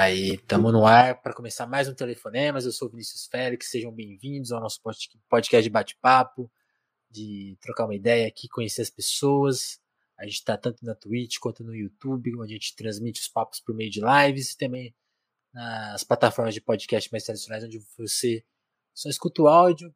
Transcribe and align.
Aí, 0.00 0.36
estamos 0.36 0.72
no 0.72 0.86
ar 0.86 1.20
para 1.20 1.34
começar 1.34 1.66
mais 1.66 1.86
um 1.86 1.94
Telefonemas. 1.94 2.64
Eu 2.64 2.72
sou 2.72 2.88
o 2.88 2.90
Vinícius 2.90 3.26
Félix, 3.26 3.68
sejam 3.68 3.92
bem-vindos 3.92 4.50
ao 4.50 4.58
nosso 4.58 4.80
podcast 5.28 5.62
de 5.62 5.68
bate-papo, 5.68 6.50
de 7.10 7.58
trocar 7.60 7.84
uma 7.84 7.94
ideia 7.94 8.26
aqui, 8.26 8.48
conhecer 8.48 8.80
as 8.80 8.88
pessoas. 8.88 9.78
A 10.18 10.24
gente 10.24 10.36
está 10.36 10.56
tanto 10.56 10.82
na 10.86 10.94
Twitch 10.94 11.36
quanto 11.38 11.62
no 11.62 11.74
YouTube, 11.74 12.34
onde 12.36 12.54
a 12.54 12.56
gente 12.56 12.74
transmite 12.74 13.20
os 13.20 13.28
papos 13.28 13.60
por 13.60 13.74
meio 13.74 13.90
de 13.90 14.00
lives 14.00 14.52
e 14.52 14.56
também 14.56 14.94
nas 15.52 16.02
plataformas 16.02 16.54
de 16.54 16.62
podcast 16.62 17.12
mais 17.12 17.24
tradicionais, 17.24 17.62
onde 17.62 17.78
você 17.98 18.42
só 18.94 19.10
escuta 19.10 19.42
o 19.42 19.48
áudio. 19.48 19.94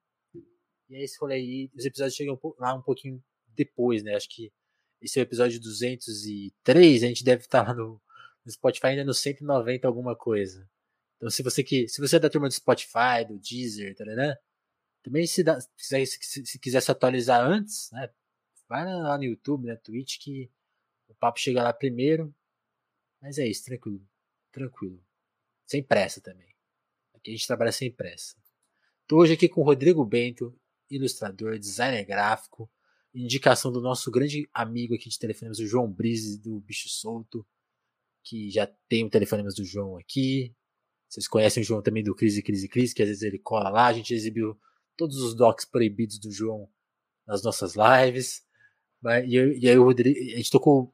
E 0.91 0.97
é 0.97 1.03
esse 1.03 1.19
rolê 1.19 1.37
aí. 1.37 1.71
Os 1.75 1.87
episódios 1.87 2.15
chegam 2.15 2.39
lá 2.59 2.75
um 2.75 2.83
pouquinho 2.83 3.25
depois, 3.57 4.03
né? 4.03 4.15
Acho 4.15 4.29
que 4.29 4.53
esse 5.01 5.19
é 5.19 5.23
o 5.23 5.25
episódio 5.25 5.59
203, 5.59 7.03
a 7.03 7.07
gente 7.07 7.25
deve 7.25 7.45
estar 7.45 7.67
lá 7.67 7.73
no 7.73 8.03
no 8.45 8.53
Spotify 8.53 8.89
ainda 8.89 9.05
no 9.05 9.15
190 9.15 9.87
alguma 9.87 10.15
coisa. 10.15 10.69
Então 11.17 11.31
se 11.31 11.43
você 11.43 11.63
que 11.63 11.89
se 11.89 12.01
você 12.01 12.17
é 12.17 12.21
da 12.21 12.31
turma 12.31 12.49
do 12.49 12.55
Spotify, 12.55 13.25
do 13.27 13.39
Deezer, 13.39 13.97
tá, 13.97 14.05
né? 14.05 14.37
Também 15.03 15.27
se, 15.27 15.43
dá, 15.43 15.61
se, 15.77 16.07
se, 16.07 16.47
se, 16.47 16.59
quiser 16.59 16.81
se 16.81 16.91
atualizar 16.91 17.41
antes, 17.41 17.91
né? 17.93 18.11
Vai 18.69 18.85
lá 18.85 19.19
no 19.19 19.25
YouTube, 19.25 19.67
na 19.67 19.77
Twitch 19.77 20.19
que 20.19 20.51
o 21.09 21.15
papo 21.15 21.39
chega 21.39 21.63
lá 21.63 21.73
primeiro. 21.73 22.35
Mas 23.21 23.39
é 23.39 23.47
isso, 23.47 23.65
tranquilo. 23.65 24.07
Tranquilo. 24.51 25.03
Sem 25.67 25.83
pressa 25.83 26.21
também. 26.21 26.49
Aqui 27.15 27.31
a 27.31 27.35
gente 27.35 27.47
trabalha 27.47 27.73
sem 27.73 27.91
pressa. 27.93 28.37
Tô 29.07 29.19
hoje 29.19 29.35
aqui 29.35 29.49
com 29.49 29.61
o 29.61 29.65
Rodrigo 29.65 30.05
Bento, 30.05 30.59
ilustrador, 30.91 31.59
designer 31.59 32.05
gráfico, 32.05 32.71
indicação 33.15 33.71
do 33.71 33.81
nosso 33.81 34.11
grande 34.11 34.49
amigo 34.53 34.95
aqui 34.95 35.09
de 35.09 35.19
telefonemas, 35.19 35.59
o 35.59 35.67
João 35.67 35.91
Brise, 35.91 36.39
do 36.39 36.61
Bicho 36.61 36.89
Solto 36.89 37.47
que 38.25 38.51
já 38.51 38.67
tem 38.89 39.05
o 39.05 39.11
telefonemas 39.11 39.55
do 39.55 39.65
João 39.65 39.97
aqui. 39.99 40.55
Vocês 41.09 41.29
conhecem 41.29 41.63
o 41.63 41.67
João 41.67 41.83
também 41.83 42.03
do 42.03 42.15
Crise, 42.15 42.43
Crise, 42.43 42.69
Crise, 42.69 42.95
que 42.95 43.03
às 43.03 43.09
vezes 43.09 43.23
ele 43.23 43.39
cola 43.39 43.69
lá. 43.69 43.87
A 43.87 43.93
gente 43.93 44.15
exibiu 44.15 44.59
todos 44.97 45.19
os 45.19 45.35
docs 45.35 45.65
proibidos 45.65 46.19
do 46.19 46.33
João 46.33 46.69
nas 47.27 47.43
nossas 47.43 47.75
lives. 47.77 48.43
E, 49.27 49.37
e 49.61 49.69
aí 49.69 49.79
o 49.79 49.85
Rodrigo, 49.85 50.19
a 50.19 50.37
gente 50.37 50.51
tocou. 50.51 50.93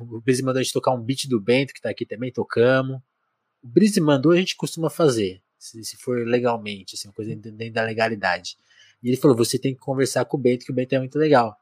O 0.00 0.20
Brise 0.20 0.42
mandou 0.42 0.58
a 0.58 0.62
gente 0.62 0.72
tocar 0.72 0.92
um 0.92 1.00
beat 1.00 1.28
do 1.28 1.38
Bento, 1.38 1.74
que 1.74 1.80
tá 1.80 1.90
aqui 1.90 2.06
também, 2.06 2.32
tocamos. 2.32 2.96
O 3.62 3.68
Brise 3.68 4.00
mandou, 4.00 4.32
a 4.32 4.36
gente 4.36 4.56
costuma 4.56 4.90
fazer, 4.90 5.40
se, 5.56 5.84
se 5.84 5.96
for 5.96 6.26
legalmente, 6.26 6.96
assim, 6.96 7.06
uma 7.06 7.14
coisa 7.14 7.36
dentro 7.36 7.72
da 7.72 7.84
legalidade. 7.84 8.56
E 9.02 9.08
ele 9.08 9.16
falou: 9.16 9.36
você 9.36 9.58
tem 9.58 9.74
que 9.74 9.80
conversar 9.80 10.24
com 10.24 10.36
o 10.36 10.40
Bento, 10.40 10.64
que 10.64 10.72
o 10.72 10.74
Bento 10.74 10.94
é 10.94 10.98
muito 10.98 11.18
legal. 11.18 11.56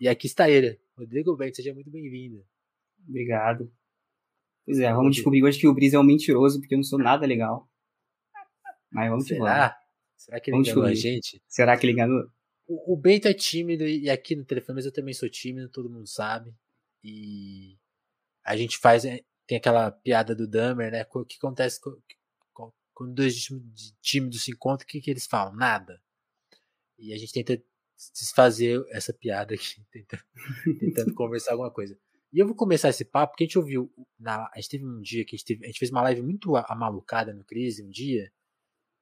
E 0.00 0.08
aqui 0.08 0.26
está 0.26 0.50
ele. 0.50 0.80
Rodrigo 0.96 1.36
Bento, 1.36 1.56
seja 1.56 1.74
muito 1.74 1.90
bem-vindo. 1.90 2.44
Obrigado. 3.06 3.70
Pois 4.66 4.80
é, 4.80 4.92
vamos 4.92 5.14
descobrir 5.14 5.44
hoje 5.44 5.60
que 5.60 5.68
o 5.68 5.72
Breeze 5.72 5.94
é 5.94 5.98
um 5.98 6.02
mentiroso, 6.02 6.58
porque 6.58 6.74
eu 6.74 6.78
não 6.78 6.84
sou 6.84 6.98
nada 6.98 7.24
legal. 7.24 7.70
Mas 8.90 9.08
vamos 9.08 9.26
Será? 9.26 9.78
Será 10.16 10.40
que 10.40 10.50
ele 10.50 10.56
vamos 10.56 10.68
enganou 10.68 10.88
descobrir. 10.88 11.08
a 11.08 11.14
gente? 11.14 11.42
Será 11.46 11.76
que 11.76 11.86
ele 11.86 11.92
enganou? 11.92 12.28
O, 12.66 12.94
o 12.94 12.96
Bento 12.96 13.28
é 13.28 13.32
tímido, 13.32 13.86
e 13.86 14.10
aqui 14.10 14.34
no 14.34 14.44
telefone, 14.44 14.76
mas 14.76 14.86
eu 14.86 14.92
também 14.92 15.14
sou 15.14 15.30
tímido, 15.30 15.68
todo 15.68 15.88
mundo 15.88 16.08
sabe. 16.08 16.52
E 17.04 17.78
a 18.44 18.56
gente 18.56 18.76
faz. 18.78 19.04
É, 19.04 19.20
tem 19.46 19.56
aquela 19.56 19.92
piada 19.92 20.34
do 20.34 20.48
Dummer, 20.48 20.90
né? 20.90 21.06
O 21.14 21.24
que 21.24 21.36
acontece 21.36 21.80
quando 22.92 23.14
dois 23.14 23.36
tímidos 24.00 24.42
se 24.42 24.50
encontram? 24.50 24.84
O 24.84 24.88
que, 24.88 25.00
que 25.00 25.10
eles 25.10 25.26
falam? 25.26 25.54
Nada. 25.54 26.02
E 26.98 27.12
a 27.12 27.16
gente 27.18 27.32
tenta 27.32 27.62
desfazer 28.12 28.84
essa 28.90 29.12
piada 29.12 29.54
aqui, 29.54 29.84
tentando, 29.92 30.24
tentando 30.80 31.14
conversar 31.14 31.52
alguma 31.52 31.70
coisa. 31.70 31.96
E 32.36 32.38
eu 32.38 32.46
vou 32.46 32.54
começar 32.54 32.90
esse 32.90 33.02
papo, 33.02 33.32
porque 33.32 33.44
a 33.44 33.46
gente 33.46 33.58
ouviu. 33.58 33.90
Na, 34.18 34.50
a 34.52 34.56
gente 34.56 34.68
teve 34.68 34.84
um 34.84 35.00
dia 35.00 35.24
que 35.24 35.34
a 35.34 35.38
gente, 35.38 35.46
teve, 35.46 35.64
a 35.64 35.68
gente 35.68 35.78
fez 35.78 35.90
uma 35.90 36.02
live 36.02 36.20
muito 36.20 36.54
amalucada 36.54 37.32
no 37.32 37.42
Crise, 37.42 37.82
um 37.82 37.88
dia. 37.88 38.30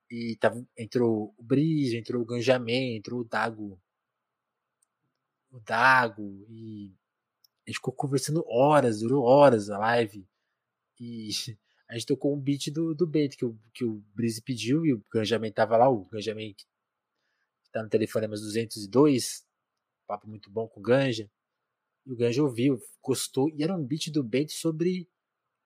E 0.08 0.36
tava, 0.36 0.64
entrou 0.78 1.34
o 1.36 1.42
Brise, 1.42 1.96
entrou 1.96 2.22
o 2.22 2.24
Ganjamin, 2.24 2.94
entrou 2.94 3.22
o 3.22 3.24
Dago. 3.24 3.76
O 5.50 5.58
Dago. 5.58 6.46
E 6.48 6.94
a 7.66 7.70
gente 7.70 7.78
ficou 7.78 7.92
conversando 7.92 8.44
horas, 8.46 9.00
durou 9.00 9.24
horas 9.24 9.68
a 9.68 9.78
live. 9.78 10.24
E 11.00 11.30
a 11.90 11.94
gente 11.94 12.06
tocou 12.06 12.36
um 12.36 12.40
beat 12.40 12.70
do, 12.70 12.94
do 12.94 13.04
Bento 13.04 13.36
que 13.36 13.44
o, 13.44 13.58
que 13.72 13.84
o 13.84 14.00
Brise 14.14 14.40
pediu 14.42 14.86
e 14.86 14.94
o 14.94 15.04
Ganjamin 15.12 15.50
tava 15.50 15.76
lá, 15.76 15.90
o 15.90 16.04
Ganjamin 16.04 16.54
que 16.54 16.64
tá 17.72 17.82
no 17.82 17.88
telefonemas 17.88 18.42
202. 18.42 19.44
Papo 20.06 20.28
muito 20.28 20.48
bom 20.48 20.68
com 20.68 20.78
o 20.78 20.82
Ganja. 20.84 21.28
E 22.06 22.12
o 22.12 22.16
Ganja 22.16 22.42
ouviu, 22.42 22.78
gostou, 23.02 23.48
e 23.50 23.62
era 23.62 23.76
um 23.76 23.84
beat 23.84 24.10
do 24.10 24.22
Bento 24.22 24.52
sobre 24.52 25.08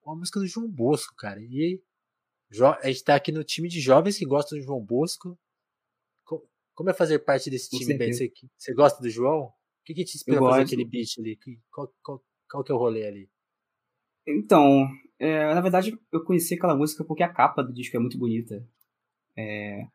uma 0.02 0.16
música 0.16 0.40
do 0.40 0.46
João 0.46 0.68
Bosco, 0.68 1.14
cara. 1.16 1.40
E 1.40 1.82
a 2.82 2.88
gente 2.88 3.04
tá 3.04 3.14
aqui 3.14 3.30
no 3.32 3.44
time 3.44 3.68
de 3.68 3.80
jovens 3.80 4.16
que 4.16 4.24
gostam 4.24 4.58
do 4.58 4.64
João 4.64 4.84
Bosco. 4.84 5.38
Como 6.74 6.90
é 6.90 6.94
fazer 6.94 7.18
parte 7.20 7.50
desse 7.50 7.70
time, 7.70 7.98
Bento? 7.98 8.16
Você, 8.16 8.32
você 8.56 8.72
gosta 8.72 9.02
do 9.02 9.10
João? 9.10 9.46
O 9.46 9.52
que, 9.84 9.94
que 9.94 10.04
te 10.04 10.16
inspirou 10.16 10.46
a 10.46 10.50
fazer 10.52 10.62
aquele 10.62 10.84
beat 10.84 11.18
ali? 11.18 11.38
Qual, 11.72 11.92
qual, 12.02 12.24
qual 12.48 12.64
que 12.64 12.70
é 12.70 12.74
o 12.74 12.78
rolê 12.78 13.06
ali? 13.06 13.30
Então, 14.26 14.86
é, 15.18 15.52
na 15.52 15.60
verdade, 15.60 15.98
eu 16.12 16.22
conheci 16.22 16.54
aquela 16.54 16.76
música 16.76 17.04
porque 17.04 17.22
a 17.22 17.32
capa 17.32 17.62
do 17.62 17.72
disco 17.72 17.96
é 17.96 18.00
muito 18.00 18.16
bonita. 18.16 18.64
É, 19.36 19.88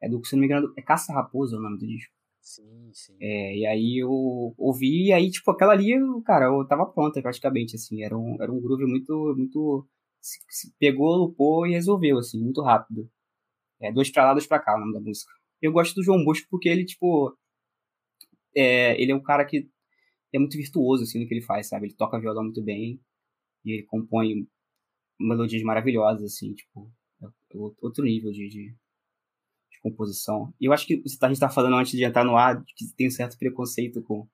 é 0.00 0.08
do, 0.08 0.24
se 0.24 0.34
não 0.34 0.40
me 0.40 0.46
engano, 0.46 0.72
é 0.76 0.82
Caça 0.82 1.12
Raposa 1.12 1.56
o 1.56 1.60
nome 1.60 1.78
do 1.78 1.86
disco. 1.86 2.14
Sim. 2.48 2.90
É, 3.20 3.56
e 3.58 3.66
aí 3.66 3.98
eu 4.02 4.10
ouvi, 4.56 5.08
e 5.08 5.12
aí, 5.12 5.30
tipo, 5.30 5.50
aquela 5.50 5.72
ali, 5.74 5.90
cara, 6.24 6.46
eu 6.46 6.66
tava 6.66 6.86
pronta 6.86 7.20
praticamente, 7.20 7.76
assim. 7.76 8.02
Era 8.02 8.16
um, 8.16 8.42
era 8.42 8.50
um 8.50 8.60
groove 8.60 8.86
muito, 8.86 9.34
muito. 9.36 9.86
Se, 10.20 10.38
se 10.48 10.72
pegou, 10.78 11.14
lupou 11.16 11.66
e 11.66 11.72
resolveu, 11.72 12.18
assim, 12.18 12.42
muito 12.42 12.62
rápido. 12.62 13.10
É, 13.80 13.92
dois 13.92 14.10
pra 14.10 14.24
lá, 14.26 14.32
dois 14.34 14.46
pra 14.46 14.60
cá, 14.60 14.76
o 14.76 14.80
nome 14.80 14.94
da 14.94 15.00
música. 15.00 15.32
Eu 15.62 15.72
gosto 15.72 15.94
do 15.96 16.04
João 16.04 16.24
Bosco 16.24 16.48
porque 16.50 16.68
ele, 16.68 16.84
tipo. 16.86 17.36
É, 18.54 19.00
ele 19.00 19.12
é 19.12 19.14
um 19.14 19.22
cara 19.22 19.44
que 19.44 19.68
é 20.34 20.38
muito 20.38 20.56
virtuoso, 20.56 21.04
assim, 21.04 21.20
no 21.20 21.28
que 21.28 21.34
ele 21.34 21.42
faz, 21.44 21.68
sabe? 21.68 21.86
Ele 21.88 21.94
toca 21.96 22.20
violão 22.20 22.44
muito 22.44 22.62
bem 22.62 23.00
e 23.64 23.72
ele 23.72 23.84
compõe 23.84 24.48
melodias 25.20 25.62
maravilhosas, 25.62 26.34
assim, 26.34 26.54
tipo. 26.54 26.92
É 27.22 27.26
outro 27.82 28.04
nível 28.04 28.32
de, 28.32 28.48
de 28.48 28.76
de 29.78 29.82
composição. 29.82 30.52
E 30.60 30.66
eu 30.66 30.72
acho 30.72 30.86
que 30.86 30.94
a 30.94 31.26
gente 31.26 31.32
está 31.32 31.48
falando 31.48 31.76
antes 31.76 31.92
de 31.92 32.04
entrar 32.04 32.24
no 32.24 32.36
ar 32.36 32.62
que 32.76 32.86
tem 32.96 33.06
um 33.06 33.10
certo 33.10 33.38
preconceito 33.38 34.02
com 34.02 34.26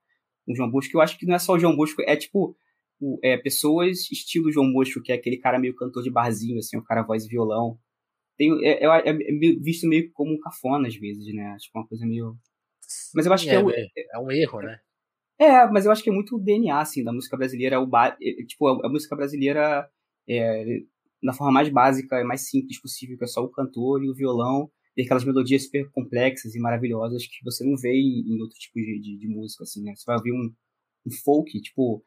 o 0.47 0.55
João 0.55 0.71
Bosco. 0.71 0.97
Eu 0.97 1.00
acho 1.00 1.19
que 1.19 1.27
não 1.27 1.34
é 1.34 1.38
só 1.38 1.55
o 1.55 1.59
João 1.59 1.77
Bosco, 1.77 2.03
é 2.03 2.16
tipo 2.16 2.56
o, 3.00 3.19
é, 3.22 3.37
pessoas 3.37 4.10
estilo 4.10 4.50
João 4.50 4.72
Bosco, 4.72 5.03
que 5.03 5.12
é 5.12 5.15
aquele 5.15 5.37
cara 5.37 5.59
meio 5.59 5.75
cantor 5.75 6.03
de 6.03 6.10
barzinho, 6.10 6.59
assim, 6.59 6.77
o 6.77 6.82
cara 6.82 7.03
voz 7.03 7.25
e 7.25 7.28
violão. 7.28 7.78
Tem, 8.37 8.50
é, 8.65 8.84
é, 8.84 9.10
é, 9.10 9.12
visto 9.60 9.87
meio 9.87 10.10
como 10.12 10.32
um 10.32 10.41
cafona 10.41 10.88
às 10.88 10.97
vezes, 10.97 11.32
né? 11.34 11.56
Tipo, 11.59 11.78
uma 11.78 11.87
coisa 11.87 12.06
meio. 12.06 12.37
Mas 13.15 13.26
eu 13.26 13.32
acho 13.32 13.44
que 13.44 13.50
é, 13.50 13.61
é, 13.61 14.16
é 14.16 14.19
um 14.19 14.31
erro, 14.31 14.61
né? 14.61 14.78
É, 15.38 15.66
mas 15.66 15.84
eu 15.84 15.93
acho 15.93 16.03
que 16.03 16.11
é 16.11 16.12
muito 16.12 16.37
o 16.37 16.41
DNA, 16.41 16.78
assim, 16.78 17.03
da 17.03 17.12
música 17.12 17.37
brasileira. 17.37 17.81
O 17.81 17.87
ba... 17.87 18.16
Tipo, 18.47 18.84
a 18.84 18.88
música 18.88 19.16
brasileira, 19.16 19.88
é, 20.28 20.81
na 21.22 21.32
forma 21.32 21.53
mais 21.53 21.69
básica, 21.69 22.16
é 22.16 22.25
mais 22.25 22.49
simples 22.49 22.81
possível, 22.81 23.19
que 23.19 23.25
é 23.25 23.26
só 23.26 23.43
o 23.43 23.50
cantor 23.50 24.03
e 24.03 24.11
o 24.11 24.15
violão 24.15 24.71
tem 24.94 25.05
aquelas 25.05 25.25
melodias 25.25 25.65
super 25.65 25.91
complexas 25.91 26.55
e 26.55 26.60
maravilhosas 26.60 27.27
que 27.27 27.44
você 27.44 27.65
não 27.65 27.77
vê 27.77 27.93
em, 27.93 28.34
em 28.34 28.41
outro 28.41 28.56
tipo 28.59 28.78
de, 28.78 29.00
de, 29.00 29.19
de, 29.19 29.28
música, 29.28 29.65
assim, 29.65 29.82
né? 29.82 29.94
Você 29.94 30.05
vai 30.06 30.16
ouvir 30.16 30.32
um, 30.32 30.53
um, 31.06 31.10
folk, 31.25 31.60
tipo, 31.60 32.03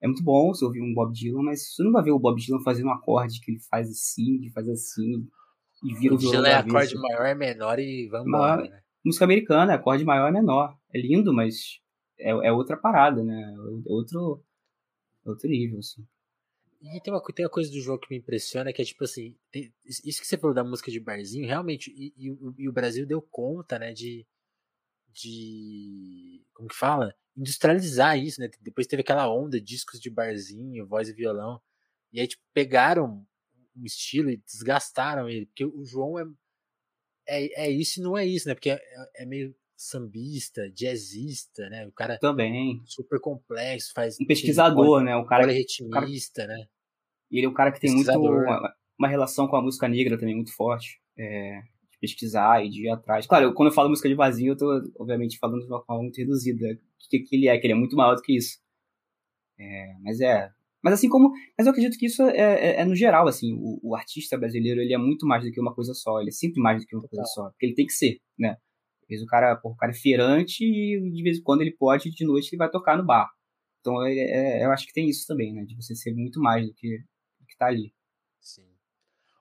é 0.00 0.06
muito 0.06 0.22
bom 0.22 0.54
você 0.54 0.64
ouvir 0.64 0.80
um 0.80 0.94
Bob 0.94 1.12
Dylan, 1.12 1.42
mas 1.42 1.74
você 1.74 1.82
não 1.82 1.92
vai 1.92 2.02
ver 2.02 2.12
o 2.12 2.18
Bob 2.18 2.40
Dylan 2.40 2.60
fazendo 2.62 2.86
um 2.86 2.92
acorde 2.92 3.40
que 3.40 3.50
ele 3.50 3.60
faz 3.68 3.90
assim, 3.90 4.38
que 4.40 4.50
faz 4.50 4.68
assim, 4.68 5.26
e 5.82 5.94
vira 5.94 6.14
o 6.14 6.18
violão. 6.18 6.42
Dylan 6.42 6.48
é 6.48 6.54
acorde 6.54 6.94
maior 6.94 7.26
é 7.26 7.34
menor 7.34 7.78
e 7.78 8.08
vamos 8.08 8.28
embora, 8.28 8.62
né? 8.68 8.80
Música 9.04 9.24
americana, 9.24 9.74
acorde 9.74 10.04
maior 10.04 10.28
é 10.28 10.32
menor. 10.32 10.76
É 10.92 11.00
lindo, 11.00 11.32
mas 11.32 11.80
é, 12.18 12.30
é 12.30 12.52
outra 12.52 12.76
parada, 12.76 13.22
né? 13.24 13.54
É 13.86 13.92
outro, 13.92 14.44
é 15.26 15.30
outro 15.30 15.48
nível, 15.48 15.78
assim. 15.78 16.06
E 16.80 17.00
tem 17.00 17.12
uma, 17.12 17.20
tem 17.34 17.44
uma 17.44 17.50
coisa 17.50 17.70
do 17.70 17.80
jogo 17.80 18.00
que 18.00 18.10
me 18.10 18.18
impressiona, 18.18 18.72
que 18.72 18.80
é 18.80 18.84
tipo 18.84 19.02
assim, 19.02 19.36
tem, 19.50 19.72
isso 19.84 20.20
que 20.20 20.26
você 20.26 20.38
falou 20.38 20.54
da 20.54 20.62
música 20.62 20.90
de 20.90 21.00
barzinho, 21.00 21.46
realmente, 21.46 21.90
e, 21.90 22.14
e, 22.16 22.28
e, 22.56 22.68
o 22.68 22.72
Brasil 22.72 23.04
deu 23.04 23.20
conta, 23.20 23.78
né, 23.80 23.92
de, 23.92 24.24
de, 25.12 26.44
como 26.54 26.68
que 26.68 26.76
fala? 26.76 27.12
Industrializar 27.36 28.16
isso, 28.16 28.40
né, 28.40 28.48
depois 28.60 28.86
teve 28.86 29.02
aquela 29.02 29.28
onda, 29.28 29.60
discos 29.60 30.00
de 30.00 30.08
barzinho, 30.08 30.86
voz 30.86 31.08
e 31.08 31.12
violão, 31.12 31.60
e 32.12 32.20
aí, 32.20 32.28
tipo, 32.28 32.42
pegaram 32.54 33.26
um 33.76 33.84
estilo 33.84 34.30
e 34.30 34.36
desgastaram 34.36 35.28
ele, 35.28 35.46
porque 35.46 35.64
o 35.64 35.84
João 35.84 36.16
é, 36.18 36.24
é, 37.26 37.66
é 37.66 37.70
isso 37.70 37.98
e 37.98 38.02
não 38.04 38.16
é 38.16 38.24
isso, 38.24 38.46
né, 38.48 38.54
porque 38.54 38.70
é, 38.70 38.80
é 39.16 39.26
meio 39.26 39.54
sambista, 39.78 40.68
jazzista, 40.70 41.70
né? 41.70 41.86
O 41.86 41.92
cara 41.92 42.18
também 42.18 42.82
super 42.84 43.20
complexo, 43.20 43.92
faz 43.94 44.16
um 44.20 44.26
pesquisador, 44.26 45.02
né? 45.04 45.14
O 45.14 45.24
cara 45.24 45.46
ritmista, 45.46 46.46
né? 46.48 46.66
E 47.30 47.38
ele 47.38 47.46
é 47.46 47.48
um 47.48 47.54
cara 47.54 47.70
que 47.70 47.78
tem 47.78 47.94
muito 47.94 48.10
uma, 48.10 48.74
uma, 48.98 49.08
relação 49.08 49.46
com 49.46 49.54
a 49.54 49.62
música 49.62 49.86
negra 49.86 50.18
também 50.18 50.34
muito 50.34 50.52
forte, 50.52 51.00
é, 51.16 51.60
de 51.92 51.98
pesquisar 52.00 52.64
e 52.64 52.70
de 52.70 52.86
ir 52.86 52.90
atrás. 52.90 53.24
Claro, 53.26 53.46
eu, 53.46 53.54
quando 53.54 53.68
eu 53.68 53.74
falo 53.74 53.88
música 53.88 54.08
de 54.08 54.16
vazio, 54.16 54.52
eu 54.52 54.56
tô 54.56 54.92
obviamente 54.98 55.38
falando 55.38 55.60
de 55.60 55.68
uma 55.68 55.84
forma 55.84 56.02
muito 56.02 56.16
reduzida. 56.16 56.66
O 56.66 57.08
que, 57.08 57.20
que 57.20 57.36
ele 57.36 57.46
é? 57.46 57.56
Que 57.56 57.66
ele 57.66 57.74
é 57.74 57.76
muito 57.76 57.94
maior 57.94 58.16
do 58.16 58.22
que 58.22 58.36
isso. 58.36 58.58
É, 59.60 59.94
mas 60.02 60.20
é, 60.20 60.50
Mas 60.82 60.94
assim 60.94 61.08
como. 61.08 61.30
Mas 61.56 61.66
eu 61.66 61.70
acredito 61.70 61.96
que 61.96 62.06
isso 62.06 62.22
é, 62.22 62.36
é, 62.36 62.80
é 62.80 62.84
no 62.84 62.96
geral, 62.96 63.28
assim. 63.28 63.54
O, 63.54 63.78
o, 63.90 63.94
artista 63.94 64.36
brasileiro, 64.36 64.80
ele 64.80 64.94
é 64.94 64.98
muito 64.98 65.24
mais 65.24 65.44
do 65.44 65.52
que 65.52 65.60
uma 65.60 65.74
coisa 65.74 65.94
só. 65.94 66.20
Ele 66.20 66.30
é 66.30 66.32
sempre 66.32 66.60
mais 66.60 66.82
do 66.82 66.86
que 66.86 66.96
uma 66.96 67.06
coisa 67.06 67.24
só. 67.26 67.50
Porque 67.50 67.66
ele 67.66 67.74
tem 67.74 67.86
que 67.86 67.92
ser, 67.92 68.20
né? 68.36 68.56
Às 69.08 69.10
vezes 69.10 69.24
o 69.24 69.28
cara, 69.28 69.56
porra, 69.56 69.74
o 69.74 69.76
cara 69.78 69.92
é 69.92 69.94
feirante 69.94 70.64
e 70.64 71.10
de 71.10 71.22
vez 71.22 71.38
em 71.38 71.42
quando 71.42 71.62
ele 71.62 71.72
pode, 71.72 72.10
de 72.10 72.26
noite 72.26 72.50
ele 72.50 72.58
vai 72.58 72.70
tocar 72.70 72.96
no 72.96 73.06
bar. 73.06 73.30
Então 73.80 74.04
é, 74.06 74.12
é, 74.12 74.64
eu 74.64 74.70
acho 74.70 74.86
que 74.86 74.92
tem 74.92 75.08
isso 75.08 75.26
também, 75.26 75.54
né? 75.54 75.64
De 75.64 75.74
você 75.74 75.94
ser 75.94 76.12
muito 76.14 76.40
mais 76.40 76.66
do 76.66 76.74
que, 76.74 76.98
do 77.40 77.46
que 77.46 77.56
tá 77.56 77.66
ali. 77.66 77.94
Sim. 78.40 78.68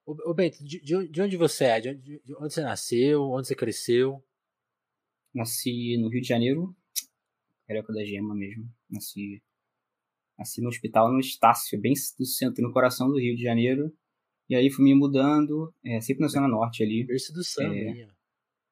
Ô, 0.06 0.34
Bento, 0.34 0.64
de, 0.64 0.80
de, 0.80 1.22
onde 1.22 1.36
você 1.36 1.66
é? 1.66 1.81
De 1.81 1.90
onde, 1.90 2.22
de 2.24 2.36
onde 2.36 2.54
você 2.54 2.62
nasceu? 2.62 3.24
Onde 3.24 3.46
você 3.46 3.56
cresceu? 3.56 4.24
Nasci 5.34 5.98
no 5.98 6.08
Rio 6.08 6.22
de 6.22 6.28
Janeiro, 6.28 6.74
Carioca 7.68 7.92
da 7.92 8.06
Gema 8.06 8.34
mesmo. 8.34 8.74
Nasci, 8.90 9.44
nasci 10.40 10.62
no 10.62 10.69
hospital 10.69 11.12
no 11.12 11.19
Estácio, 11.19 11.80
bem 11.80 11.94
do 12.18 12.25
centro, 12.25 12.64
no 12.64 12.72
coração 12.72 13.10
do 13.10 13.19
Rio 13.19 13.36
de 13.36 13.44
Janeiro. 13.44 13.94
E 14.50 14.56
aí 14.56 14.72
fui 14.72 14.86
me 14.86 14.96
mudando, 14.96 15.74
é, 15.84 16.00
sempre 16.00 16.22
na 16.22 16.30
Zona 16.30 16.48
Norte 16.48 16.84
ali. 16.84 17.04
Berço 17.04 17.34
do 17.34 17.44
samba, 17.44 17.75
é, 17.75 18.08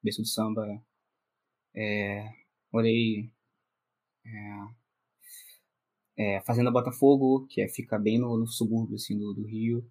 Berço 0.01 0.21
do 0.21 0.27
samba. 0.27 0.81
É, 1.75 2.29
morei 2.71 3.29
é, 4.25 4.65
é, 6.37 6.41
Fazenda 6.41 6.71
Botafogo, 6.71 7.45
que 7.47 7.61
é, 7.61 7.67
fica 7.67 7.99
bem 7.99 8.17
no, 8.17 8.37
no 8.37 8.47
subúrbio 8.47 8.95
assim, 8.95 9.17
do, 9.17 9.33
do 9.33 9.45
Rio. 9.45 9.85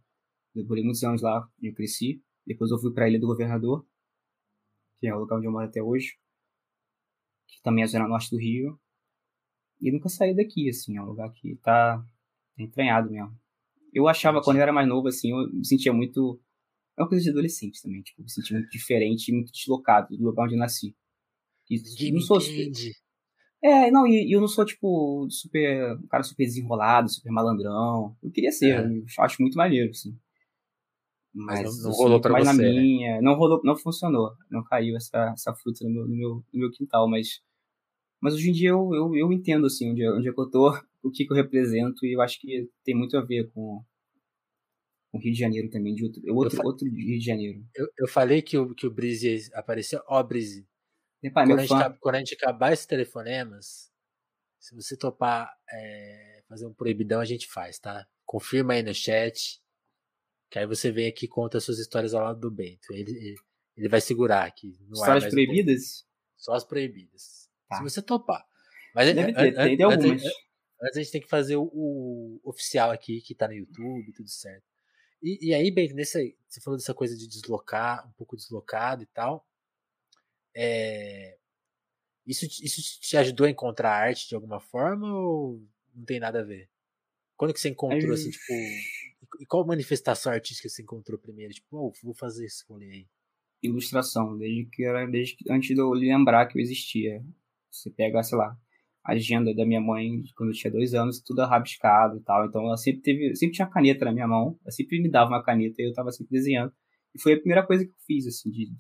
Demorei 0.55 0.83
muitos 0.83 1.05
anos 1.05 1.23
lá, 1.23 1.49
eu 1.63 1.75
cresci. 1.75 2.23
Depois 2.47 2.71
eu 2.71 2.79
fui 2.79 2.93
para 2.93 3.05
a 3.05 3.09
Ilha 3.09 3.21
do 3.21 3.27
Governador, 3.27 3.87
que 4.99 5.07
é 5.07 5.15
o 5.15 5.19
lugar 5.19 5.37
onde 5.37 5.47
eu 5.47 5.53
moro 5.53 5.67
até 5.67 5.83
hoje, 5.83 6.17
que 7.47 7.61
também 7.63 7.83
é 7.83 7.85
a 7.85 7.89
zona 7.89 8.09
norte 8.09 8.31
do 8.31 8.39
Rio. 8.39 8.79
E 9.81 9.91
nunca 9.91 10.09
saí 10.09 10.35
daqui, 10.35 10.69
assim, 10.69 10.97
é 10.97 11.03
um 11.03 11.07
lugar 11.07 11.31
que 11.33 11.57
tá, 11.57 11.99
tá 11.99 12.63
entranhado 12.63 13.11
mesmo. 13.11 13.37
Eu 13.93 14.09
achava, 14.09 14.43
quando 14.43 14.57
eu 14.57 14.63
era 14.63 14.73
mais 14.73 14.89
novo, 14.89 15.09
assim, 15.09 15.31
eu 15.31 15.53
me 15.53 15.67
sentia 15.67 15.93
muito. 15.93 16.41
É 16.97 17.03
uma 17.03 17.09
coisa 17.09 17.25
de 17.25 17.31
adolescente 17.31 17.83
também, 17.83 18.03
tipo, 18.03 18.23
me 18.23 18.31
sentia 18.31 18.57
muito 18.57 18.71
diferente, 18.71 19.33
muito 19.33 19.53
deslocado 19.53 20.17
do 20.17 20.25
lugar 20.25 20.45
onde 20.45 20.55
eu 20.55 20.59
nasci. 20.59 20.97
E, 21.71 21.81
Ninguém 21.81 22.13
não 22.13 22.21
sou 22.21 22.39
entende. 22.39 22.93
É, 23.63 23.91
não, 23.91 24.07
e, 24.07 24.31
eu 24.31 24.41
não 24.41 24.49
sou, 24.49 24.65
tipo, 24.65 25.27
super. 25.31 25.97
um 25.97 26.07
cara 26.07 26.23
super 26.23 26.45
desenrolado, 26.45 27.11
super 27.11 27.31
malandrão. 27.31 28.17
Eu 28.23 28.31
queria 28.31 28.53
ser, 28.53 28.81
é. 28.81 28.87
eu 28.87 29.05
acho 29.25 29.41
muito 29.41 29.57
maneiro, 29.57 29.91
assim. 29.91 30.17
Mas, 31.33 31.63
Mas 31.63 31.83
não, 31.83 31.91
não 31.91 31.97
rolou 31.97 32.21
pra 32.21 32.33
mais 32.33 32.47
você, 32.47 32.53
na 32.53 32.63
né? 32.63 32.81
minha. 32.81 33.15
Né? 33.17 33.21
Não 33.23 33.35
rolou, 33.35 33.61
não 33.65 33.77
funcionou. 33.77 34.33
Não 34.51 34.63
caiu 34.63 34.97
essa, 34.97 35.33
essa 35.33 35.55
fruta 35.55 35.85
no 35.85 35.91
meu, 35.91 36.07
no 36.07 36.17
meu, 36.17 36.35
no 36.53 36.61
meu 36.61 36.71
quintal, 36.71 37.09
mas 37.09 37.41
mas 38.25 38.33
hoje 38.33 38.49
em 38.49 38.53
dia 38.53 38.71
eu, 38.71 38.95
eu, 38.95 39.15
eu 39.15 39.31
entendo, 39.31 39.67
assim, 39.67 39.91
onde, 39.91 40.09
onde 40.09 40.27
é 40.27 40.33
que 40.33 40.41
eu 40.41 40.49
tô, 40.49 40.71
o 41.05 41.11
que, 41.11 41.27
que 41.27 41.31
eu 41.31 41.37
represento, 41.37 42.07
e 42.07 42.17
eu 42.17 42.23
acho 42.23 42.41
que 42.41 42.71
tem 42.83 42.95
muito 42.95 43.19
a 43.19 43.21
ver 43.21 43.51
com 43.51 43.85
o 45.13 45.19
Rio 45.19 45.31
de 45.31 45.39
Janeiro 45.39 45.69
também, 45.69 45.95
de 45.95 46.05
outro, 46.05 46.23
outro, 46.35 46.59
eu, 46.59 46.65
outro 46.65 46.89
Rio 46.89 47.19
de 47.19 47.25
Janeiro. 47.25 47.63
Eu, 47.75 47.87
eu 47.99 48.09
falei 48.09 48.41
que 48.41 48.57
o, 48.57 48.75
que 48.75 48.87
o 48.87 48.91
Brise 48.91 49.51
apareceu, 49.53 50.01
ó, 50.09 50.23
Brise. 50.23 50.67
Quando, 51.31 51.59
a 51.59 51.67
gente, 51.67 51.99
quando 52.01 52.15
a 52.15 52.19
gente 52.19 52.35
acabar 52.35 52.73
esses 52.73 52.87
telefonemas, 52.87 53.91
se 54.59 54.75
você 54.75 54.97
topar 54.97 55.51
é, 55.71 56.43
fazer 56.49 56.67
um 56.67 56.73
proibidão, 56.73 57.21
a 57.21 57.25
gente 57.25 57.47
faz, 57.47 57.79
tá? 57.79 58.07
Confirma 58.25 58.75
aí 58.75 58.83
no 58.83 58.95
chat, 58.95 59.61
que 60.51 60.59
aí 60.59 60.67
você 60.67 60.91
vem 60.91 61.09
aqui 61.09 61.27
e 61.27 61.29
conta 61.29 61.61
suas 61.61 61.79
histórias 61.79 62.15
ao 62.15 62.25
lado 62.25 62.41
do 62.41 62.51
Bento. 62.51 62.93
Ele, 62.93 63.37
ele, 63.77 63.89
vai 63.89 64.01
segurar 64.01 64.45
aqui. 64.45 64.79
Histórias 64.93 65.27
proibidas? 65.29 66.07
Um 66.07 66.39
Só 66.39 66.53
as 66.55 66.65
proibidas. 66.65 67.51
Tá. 67.69 67.77
Se 67.77 67.83
você 67.83 68.01
topar. 68.01 68.45
Mas 68.95 69.15
Deve 69.15 69.33
ter, 69.33 69.55
tem, 69.55 69.83
algumas. 69.83 70.23
Mas 70.81 70.97
a 70.97 71.01
gente 71.01 71.13
tem 71.13 71.21
que 71.21 71.29
fazer 71.29 71.57
o, 71.57 71.71
o, 71.73 72.41
oficial 72.45 72.91
aqui, 72.91 73.21
que 73.21 73.35
tá 73.35 73.49
no 73.49 73.55
YouTube, 73.55 74.13
tudo 74.13 74.29
certo. 74.29 74.65
E, 75.23 75.49
e 75.49 75.55
aí, 75.55 75.71
bem, 75.71 75.93
nesse, 75.93 76.37
você 76.49 76.61
falou 76.61 76.79
dessa 76.79 76.95
coisa 76.95 77.17
de 77.17 77.27
deslocar, 77.27 78.07
um 78.09 78.13
pouco 78.13 78.37
deslocado 78.37 79.03
e 79.03 79.07
tal. 79.07 79.47
É, 80.55 81.37
isso, 82.27 82.47
isso 82.47 83.01
te 83.01 83.17
ajudou 83.17 83.47
a 83.47 83.51
encontrar 83.51 83.91
arte 83.91 84.29
de 84.29 84.35
alguma 84.35 84.61
forma 84.61 85.13
ou 85.15 85.63
não 85.95 86.05
tem 86.05 86.19
nada 86.19 86.41
a 86.41 86.45
ver? 86.45 86.69
Quando 87.37 87.53
que 87.53 87.61
você 87.61 87.69
encontrou, 87.69 88.13
assim, 88.13 88.31
tipo. 88.31 88.53
E 89.41 89.47
qual 89.47 89.67
manifestação 89.67 90.33
artística 90.33 90.69
você 90.69 90.83
encontrou 90.83 91.19
primeiro? 91.19 91.53
Tipo, 91.53 91.77
oh, 91.77 91.93
vou 92.03 92.15
fazer 92.15 92.47
esse 92.47 92.65
rolê 92.69 92.91
aí. 92.91 93.07
Ilustração, 93.63 94.37
desde 94.39 94.67
que 94.67 94.85
era 94.85 95.07
desde 95.07 95.37
que, 95.37 95.51
antes 95.51 95.75
de 95.75 95.81
eu 95.81 95.91
lembrar 95.91 96.47
que 96.47 96.59
eu 96.59 96.63
existia. 96.63 97.23
Você 97.71 97.91
pega, 97.91 98.23
sei 98.23 98.39
lá, 98.39 98.57
a 99.05 99.13
agenda 99.13 99.53
da 99.55 99.67
minha 99.67 99.81
mãe 99.81 100.23
quando 100.37 100.51
eu 100.51 100.55
tinha 100.55 100.71
dois 100.71 100.95
anos, 100.95 101.21
tudo 101.21 101.45
rabiscado 101.45 102.17
e 102.19 102.21
tal. 102.21 102.47
Então 102.47 102.63
ela 102.63 102.77
sempre 102.77 103.03
teve, 103.03 103.35
sempre 103.35 103.57
tinha 103.57 103.67
caneta 103.67 104.05
na 104.05 104.13
minha 104.13 104.29
mão, 104.29 104.59
ela 104.63 104.71
sempre 104.71 105.01
me 105.03 105.11
dava 105.11 105.31
uma 105.31 105.43
caneta 105.43 105.83
e 105.83 105.89
eu 105.89 105.93
tava 105.93 106.13
sempre 106.13 106.31
desenhando. 106.31 106.73
E 107.15 107.21
foi 107.21 107.35
a 107.35 107.39
primeira 107.39 107.67
coisa 107.67 107.85
que 107.85 107.91
eu 107.91 108.01
fiz, 108.07 108.27
assim, 108.27 108.51
de, 108.51 108.71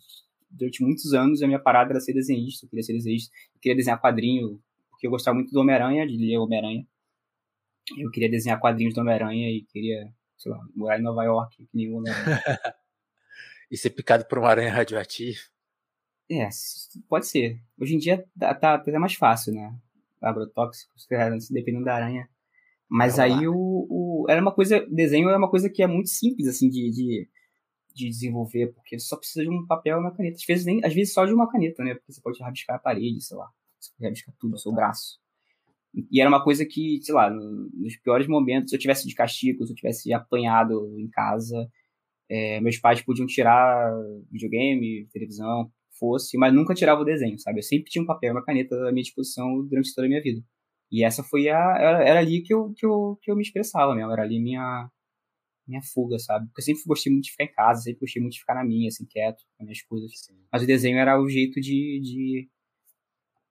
durante 0.57 0.83
muitos 0.83 1.13
anos 1.13 1.43
a 1.43 1.47
minha 1.47 1.59
parada 1.59 1.93
era 1.93 2.01
ser 2.01 2.13
desenhista, 2.13 2.65
eu 2.65 2.71
queria 2.71 2.83
ser 2.83 2.93
desenhista, 2.93 3.35
eu 3.55 3.61
queria 3.61 3.77
desenhar 3.77 4.01
quadrinho, 4.01 4.61
porque 4.91 5.07
eu 5.07 5.11
gostava 5.11 5.35
muito 5.35 5.53
do 5.53 5.61
Homem-Aranha, 5.61 6.07
de 6.07 6.17
ler 6.17 6.39
Homem-Aranha. 6.39 6.87
Eu 7.99 8.11
queria 8.11 8.31
desenhar 8.31 8.59
quadrinhos 8.61 8.95
do 8.95 9.01
Homem-Aranha 9.01 9.51
e 9.51 9.63
queria, 9.63 10.11
sei 10.39 10.51
lá, 10.51 10.61
morar 10.75 10.99
em 10.99 11.03
Nova 11.03 11.23
York, 11.25 11.57
que 11.57 11.77
nem 11.77 11.93
o 11.93 11.99
Homem-Aranha. 11.99 12.41
e 13.71 13.77
ser 13.77 13.91
picado 13.91 14.25
por 14.27 14.39
uma 14.39 14.49
aranha 14.49 14.73
radioativa. 14.73 15.39
É, 16.31 16.49
pode 17.09 17.27
ser. 17.27 17.61
Hoje 17.79 17.95
em 17.95 17.99
dia 17.99 18.25
tá, 18.39 18.55
tá 18.55 18.75
até 18.75 18.99
mais 18.99 19.15
fácil, 19.15 19.53
né? 19.53 19.77
Agrotóxicos, 20.23 21.07
dependendo 21.51 21.85
da 21.85 21.97
aranha. 21.97 22.29
Mas 22.89 23.19
aí 23.19 23.47
o, 23.47 23.55
o, 23.55 24.27
Era 24.29 24.41
uma 24.41 24.53
coisa. 24.53 24.87
Desenho 24.89 25.29
é 25.29 25.37
uma 25.37 25.51
coisa 25.51 25.69
que 25.69 25.83
é 25.83 25.87
muito 25.87 26.09
simples, 26.09 26.49
assim, 26.49 26.69
de, 26.69 26.91
de, 26.91 27.29
de 27.95 28.09
desenvolver, 28.09 28.73
porque 28.75 28.99
só 28.99 29.17
precisa 29.17 29.45
de 29.45 29.51
um 29.51 29.67
papel 29.67 29.99
e 29.99 30.01
uma 30.01 30.15
caneta. 30.15 30.37
Às 30.37 30.45
vezes, 30.45 30.67
nem, 30.67 30.85
às 30.85 30.95
vezes 30.95 31.15
só 31.15 31.25
de 31.25 31.33
uma 31.33 31.51
caneta, 31.51 31.83
né? 31.85 31.95
Porque 31.95 32.13
você 32.13 32.21
pode 32.21 32.43
rabiscar 32.43 32.77
a 32.77 32.79
parede, 32.79 33.23
sei 33.23 33.37
lá. 33.37 33.49
Você 33.79 33.91
pode 33.93 34.05
rabiscar 34.05 34.35
tudo, 34.39 34.55
o 34.55 34.59
seu 34.59 34.73
braço. 34.73 35.19
E 36.11 36.21
era 36.21 36.29
uma 36.29 36.43
coisa 36.43 36.67
que, 36.67 36.99
sei 37.03 37.15
lá, 37.15 37.31
nos 37.31 37.97
piores 38.03 38.27
momentos, 38.27 38.71
se 38.71 38.77
eu 38.77 38.81
tivesse 38.81 39.07
de 39.07 39.15
castigo, 39.15 39.65
se 39.65 39.73
eu 39.73 39.77
tivesse 39.77 40.13
apanhado 40.13 40.99
em 40.99 41.09
casa, 41.09 41.71
é, 42.29 42.61
meus 42.61 42.79
pais 42.79 43.01
podiam 43.03 43.27
tirar 43.27 43.93
videogame, 44.31 45.07
televisão, 45.13 45.71
fosse, 45.99 46.37
mas 46.37 46.53
nunca 46.53 46.75
tirava 46.75 47.01
o 47.03 47.05
desenho, 47.05 47.39
sabe? 47.39 47.61
Eu 47.61 47.63
sempre 47.63 47.91
tinha 47.91 48.03
um 48.03 48.07
papel 48.07 48.31
e 48.31 48.33
uma 48.33 48.45
caneta 48.45 48.75
à 48.89 48.93
minha 48.93 49.05
disposição 49.05 49.65
durante 49.67 49.95
toda 49.95 50.07
a 50.07 50.09
minha 50.09 50.23
vida. 50.23 50.43
E 50.91 51.05
essa 51.05 51.23
foi 51.23 51.49
a. 51.49 51.59
Era, 51.79 52.05
era, 52.05 52.21
ali 52.21 52.43
que 52.43 52.53
eu, 52.53 52.73
que, 52.77 52.87
eu, 52.87 53.19
que 53.23 53.31
eu 53.31 53.37
me 53.37 53.43
expressava 53.43 53.95
mesmo, 53.95 54.13
era 54.13 54.23
ali 54.23 54.41
minha, 54.41 54.89
minha 55.67 55.83
fuga, 55.83 56.19
sabe? 56.19 56.47
Porque 56.47 56.61
eu 56.61 56.65
sempre 56.65 56.83
gostei 56.87 57.13
muito 57.13 57.25
de 57.25 57.31
ficar 57.31 57.45
em 57.45 57.53
casa, 57.53 57.83
sempre 57.83 58.01
gostei 58.01 58.21
muito 58.23 58.35
de 58.35 58.41
ficar 58.41 58.55
na 58.55 58.65
minha, 58.65 58.89
assim, 58.89 59.05
quieto, 59.07 59.43
com 59.57 59.65
minhas 59.65 59.83
coisas. 59.83 60.11
Sim. 60.15 60.45
Mas 60.53 60.63
o 60.63 60.67
desenho 60.67 60.99
era 60.99 61.21
o 61.21 61.29
jeito 61.29 61.61
de, 61.61 62.01
de, 62.01 62.51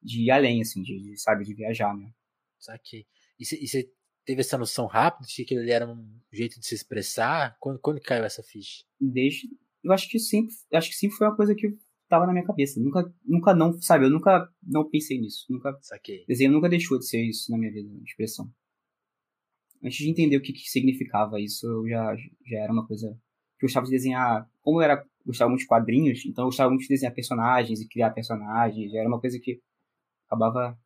de 0.02 0.26
ir 0.26 0.32
além, 0.32 0.62
assim, 0.62 0.82
de, 0.82 1.00
de 1.00 1.20
sabe, 1.20 1.44
de 1.44 1.54
viajar 1.54 1.94
mesmo. 1.96 2.14
Saquei. 2.60 3.06
E 3.40 3.46
você 3.46 3.90
teve 4.26 4.42
essa 4.42 4.58
noção 4.58 4.86
rápida 4.86 5.28
de 5.28 5.44
que 5.44 5.54
ele 5.54 5.72
era 5.72 5.88
um 5.88 6.20
jeito 6.32 6.60
de 6.60 6.66
se 6.66 6.76
expressar? 6.76 7.58
Quando, 7.60 7.80
quando 7.80 8.02
caiu 8.02 8.24
essa 8.24 8.44
ficha? 8.44 8.84
Desde. 9.00 9.50
Eu 9.84 9.92
acho 9.92 10.10
que 10.10 10.20
sempre. 10.20 10.56
Acho 10.74 10.90
que 10.90 10.96
sempre 10.96 11.18
foi 11.18 11.28
uma 11.28 11.36
coisa 11.36 11.54
que 11.54 11.76
tava 12.08 12.26
na 12.26 12.32
minha 12.32 12.46
cabeça. 12.46 12.80
Nunca, 12.80 13.14
nunca 13.26 13.54
não, 13.54 13.74
sabe? 13.82 14.06
Eu 14.06 14.10
nunca 14.10 14.48
não 14.62 14.90
pensei 14.90 15.20
nisso. 15.20 15.46
Nunca. 15.50 15.78
Saquei. 15.82 16.24
Desenho 16.28 16.52
nunca 16.52 16.70
deixou 16.70 16.98
de 16.98 17.08
ser 17.08 17.22
isso 17.22 17.52
na 17.52 17.58
minha 17.58 17.72
vida, 17.72 17.90
expressão. 18.06 18.50
Antes 19.84 19.98
de 19.98 20.10
entender 20.10 20.38
o 20.38 20.42
que, 20.42 20.54
que 20.54 20.70
significava 20.70 21.40
isso, 21.40 21.66
eu 21.68 21.88
já, 21.88 22.16
já 22.46 22.60
era 22.60 22.72
uma 22.72 22.86
coisa 22.88 23.10
que 23.60 23.66
eu 23.66 23.68
gostava 23.68 23.86
de 23.86 23.92
desenhar. 23.92 24.50
Como 24.62 24.80
eu 24.80 24.84
era, 24.84 25.06
gostava 25.26 25.50
muito 25.50 25.62
de 25.62 25.68
quadrinhos, 25.68 26.26
então 26.26 26.44
eu 26.44 26.48
gostava 26.48 26.70
muito 26.70 26.84
de 26.84 26.90
desenhar 26.90 27.14
personagens 27.14 27.82
e 27.82 27.88
criar 27.88 28.12
personagens. 28.12 28.92
Já 28.92 29.00
era 29.00 29.08
uma 29.08 29.20
coisa 29.20 29.40
que 29.40 29.60
acabava. 30.28 30.78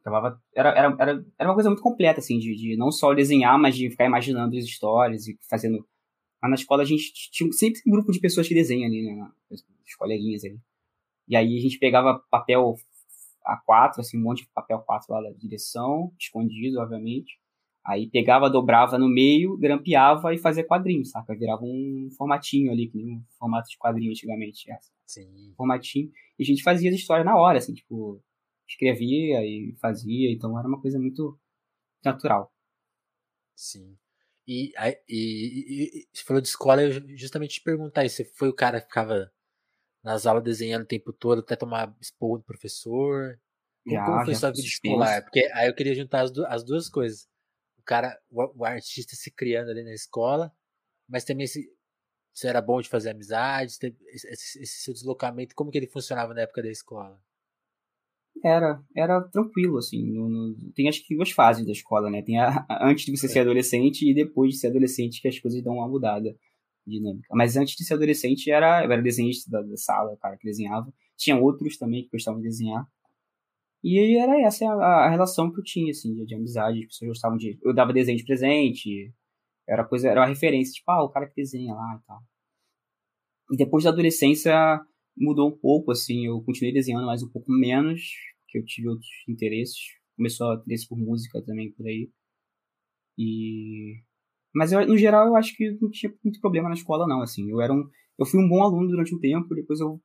acabava 0.00 0.42
era, 0.54 0.70
era, 0.70 0.96
era, 0.98 1.24
era 1.38 1.48
uma 1.48 1.54
coisa 1.54 1.68
muito 1.68 1.82
completa, 1.82 2.20
assim, 2.20 2.38
de, 2.38 2.54
de 2.56 2.76
não 2.76 2.90
só 2.90 3.12
desenhar, 3.12 3.58
mas 3.58 3.76
de 3.76 3.90
ficar 3.90 4.06
imaginando 4.06 4.56
as 4.56 4.64
histórias 4.64 5.28
e 5.28 5.38
fazendo 5.48 5.86
Lá 6.42 6.48
na 6.48 6.54
escola 6.54 6.82
a 6.82 6.86
gente 6.86 7.12
tinha 7.30 7.52
sempre 7.52 7.80
um 7.86 7.90
grupo 7.90 8.10
de 8.12 8.18
pessoas 8.18 8.48
que 8.48 8.54
desenham 8.54 8.86
ali, 8.86 9.02
né? 9.02 9.30
Os 9.50 9.94
coleguinhas 9.96 10.44
ali. 10.44 10.58
E 11.28 11.36
aí 11.36 11.58
a 11.58 11.60
gente 11.60 11.78
pegava 11.78 12.18
papel 12.30 12.74
A4, 13.46 13.98
assim, 13.98 14.18
um 14.18 14.22
monte 14.22 14.44
de 14.44 14.50
papel 14.50 14.78
A4 14.78 15.04
lá 15.10 15.20
da 15.20 15.30
direção, 15.36 16.12
escondido, 16.18 16.80
obviamente. 16.80 17.38
Aí 17.84 18.10
pegava, 18.10 18.50
dobrava 18.50 18.98
no 18.98 19.08
meio, 19.08 19.56
grampeava 19.56 20.34
e 20.34 20.38
fazia 20.38 20.66
quadrinho, 20.66 21.04
saca? 21.04 21.34
Virava 21.34 21.62
um 21.64 22.08
formatinho 22.16 22.70
ali, 22.70 22.88
que 22.88 22.96
nem 22.96 23.16
um 23.16 23.24
formato 23.38 23.68
de 23.68 23.78
quadrinho 23.78 24.10
antigamente. 24.10 24.70
É. 24.70 24.78
Sim. 25.06 25.54
Formatinho. 25.56 26.10
E 26.38 26.42
a 26.42 26.46
gente 26.46 26.62
fazia 26.62 26.90
as 26.90 26.96
histórias 26.96 27.24
na 27.24 27.36
hora, 27.36 27.58
assim, 27.58 27.72
tipo, 27.72 28.22
escrevia 28.68 29.44
e 29.44 29.74
fazia, 29.80 30.30
então 30.30 30.58
era 30.58 30.68
uma 30.68 30.80
coisa 30.80 30.98
muito 30.98 31.38
natural. 32.04 32.52
Sim. 33.56 33.96
E, 34.46 34.72
e, 35.08 36.02
e, 36.02 36.08
você 36.12 36.24
falou 36.24 36.40
de 36.40 36.48
escola, 36.48 36.82
eu 36.82 37.16
justamente 37.16 37.54
te 37.54 37.62
perguntar 37.62 38.04
isso. 38.04 38.16
Você 38.16 38.24
foi 38.24 38.48
o 38.48 38.54
cara 38.54 38.80
que 38.80 38.88
ficava 38.88 39.30
nas 40.02 40.26
aulas 40.26 40.42
desenhando 40.42 40.82
o 40.82 40.86
tempo 40.86 41.12
todo 41.12 41.40
até 41.40 41.54
tomar 41.56 41.94
esporro 42.00 42.38
do 42.38 42.44
professor? 42.44 43.38
Como, 43.84 43.96
já, 43.96 44.04
como 44.04 44.24
foi 44.24 44.34
sua 44.34 44.50
vida 44.50 44.66
escolar? 44.66 45.22
Porque 45.22 45.48
aí 45.52 45.68
eu 45.68 45.74
queria 45.74 45.94
juntar 45.94 46.22
as, 46.22 46.36
as 46.48 46.64
duas 46.64 46.88
coisas. 46.88 47.28
Cara, 47.90 48.16
o, 48.30 48.60
o, 48.60 48.64
artista 48.64 49.16
se 49.16 49.32
criando 49.32 49.68
ali 49.72 49.82
na 49.82 49.92
escola, 49.92 50.52
mas 51.08 51.24
também 51.24 51.48
se, 51.48 51.68
se 52.32 52.46
era 52.46 52.62
bom 52.62 52.80
de 52.80 52.88
fazer 52.88 53.10
amizades, 53.10 53.80
esse, 53.82 54.62
esse, 54.62 54.82
seu 54.84 54.94
deslocamento, 54.94 55.56
como 55.56 55.72
que 55.72 55.78
ele 55.78 55.88
funcionava 55.88 56.32
na 56.32 56.42
época 56.42 56.62
da 56.62 56.70
escola? 56.70 57.20
Era, 58.44 58.80
era 58.96 59.20
tranquilo, 59.22 59.76
assim. 59.76 60.06
No, 60.06 60.28
no, 60.28 60.72
tem 60.72 60.88
acho 60.88 61.04
que 61.04 61.16
duas 61.16 61.32
fases 61.32 61.66
da 61.66 61.72
escola, 61.72 62.08
né? 62.08 62.22
Tem 62.22 62.38
a, 62.38 62.64
a, 62.70 62.88
antes 62.88 63.04
de 63.04 63.10
você 63.10 63.26
ser 63.26 63.40
adolescente 63.40 64.08
e 64.08 64.14
depois 64.14 64.52
de 64.52 64.60
ser 64.60 64.68
adolescente 64.68 65.20
que 65.20 65.26
as 65.26 65.40
coisas 65.40 65.60
dão 65.60 65.74
uma 65.74 65.88
mudada 65.88 66.32
dinâmica. 66.86 67.26
Mas 67.32 67.56
antes 67.56 67.74
de 67.74 67.84
ser 67.84 67.94
adolescente 67.94 68.52
era, 68.52 68.84
eu 68.84 68.92
era 68.92 69.02
desenhista 69.02 69.50
da, 69.50 69.62
da 69.62 69.76
sala, 69.76 70.16
cara 70.18 70.36
que 70.36 70.46
desenhava. 70.46 70.94
Tinha 71.16 71.36
outros 71.36 71.76
também 71.76 72.04
que 72.04 72.10
gostavam 72.12 72.40
de 72.40 72.46
desenhar. 72.46 72.86
E 73.82 74.18
era 74.18 74.38
essa 74.42 74.66
a, 74.66 75.06
a 75.06 75.10
relação 75.10 75.50
que 75.50 75.58
eu 75.60 75.64
tinha, 75.64 75.90
assim, 75.90 76.14
de, 76.14 76.26
de, 76.26 76.34
amizade. 76.34 76.80
As 76.80 76.86
pessoas 76.86 77.08
gostavam 77.10 77.38
de. 77.38 77.58
Eu 77.62 77.74
dava 77.74 77.92
desenho 77.92 78.18
de 78.18 78.24
presente. 78.24 79.12
Era 79.68 79.84
coisa, 79.84 80.08
era 80.08 80.20
uma 80.20 80.26
referência, 80.26 80.74
tipo, 80.74 80.90
ah, 80.90 81.04
o 81.04 81.10
cara 81.10 81.28
que 81.28 81.34
desenha 81.34 81.74
lá 81.74 81.98
e 82.02 82.06
tal. 82.06 82.20
E 83.52 83.56
depois 83.56 83.84
da 83.84 83.90
adolescência 83.90 84.54
mudou 85.16 85.48
um 85.48 85.58
pouco, 85.58 85.92
assim. 85.92 86.26
Eu 86.26 86.42
continuei 86.42 86.72
desenhando, 86.74 87.06
mas 87.06 87.22
um 87.22 87.30
pouco 87.30 87.50
menos, 87.52 88.02
que 88.48 88.58
eu 88.58 88.64
tive 88.64 88.88
outros 88.88 89.08
interesses. 89.28 89.78
Começou 90.16 90.50
a 90.50 90.56
interesse 90.56 90.88
por 90.88 90.98
música 90.98 91.42
também 91.42 91.72
por 91.72 91.86
aí. 91.86 92.10
E. 93.18 94.02
Mas 94.54 94.72
eu, 94.72 94.86
no 94.86 94.98
geral 94.98 95.28
eu 95.28 95.36
acho 95.36 95.56
que 95.56 95.78
não 95.80 95.90
tinha 95.90 96.12
muito 96.24 96.40
problema 96.40 96.68
na 96.68 96.74
escola, 96.74 97.06
não, 97.06 97.22
assim. 97.22 97.50
Eu 97.50 97.60
era 97.60 97.72
um. 97.72 97.88
Eu 98.18 98.26
fui 98.26 98.40
um 98.40 98.48
bom 98.48 98.62
aluno 98.62 98.88
durante 98.88 99.14
um 99.14 99.20
tempo, 99.20 99.54
depois 99.54 99.80
eu 99.80 100.00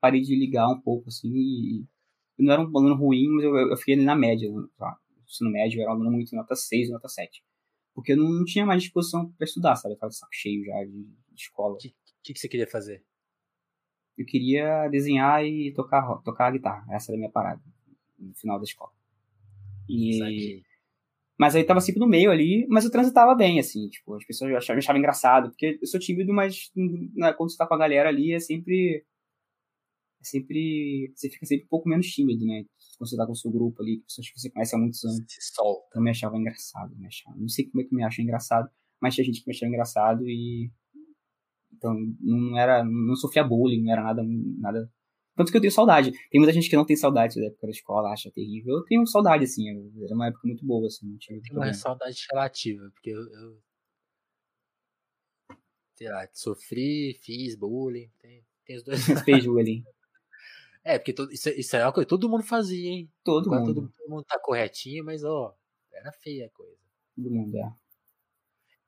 parei 0.00 0.22
de 0.22 0.34
ligar 0.36 0.68
um 0.68 0.80
pouco, 0.80 1.08
assim, 1.08 1.28
e 1.28 1.84
eu 2.38 2.44
não 2.44 2.52
era 2.52 2.62
um 2.62 2.76
aluno 2.76 2.94
ruim, 2.94 3.28
mas 3.28 3.44
eu, 3.44 3.56
eu 3.56 3.76
fiquei 3.76 3.94
ali 3.94 4.04
na 4.04 4.16
média. 4.16 4.50
Tá? 4.76 4.96
No 5.40 5.50
médio 5.50 5.78
eu 5.78 5.82
era 5.82 5.90
um 5.90 5.94
aluno 5.94 6.10
muito 6.10 6.34
nota 6.34 6.54
6, 6.54 6.90
nota 6.90 7.08
7. 7.08 7.42
Porque 7.94 8.12
eu 8.12 8.16
não, 8.16 8.28
não 8.28 8.44
tinha 8.44 8.66
mais 8.66 8.82
disposição 8.82 9.30
para 9.32 9.44
estudar, 9.44 9.76
sabe? 9.76 9.94
Eu 9.94 9.98
tava 9.98 10.10
de 10.10 10.18
saco 10.18 10.34
cheio 10.34 10.64
já 10.64 10.84
de, 10.84 11.02
de 11.02 11.40
escola. 11.40 11.74
O 11.74 11.76
que, 11.76 11.94
que, 12.22 12.32
que, 12.32 12.38
você 12.38 12.48
queria 12.48 12.66
fazer? 12.66 13.04
Eu 14.18 14.26
queria 14.26 14.88
desenhar 14.88 15.44
e 15.44 15.72
tocar, 15.72 16.02
tocar 16.22 16.48
a 16.48 16.50
guitarra. 16.50 16.84
Essa 16.94 17.12
era 17.12 17.16
a 17.16 17.20
minha 17.20 17.30
parada 17.30 17.62
no 18.18 18.34
final 18.34 18.58
da 18.58 18.64
escola. 18.64 18.92
E... 19.88 20.62
Mas 21.38 21.56
aí 21.56 21.64
tava 21.64 21.80
sempre 21.80 22.00
no 22.00 22.06
meio 22.06 22.30
ali, 22.30 22.64
mas 22.68 22.84
eu 22.84 22.92
transitava 22.92 23.34
bem, 23.34 23.58
assim, 23.58 23.88
tipo, 23.88 24.14
as 24.14 24.24
pessoas 24.24 24.54
achavam, 24.54 24.78
achavam 24.78 25.00
engraçado, 25.00 25.50
porque 25.50 25.78
eu 25.82 25.86
sou 25.86 25.98
tímido, 25.98 26.32
mas 26.32 26.70
né, 26.76 27.32
quando 27.32 27.50
você 27.50 27.56
tá 27.56 27.66
com 27.66 27.74
a 27.74 27.78
galera 27.78 28.08
ali 28.08 28.32
é 28.32 28.38
sempre 28.38 29.04
sempre. 30.26 31.12
Você 31.14 31.30
fica 31.30 31.46
sempre 31.46 31.64
um 31.66 31.68
pouco 31.68 31.88
menos 31.88 32.06
tímido, 32.06 32.44
né? 32.44 32.64
Quando 32.98 33.10
você 33.10 33.16
tá 33.16 33.26
com 33.26 33.32
o 33.32 33.36
seu 33.36 33.50
grupo 33.50 33.82
ali, 33.82 34.00
pessoas 34.00 34.30
que 34.30 34.40
você 34.40 34.50
conhece 34.50 34.74
há 34.74 34.78
muitos 34.78 35.04
anos. 35.04 35.24
Se 35.28 35.54
solta. 35.54 35.98
Eu 35.98 36.02
me 36.02 36.10
achava 36.10 36.36
engraçado, 36.36 36.96
me 36.96 37.06
achava. 37.06 37.36
Não 37.36 37.48
sei 37.48 37.66
como 37.66 37.82
é 37.82 37.84
que 37.84 37.94
me 37.94 38.04
acha 38.04 38.22
engraçado, 38.22 38.68
mas 39.00 39.14
tinha 39.14 39.24
gente 39.24 39.40
que 39.40 39.48
me 39.48 39.54
achava 39.54 39.70
engraçado 39.70 40.28
e. 40.28 40.70
Então, 41.72 41.94
não 42.20 42.58
era. 42.58 42.84
Não 42.84 43.16
sofria 43.16 43.44
bullying, 43.44 43.82
não 43.82 43.92
era 43.92 44.02
nada. 44.02 44.22
nada 44.58 44.90
tanto 45.36 45.50
que 45.50 45.56
eu 45.56 45.60
tenho 45.60 45.72
saudade. 45.72 46.12
Tem 46.30 46.40
muita 46.40 46.52
gente 46.52 46.70
que 46.70 46.76
não 46.76 46.86
tem 46.86 46.96
saudade 46.96 47.40
da 47.40 47.46
época 47.46 47.66
da 47.66 47.72
escola, 47.72 48.12
acha 48.12 48.30
terrível. 48.30 48.76
Eu 48.76 48.84
tenho 48.84 49.06
saudade, 49.06 49.44
assim. 49.44 49.68
Era 49.68 50.14
uma 50.14 50.28
época 50.28 50.46
muito 50.46 50.64
boa, 50.64 50.86
assim. 50.86 51.08
Não 51.08 51.18
tinha 51.18 51.40
tenho 51.40 51.58
uma 51.58 51.74
saudade 51.74 52.24
relativa, 52.30 52.88
porque 52.90 53.10
eu, 53.10 53.20
eu. 53.20 53.58
Sei 55.96 56.08
lá, 56.08 56.28
sofri, 56.32 57.18
fiz 57.20 57.56
bullying. 57.56 58.10
Tem, 58.20 58.44
tem 58.64 58.76
os 58.76 58.84
dois. 58.84 59.00
Fez 59.24 59.44
bullying. 59.44 59.84
É, 60.84 60.98
porque 60.98 61.14
todo, 61.14 61.32
isso, 61.32 61.48
isso 61.48 61.74
é 61.76 61.84
uma 61.84 61.92
coisa 61.92 62.04
que 62.04 62.10
todo 62.10 62.28
mundo 62.28 62.44
fazia, 62.44 62.90
hein? 62.90 63.10
Todo 63.24 63.46
Agora 63.46 63.60
mundo. 63.62 63.74
Todo, 63.74 63.92
todo, 63.96 64.10
mundo 64.10 64.24
tá 64.24 64.38
corretinho, 64.38 65.02
mas, 65.02 65.24
ó, 65.24 65.56
era 65.90 66.12
feia 66.12 66.46
a 66.46 66.50
coisa. 66.50 66.76
Todo 67.16 67.30
mundo, 67.30 67.56
é. 67.56 67.72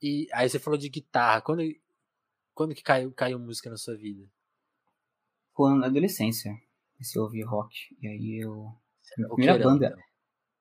E 0.02 0.28
aí 0.32 0.48
você 0.48 0.58
falou 0.58 0.78
de 0.78 0.90
guitarra. 0.90 1.40
Quando, 1.40 1.62
quando 2.54 2.74
que 2.74 2.82
caiu, 2.82 3.10
caiu 3.12 3.38
música 3.38 3.70
na 3.70 3.78
sua 3.78 3.96
vida? 3.96 4.28
Quando, 5.54 5.80
na 5.80 5.86
adolescência. 5.86 6.52
Comecei 6.92 7.20
a 7.20 7.24
ouvir 7.24 7.42
rock. 7.44 7.74
E 8.00 8.06
aí 8.06 8.44
eu... 8.44 8.72
Minha 9.16 9.28
primeira 9.28 9.58
banda... 9.58 9.86
Então. 9.86 9.98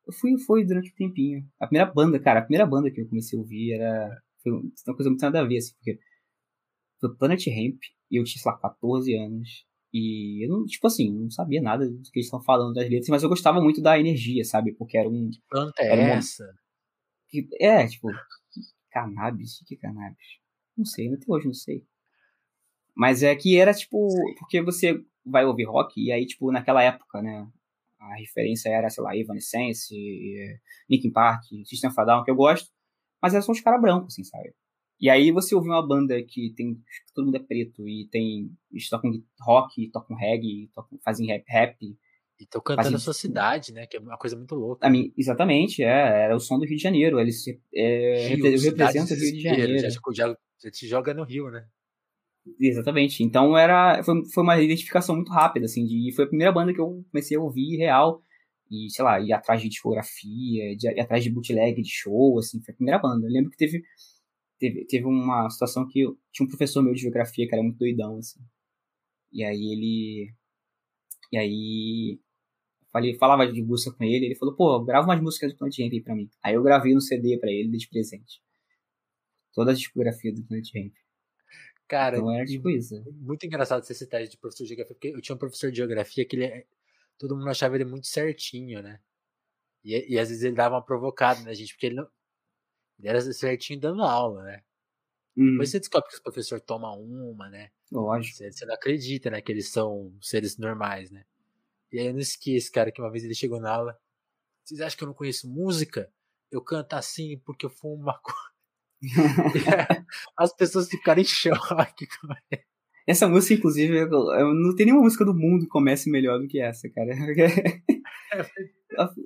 Eu 0.08 0.13
fui, 0.13 0.38
foi 0.39 0.65
durante 0.65 0.92
um 0.92 0.96
tempinho. 0.96 1.51
A 1.60 1.68
primeira 1.68 1.92
banda, 1.92 2.20
cara, 2.20 2.39
a 2.39 2.44
primeira 2.44 2.65
banda 2.65 2.92
que 2.92 3.01
eu 3.01 3.10
comecei 3.10 3.38
a 3.38 3.42
ouvir 3.42 3.74
era... 3.74 4.22
Foi 4.42 4.54
uma 4.54 4.96
coisa 4.96 5.10
muito 5.10 5.22
nada 5.22 5.42
a 5.42 5.44
ver, 5.44 5.58
assim, 5.58 5.74
porque... 5.74 6.00
Foi 7.01 7.13
Planet 7.18 7.46
Ramp. 7.48 7.80
E 8.10 8.20
eu 8.20 8.24
tinha, 8.24 8.42
sei 8.42 8.51
lá, 8.51 8.58
14 8.58 9.13
anos. 9.18 9.65
E 9.98 10.44
eu 10.44 10.50
não, 10.50 10.66
tipo 10.66 10.86
assim, 10.88 11.10
não 11.10 11.32
sabia 11.32 11.62
nada 11.62 11.90
do 11.90 12.02
que 12.12 12.20
eles 12.20 12.25
estão 12.25 12.42
falando 12.42 12.74
das 12.74 12.90
letras, 12.90 13.08
mas 13.08 13.24
eu 13.24 13.30
gostava 13.30 13.62
muito 13.62 13.82
da 13.82 13.98
energia, 13.98 14.44
sabe? 14.44 14.74
Porque 14.74 14.98
era 14.98 15.08
um. 15.08 15.30
Que 15.30 15.42
planta 15.50 15.82
é 15.82 15.94
uma, 15.94 16.16
essa? 16.16 16.44
Que, 17.30 17.48
é, 17.62 17.88
tipo, 17.88 18.10
cannabis? 18.92 19.64
Que 19.66 19.75
é 19.75 19.78
cannabis? 19.78 20.28
Não 20.78 20.84
sei, 20.84 21.08
até 21.14 21.24
hoje 21.25 21.46
não 21.46 21.54
sei. 21.54 21.86
Mas 22.94 23.24
é 23.24 23.34
que 23.38 23.58
era 23.58 23.74
tipo. 23.74 24.10
Porque 24.38 24.62
você 24.62 25.02
vai 25.25 25.46
ouvir 25.46 25.64
rock, 25.64 25.94
e 25.98 26.12
aí, 26.12 26.25
tipo, 26.25 26.52
naquela 26.52 26.84
época, 26.84 27.22
né? 27.22 27.48
A 27.98 28.16
referência 28.16 28.68
era, 28.68 28.90
sei 28.90 29.02
lá, 29.02 29.16
Evanescence, 29.16 29.96
Linkin 30.90 31.14
Park, 31.14 31.46
System 31.64 31.90
of 31.90 32.02
a 32.02 32.04
Down, 32.04 32.25
que 32.25 32.32
eu 32.32 32.36
gosto. 32.36 32.70
Mas 33.22 33.34
eram 33.34 33.46
só 33.46 33.54
os 33.54 33.62
caras 33.62 33.82
brancos, 33.82 34.14
assim, 34.14 34.25
sabe? 34.25 34.54
E 35.00 35.10
aí 35.10 35.32
você 35.32 35.54
ouve 35.54 35.68
uma 35.68 35.86
banda 35.86 36.22
que 36.24 36.54
tem. 36.56 36.78
Todo 37.14 37.25
mundo 37.25 37.36
é 37.36 37.40
preto 37.40 37.88
e 37.88 38.08
tem. 38.10 38.52
Eles 38.72 38.90
tocam 38.90 39.12
rock, 39.42 39.90
tocam 39.92 40.16
reggae, 40.16 40.70
tocam, 40.74 41.00
fazem 41.04 41.28
rap. 41.28 41.44
rap 41.48 41.75
e 41.82 42.44
estão 42.44 42.62
cantando 42.62 42.84
fazem, 42.84 42.96
a 42.96 43.00
sua 43.00 43.14
cidade, 43.14 43.74
né? 43.74 43.86
Que 43.86 43.98
é 43.98 44.00
uma 44.00 44.18
coisa 44.18 44.36
muito 44.36 44.56
louca. 44.56 44.90
Mim, 44.90 45.14
exatamente, 45.18 45.84
é. 45.84 46.24
Era 46.24 46.36
o 46.36 46.40
som 46.40 46.58
do 46.58 46.66
Rio 46.66 46.78
de 46.78 46.84
Janeiro. 46.84 47.20
Eles 47.20 47.46
é, 47.74 48.28
Rio, 48.30 48.44
representam 48.44 49.16
o 49.16 49.20
Rio 49.20 49.34
de 49.34 49.42
Janeiro. 49.42 49.80
Já, 49.80 49.90
já, 49.90 50.38
já 50.64 50.72
te 50.72 50.88
joga 50.88 51.14
no 51.14 51.24
Rio, 51.24 51.50
né? 51.50 51.66
Exatamente. 52.60 53.24
Então 53.24 53.58
era 53.58 54.04
foi, 54.04 54.24
foi 54.34 54.44
uma 54.44 54.62
identificação 54.62 55.16
muito 55.16 55.32
rápida, 55.32 55.66
assim, 55.66 55.86
de, 55.86 56.14
foi 56.16 56.25
a 56.25 56.28
primeira 56.28 56.52
banda 56.52 56.74
que 56.74 56.80
eu 56.80 57.04
comecei 57.12 57.38
a 57.38 57.42
ouvir 57.42 57.78
real 57.78 58.22
e, 58.70 58.90
sei 58.90 59.04
lá, 59.04 59.20
ir 59.20 59.34
atrás 59.34 59.62
de 59.62 59.70
discografia, 59.70 60.75
de, 60.75 60.88
ir 60.88 61.00
atrás 61.00 61.24
de 61.24 61.30
bootleg 61.30 61.82
de 61.82 61.90
show, 61.90 62.38
assim, 62.40 62.62
foi 62.62 62.74
a 62.74 62.75
primeira 62.75 63.00
banda. 63.00 63.25
Eu 63.25 63.32
lembro 63.32 63.50
que 63.50 63.58
teve 63.58 63.84
teve, 64.69 64.86
teve 64.86 65.05
uma 65.05 65.50
situação 65.50 65.88
que 65.88 66.01
eu, 66.01 66.17
tinha 66.31 66.45
um 66.45 66.50
professor 66.50 66.84
meu 66.84 66.93
de 66.93 67.01
geografia 67.01 67.48
que 67.48 67.53
era 67.53 67.63
muito 67.63 67.77
doidão, 67.77 68.17
assim. 68.17 68.39
E 69.31 69.43
aí 69.43 69.72
ele. 69.72 70.34
E 71.31 71.38
aí. 71.38 72.19
Falei, 72.91 73.13
falava 73.15 73.51
de 73.51 73.62
música 73.62 73.95
com 73.95 74.05
ele, 74.05 74.27
ele 74.27 74.36
falou, 74.36 74.55
pô, 74.55 74.81
grava 74.81 75.05
umas 75.05 75.22
músicas 75.22 75.51
do 75.51 75.57
Planet 75.57 75.77
Ramp 75.79 75.91
aí 75.91 76.01
pra 76.01 76.15
mim. 76.15 76.29
Aí 76.41 76.55
eu 76.55 76.63
gravei 76.63 76.93
no 76.93 77.01
CD 77.01 77.38
pra 77.38 77.51
ele, 77.51 77.77
de 77.77 77.89
presente. 77.89 78.41
Toda 79.53 79.72
a 79.72 79.74
discografia 79.74 80.34
do 80.34 80.41
Planet 80.43 80.69
Ramp. 80.74 80.93
Cara, 81.89 82.17
então 82.17 82.31
era 82.31 82.45
tipo 82.45 82.69
isso. 82.69 82.95
Muito 83.17 83.45
engraçado 83.45 83.84
você 83.84 83.93
citar 83.93 84.24
de 84.25 84.38
professor 84.38 84.63
de 84.63 84.69
geografia, 84.69 84.95
porque 84.95 85.10
eu 85.10 85.22
tinha 85.22 85.36
um 85.36 85.39
professor 85.39 85.69
de 85.72 85.77
geografia 85.77 86.25
que 86.25 86.38
ele 86.38 86.45
é, 86.45 86.65
todo 87.17 87.36
mundo 87.36 87.50
achava 87.50 87.75
ele 87.75 87.84
muito 87.84 88.07
certinho, 88.07 88.81
né? 88.81 89.01
E, 89.84 90.13
e 90.13 90.17
às 90.17 90.29
vezes 90.29 90.43
ele 90.43 90.55
dava 90.55 90.75
uma 90.75 90.81
provocada 90.81 91.41
na 91.41 91.53
gente, 91.53 91.74
porque 91.74 91.88
ele 91.88 91.95
não, 91.95 92.07
ele 93.00 93.10
era 93.10 93.22
certinho 93.22 93.80
dando 93.80 94.04
aula, 94.04 94.44
né? 94.44 94.62
Hum. 95.38 95.52
Depois 95.52 95.70
você 95.70 95.80
descobre 95.80 96.10
que 96.10 96.16
os 96.16 96.22
professores 96.22 96.64
tomam 96.66 97.02
uma, 97.02 97.50
né? 97.50 97.70
Lógico. 97.92 98.38
Você, 98.38 98.52
você, 98.52 98.66
não 98.66 98.74
acredita, 98.74 99.30
né? 99.30 99.42
Que 99.42 99.52
eles 99.52 99.70
são 99.70 100.16
seres 100.22 100.58
normais, 100.58 101.12
né? 101.12 101.25
E 101.92 102.00
aí 102.00 102.08
eu 102.08 102.14
não 102.14 102.20
esqueço, 102.20 102.72
cara, 102.72 102.92
que 102.92 103.02
uma 103.02 103.12
vez 103.12 103.24
ele 103.24 103.36
chegou 103.36 103.60
na 103.60 103.72
aula. 103.72 104.00
Vocês 104.64 104.82
acham 104.82 104.98
que 104.98 105.04
eu 105.04 105.08
não 105.08 105.14
conheço 105.14 105.48
música? 105.48 106.12
Eu 106.52 106.62
canto 106.62 106.94
assim 106.94 107.38
porque 107.46 107.66
eu 107.66 107.70
fumo 107.70 108.04
maconha. 108.04 108.56
As 110.38 110.54
pessoas 110.56 110.90
ficaram 110.90 111.22
em 111.22 111.25
choque. 111.25 112.08
Essa 113.06 113.28
música, 113.28 113.54
inclusive, 113.54 113.96
eu, 113.98 114.10
eu 114.10 114.54
não 114.54 114.75
tem 114.75 114.88
nenhuma 114.88 115.04
música 115.04 115.24
do 115.24 115.34
mundo 115.34 115.66
que 115.66 115.70
comece 115.70 116.10
melhor 116.10 116.40
do 116.40 116.48
que 116.48 116.60
essa, 116.60 116.90
cara. 116.90 117.12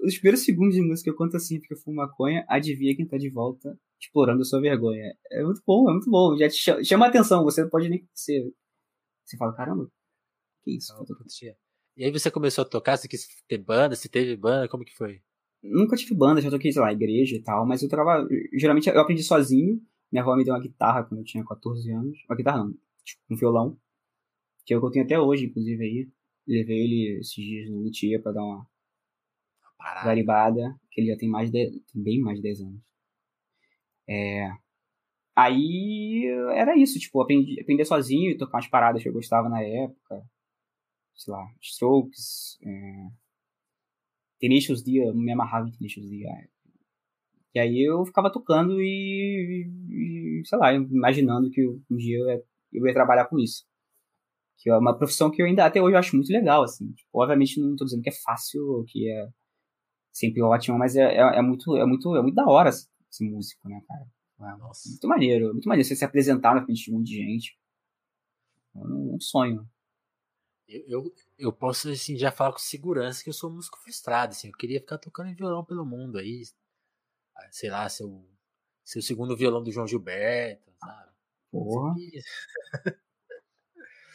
Os 0.04 0.16
primeiros 0.16 0.44
segundos 0.44 0.76
de 0.76 0.82
música 0.82 1.10
eu 1.10 1.16
conto 1.16 1.38
assim, 1.38 1.60
porque 1.60 1.74
eu 1.74 1.78
fumo 1.78 1.98
maconha, 1.98 2.46
adivinha 2.48 2.96
quem 2.96 3.08
tá 3.08 3.18
de 3.18 3.30
volta, 3.30 3.78
explorando 4.02 4.42
a 4.42 4.46
sua 4.46 4.62
vergonha. 4.62 5.14
É 5.32 5.44
muito 5.44 5.62
bom, 5.66 5.90
é 5.90 5.94
muito 5.94 6.10
bom. 6.10 6.38
Já 6.38 6.50
te 6.50 6.56
chama, 6.56 6.84
chama 6.84 7.06
a 7.06 7.10
atenção, 7.10 7.44
você 7.44 7.62
não 7.62 7.70
pode 7.70 7.90
nem 7.90 8.08
ser. 8.14 8.52
Você 9.26 9.38
fala, 9.38 9.54
caramba, 9.54 9.90
que 10.64 10.78
isso? 10.78 10.94
Não, 10.94 11.06
e 12.00 12.06
aí 12.06 12.12
você 12.12 12.32
começou 12.32 12.62
a 12.62 12.66
tocar, 12.66 12.96
você 12.96 13.10
quis 13.10 13.28
ter 13.46 13.58
banda, 13.58 13.94
se 13.94 14.08
teve 14.08 14.38
banda, 14.38 14.70
como 14.70 14.86
que 14.86 14.96
foi? 14.96 15.22
Nunca 15.62 15.98
tive 15.98 16.16
banda, 16.16 16.40
já 16.40 16.50
toquei, 16.50 16.72
sei 16.72 16.82
lá, 16.82 16.94
igreja 16.94 17.36
e 17.36 17.42
tal, 17.42 17.66
mas 17.66 17.84
eu 17.84 17.90
trabalho. 17.90 18.26
Geralmente 18.54 18.88
eu 18.88 19.02
aprendi 19.02 19.22
sozinho. 19.22 19.82
Minha 20.10 20.24
avó 20.24 20.34
me 20.36 20.46
deu 20.46 20.54
uma 20.54 20.62
guitarra 20.62 21.04
quando 21.04 21.20
eu 21.20 21.26
tinha 21.26 21.44
14 21.44 21.92
anos. 21.92 22.18
Uma 22.30 22.38
guitarra 22.38 22.60
não, 22.60 22.74
tipo, 23.04 23.22
um 23.30 23.36
violão. 23.36 23.78
Que 24.66 24.74
é 24.74 24.78
o 24.78 24.80
que 24.80 24.88
eu 24.88 24.92
tenho 24.92 25.06
até 25.06 25.20
hoje, 25.20 25.48
inclusive 25.48 25.84
aí. 25.84 26.10
Levei 26.48 26.84
ele 26.86 27.20
esses 27.20 27.36
dias 27.36 27.70
no 27.70 27.82
Luthier 27.82 28.22
pra 28.24 28.32
dar 28.32 28.44
uma 28.44 28.66
Parada. 29.80 30.08
Garibada, 30.08 30.76
que 30.92 31.00
ele 31.00 31.08
já 31.08 31.18
tem 31.18 31.30
mais 31.30 31.50
de, 31.50 31.82
bem 31.96 32.20
mais 32.20 32.38
de 32.38 32.44
10 32.44 32.62
anos. 32.62 32.82
É, 34.08 34.52
aí 35.36 36.26
era 36.54 36.78
isso, 36.78 37.00
tipo, 37.00 37.22
aprendi, 37.22 37.60
aprender 37.62 37.86
sozinho, 37.86 38.38
tocar 38.38 38.58
umas 38.58 38.68
paradas 38.68 39.02
que 39.02 39.08
eu 39.08 39.14
gostava 39.14 39.48
na 39.48 39.64
época. 39.64 40.22
Sei 41.16 41.32
lá, 41.34 41.50
Strokes, 41.62 42.60
é, 42.62 43.08
Tenacious 44.40 44.84
D, 44.84 44.98
eu 45.08 45.16
me 45.16 45.32
amarrava 45.32 45.70
em 45.70 45.72
Tenacious 45.72 46.10
D. 46.10 46.26
E 47.54 47.60
aí 47.60 47.82
eu 47.82 48.06
ficava 48.06 48.32
tocando 48.32 48.82
e, 48.82 49.66
e 49.90 50.42
sei 50.46 50.58
lá, 50.60 50.74
imaginando 50.74 51.50
que 51.50 51.66
um 51.66 51.98
dia 51.98 52.18
eu 52.18 52.28
ia, 52.28 52.44
eu 52.74 52.88
ia, 52.88 52.94
trabalhar 52.94 53.26
com 53.26 53.40
isso. 53.40 53.66
Que 54.58 54.70
é 54.70 54.78
uma 54.78 54.98
profissão 54.98 55.32
que 55.32 55.42
eu 55.42 55.46
ainda 55.46 55.66
até 55.66 55.82
hoje 55.82 55.96
acho 55.96 56.16
muito 56.16 56.32
legal, 56.32 56.64
assim. 56.64 56.92
Tipo, 56.94 57.10
obviamente 57.14 57.60
não 57.60 57.72
estou 57.72 57.86
dizendo 57.86 58.04
que 58.04 58.10
é 58.10 58.14
fácil, 58.14 58.84
que 58.88 59.10
é 59.10 59.30
sempre 60.12 60.42
ótimo, 60.42 60.78
mas 60.78 60.96
é, 60.96 61.16
é, 61.16 61.40
é, 61.40 61.42
muito, 61.42 61.76
é, 61.78 61.86
muito, 61.86 62.16
é 62.16 62.22
muito 62.22 62.36
da 62.36 62.46
hora 62.46 62.72
ser 62.72 63.24
músico, 63.24 63.68
né, 63.68 63.82
cara? 63.88 64.08
É. 64.42 64.58
Muito 64.58 65.08
maneiro, 65.08 65.52
muito 65.52 65.68
maneiro 65.68 65.88
você 65.88 65.96
se 65.96 66.06
apresentar 66.06 66.56
na 66.56 66.64
frente 66.64 66.84
de 66.84 66.92
um 66.92 66.98
monte 66.98 67.08
de 67.08 67.16
gente. 67.16 67.60
É 68.76 68.80
um 68.80 69.20
sonho. 69.20 69.68
Eu, 70.68 70.84
eu, 70.88 71.14
eu, 71.38 71.54
posso, 71.54 71.90
assim, 71.90 72.16
já 72.16 72.32
falar 72.32 72.52
com 72.54 72.60
segurança 72.60 73.24
que 73.24 73.30
eu 73.30 73.34
sou 73.34 73.50
músico 73.50 73.80
frustrado, 73.80 74.32
assim. 74.32 74.48
Eu 74.48 74.54
queria 74.54 74.80
ficar 74.80 74.98
tocando 74.98 75.36
violão 75.36 75.66
pelo 75.66 75.86
mundo 75.86 76.18
aí. 76.20 76.44
Ah, 77.36 77.48
sei 77.52 77.70
lá, 77.70 77.90
seu, 77.90 78.24
seu 78.86 79.02
segundo 79.02 79.36
violão 79.36 79.64
do 79.64 79.72
João 79.72 79.88
Gilberto, 79.88 80.72
sabe? 80.80 81.12
Porra. 81.52 81.96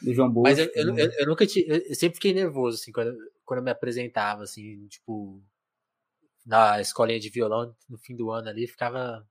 do 0.01 0.15
João 0.15 0.31
Bosco. 0.31 0.49
Mas 0.49 0.59
eu, 0.59 0.71
eu, 0.75 0.97
eu, 0.97 1.11
eu 1.11 1.27
nunca 1.27 1.47
tinha. 1.47 1.67
Eu 1.67 1.95
sempre 1.95 2.15
fiquei 2.15 2.33
nervoso, 2.33 2.81
assim, 2.81 2.93
quando, 2.93 3.17
quando 3.45 3.59
eu 3.59 3.65
me 3.65 3.71
apresentava, 3.71 4.45
assim, 4.45 4.87
tipo. 4.87 5.43
Na 6.45 6.81
escolinha 6.81 7.19
de 7.19 7.31
violão, 7.31 7.75
no 7.89 7.99
fim 7.99 8.15
do 8.15 8.31
ano 8.31 8.49
ali, 8.49 8.67
ficava 8.67 9.27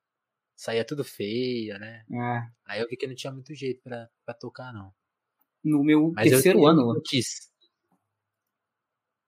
saía 0.55 0.85
tudo 0.85 1.03
feia, 1.03 1.77
né? 1.77 2.05
É. 2.11 2.47
Aí 2.65 2.81
eu 2.81 2.87
vi 2.87 2.95
que 2.95 3.07
não 3.07 3.15
tinha 3.15 3.33
muito 3.33 3.53
jeito 3.53 3.81
pra, 3.83 4.09
pra 4.25 4.33
tocar, 4.33 4.73
não. 4.73 4.93
No 5.63 5.83
meu 5.83 6.11
Mas 6.15 6.29
terceiro 6.29 6.59
eu, 6.59 6.67
ano. 6.67 6.95
Eu 6.95 7.01
quis. 7.01 7.51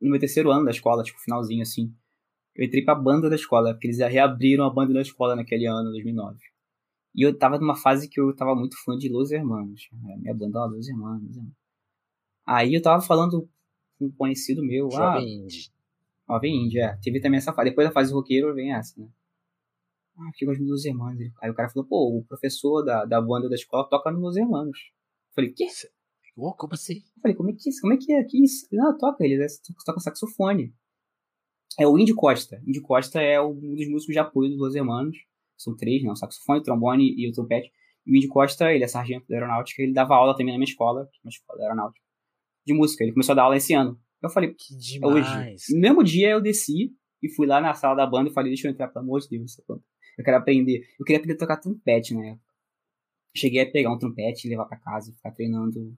No 0.01 0.09
meu 0.09 0.19
terceiro 0.19 0.51
ano 0.51 0.65
da 0.65 0.71
escola, 0.71 1.03
tipo, 1.03 1.19
finalzinho 1.19 1.61
assim. 1.61 1.93
Eu 2.55 2.65
entrei 2.65 2.83
pra 2.83 2.95
banda 2.95 3.29
da 3.29 3.35
escola, 3.35 3.73
porque 3.73 3.87
eles 3.87 3.99
reabriram 3.99 4.65
a 4.65 4.69
banda 4.69 4.93
da 4.93 5.01
escola 5.01 5.35
naquele 5.35 5.65
ano, 5.65 5.91
2009. 5.91 6.39
E 7.13 7.21
eu 7.21 7.37
tava 7.37 7.57
numa 7.57 7.75
fase 7.75 8.09
que 8.09 8.19
eu 8.19 8.33
tava 8.35 8.55
muito 8.55 8.75
fã 8.83 8.97
de 8.97 9.09
Los 9.09 9.31
Hermanos. 9.31 9.89
É, 10.09 10.17
minha 10.17 10.33
banda 10.33 10.59
lá, 10.59 10.65
Los 10.65 10.87
Hermanos. 10.87 11.37
Aí 12.45 12.73
eu 12.73 12.81
tava 12.81 13.01
falando 13.01 13.49
com 13.97 14.05
um 14.05 14.11
conhecido 14.11 14.63
meu. 14.63 14.89
Jovem 14.91 15.41
ah, 15.41 15.43
Indie. 15.43 15.71
Jovem 16.27 16.65
Indie, 16.65 16.79
é. 16.79 16.97
Teve 17.01 17.19
também 17.19 17.37
essa 17.37 17.53
fase. 17.53 17.69
Depois 17.69 17.87
da 17.87 17.93
fase 17.93 18.13
roqueiro 18.13 18.53
vem 18.53 18.73
essa, 18.73 18.99
né? 18.99 19.07
Ah, 20.17 20.31
que 20.33 20.45
gosto 20.45 20.63
dos 20.63 20.85
Hermanos. 20.85 21.19
Aí 21.41 21.49
o 21.49 21.53
cara 21.53 21.69
falou, 21.69 21.87
pô, 21.87 22.17
o 22.17 22.23
professor 22.23 22.83
da, 22.83 23.05
da 23.05 23.21
banda 23.21 23.49
da 23.49 23.55
escola 23.55 23.87
toca 23.89 24.11
nos 24.11 24.37
Hermanos. 24.37 24.79
Eu 25.29 25.35
falei, 25.35 25.51
quê? 25.51 25.67
Oh, 26.37 26.53
como 26.53 26.73
assim? 26.73 26.95
Eu 26.95 27.21
falei, 27.21 27.35
como 27.35 27.49
é 27.49 27.53
que, 27.53 27.69
como 27.81 27.93
é, 27.93 27.97
que 27.97 28.13
é 28.13 28.23
que 28.23 28.43
isso? 28.43 28.67
Não, 28.71 28.97
toca, 28.97 29.25
ele 29.25 29.45
toca 29.85 29.99
saxofone. 29.99 30.73
É 31.77 31.85
o 31.85 31.97
Indy 31.97 32.13
Costa. 32.13 32.61
Indy 32.65 32.81
Costa 32.81 33.21
é 33.21 33.41
um 33.41 33.75
dos 33.75 33.87
músicos 33.89 34.13
de 34.13 34.19
apoio 34.19 34.49
dos 34.49 34.59
Los 34.59 34.75
Hermanos. 34.75 35.17
São 35.57 35.75
três, 35.75 36.01
né? 36.01 36.11
O 36.11 36.15
saxofone, 36.15 36.59
o 36.59 36.63
trombone 36.63 37.13
e 37.17 37.29
o 37.29 37.33
trompete. 37.33 37.71
E 38.05 38.11
o 38.11 38.15
Indy 38.15 38.27
Costa, 38.27 38.71
ele 38.73 38.83
é 38.83 38.87
sargento 38.87 39.27
da 39.27 39.35
aeronáutica, 39.35 39.81
ele 39.81 39.93
dava 39.93 40.15
aula 40.15 40.33
também 40.33 40.53
na 40.53 40.57
minha 40.57 40.69
escola, 40.69 41.09
na 41.23 41.29
escola 41.29 41.57
da 41.57 41.65
aeronáutica, 41.65 42.05
de 42.65 42.73
música. 42.73 43.03
Ele 43.03 43.11
começou 43.11 43.33
a 43.33 43.35
dar 43.35 43.43
aula 43.43 43.57
esse 43.57 43.73
ano. 43.73 43.99
Eu 44.25 44.31
falei, 44.31 44.53
que 44.53 44.75
demais. 44.77 45.13
hoje. 45.13 45.75
No 45.75 45.81
mesmo 45.81 46.03
dia 46.03 46.31
eu 46.31 46.41
desci 46.41 46.93
e 47.21 47.29
fui 47.29 47.47
lá 47.47 47.59
na 47.61 47.73
sala 47.73 47.95
da 47.95 48.05
banda 48.05 48.29
e 48.29 48.33
falei, 48.33 48.51
deixa 48.51 48.67
eu 48.67 48.71
entrar, 48.71 48.87
pelo 48.87 49.05
amor 49.05 49.21
de 49.21 49.29
Deus, 49.29 49.59
eu 50.17 50.23
quero 50.23 50.37
aprender. 50.37 50.87
Eu 50.99 51.05
queria 51.05 51.17
aprender 51.17 51.35
a 51.35 51.37
tocar 51.37 51.57
trompete 51.57 52.13
na 52.13 52.25
época. 52.27 52.45
Cheguei 53.35 53.61
a 53.61 53.71
pegar 53.71 53.91
um 53.91 53.97
trompete 53.97 54.47
e 54.47 54.49
levar 54.49 54.65
para 54.65 54.79
casa 54.79 55.11
e 55.11 55.13
ficar 55.13 55.31
treinando. 55.31 55.95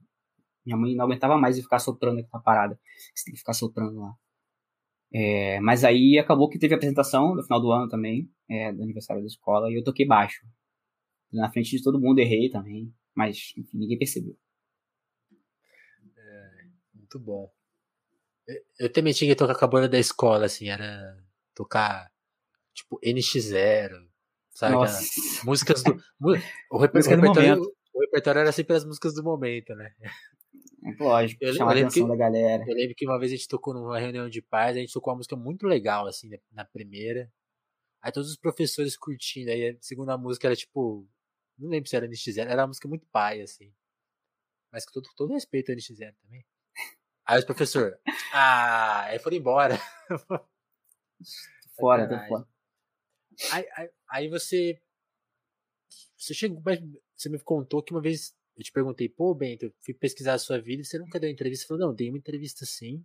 Minha 0.66 0.76
mãe 0.76 0.94
não 0.94 1.04
aguentava 1.04 1.38
mais 1.38 1.56
de 1.56 1.62
ficar 1.62 1.78
soprando 1.78 2.18
aqui 2.18 2.28
na 2.32 2.40
parada. 2.40 2.78
Você 3.14 3.24
tem 3.26 3.34
que 3.34 3.38
ficar 3.38 3.52
soprando 3.52 4.00
lá. 4.00 4.12
É, 5.12 5.60
mas 5.60 5.84
aí 5.84 6.18
acabou 6.18 6.48
que 6.48 6.58
teve 6.58 6.74
a 6.74 6.76
apresentação 6.76 7.34
no 7.34 7.42
final 7.42 7.60
do 7.60 7.72
ano 7.72 7.88
também, 7.88 8.30
é, 8.48 8.72
do 8.72 8.82
aniversário 8.82 9.22
da 9.22 9.26
escola, 9.26 9.70
e 9.70 9.74
eu 9.74 9.84
toquei 9.84 10.06
baixo. 10.06 10.44
Na 11.32 11.50
frente 11.50 11.76
de 11.76 11.82
todo 11.82 12.00
mundo, 12.00 12.18
errei 12.18 12.50
também, 12.50 12.92
mas 13.14 13.52
enfim, 13.56 13.78
ninguém 13.78 13.98
percebeu. 13.98 14.36
É, 16.16 16.64
muito 16.94 17.18
bom. 17.18 17.50
Eu 18.78 18.90
também 18.90 19.12
tinha 19.12 19.30
que 19.30 19.36
tocar 19.36 19.54
com 19.54 19.64
a 19.64 19.68
banda 19.68 19.88
da 19.88 19.98
escola, 19.98 20.46
assim, 20.46 20.68
era 20.68 21.16
tocar 21.54 22.10
tipo 22.72 22.98
NX0, 23.00 24.08
sabe? 24.50 24.74
Músicas 25.44 25.82
do. 25.82 25.92
O, 26.20 26.78
rep, 26.78 26.94
Música 26.94 27.14
o, 27.14 27.20
repertório, 27.20 27.56
do 27.56 27.76
o 27.94 28.00
repertório 28.00 28.40
era 28.40 28.52
sempre 28.52 28.76
as 28.76 28.84
músicas 28.84 29.14
do 29.14 29.22
momento, 29.22 29.74
né? 29.74 29.92
Lógico, 31.00 31.44
eu, 31.44 31.52
chama 31.52 31.72
a 31.72 31.74
atenção 31.74 32.04
que, 32.04 32.08
da 32.08 32.16
galera. 32.16 32.64
Eu 32.66 32.74
lembro 32.74 32.94
que 32.94 33.04
uma 33.04 33.18
vez 33.18 33.32
a 33.32 33.36
gente 33.36 33.48
tocou 33.48 33.74
numa 33.74 33.98
reunião 33.98 34.28
de 34.28 34.40
pais, 34.40 34.76
a 34.76 34.80
gente 34.80 34.92
tocou 34.92 35.12
uma 35.12 35.18
música 35.18 35.36
muito 35.36 35.66
legal, 35.66 36.06
assim, 36.06 36.30
na 36.52 36.64
primeira. 36.64 37.30
Aí 38.00 38.12
todos 38.12 38.30
os 38.30 38.36
professores 38.36 38.96
curtindo, 38.96 39.50
aí 39.50 39.70
a 39.70 39.76
segunda 39.80 40.16
música 40.16 40.46
era 40.46 40.56
tipo. 40.56 41.06
Não 41.58 41.68
lembro 41.68 41.88
se 41.90 41.96
era 41.96 42.06
NX0, 42.06 42.46
era 42.46 42.62
uma 42.62 42.68
música 42.68 42.86
muito 42.86 43.04
pai, 43.10 43.40
assim. 43.40 43.72
Mas 44.70 44.84
com 44.84 44.92
todo, 44.92 45.08
todo 45.16 45.32
respeito 45.32 45.70
ao 45.70 45.76
NX0 45.76 46.14
também. 46.22 46.44
Aí 47.28 47.38
os 47.38 47.44
professor, 47.44 48.00
ah, 48.32 49.02
aí 49.02 49.18
foram 49.18 49.36
embora. 49.36 49.78
Fora, 51.76 52.08
tô 52.08 52.26
fora. 52.26 52.48
Aí, 53.52 53.68
aí, 53.76 53.90
aí, 54.10 54.28
você. 54.28 54.80
Você 56.16 56.32
chegou. 56.32 56.62
Você 57.14 57.28
me 57.28 57.38
contou 57.40 57.82
que 57.82 57.92
uma 57.92 58.00
vez 58.00 58.34
eu 58.56 58.64
te 58.64 58.72
perguntei, 58.72 59.10
pô, 59.10 59.34
Bento, 59.34 59.66
eu 59.66 59.72
fui 59.84 59.92
pesquisar 59.92 60.34
a 60.34 60.38
sua 60.38 60.58
vida 60.58 60.80
e 60.80 60.84
você 60.86 60.98
nunca 60.98 61.20
deu 61.20 61.28
entrevista. 61.28 61.64
Você 61.64 61.68
falou, 61.68 61.88
não, 61.88 61.94
dei 61.94 62.08
uma 62.08 62.16
entrevista 62.16 62.64
sim. 62.64 63.04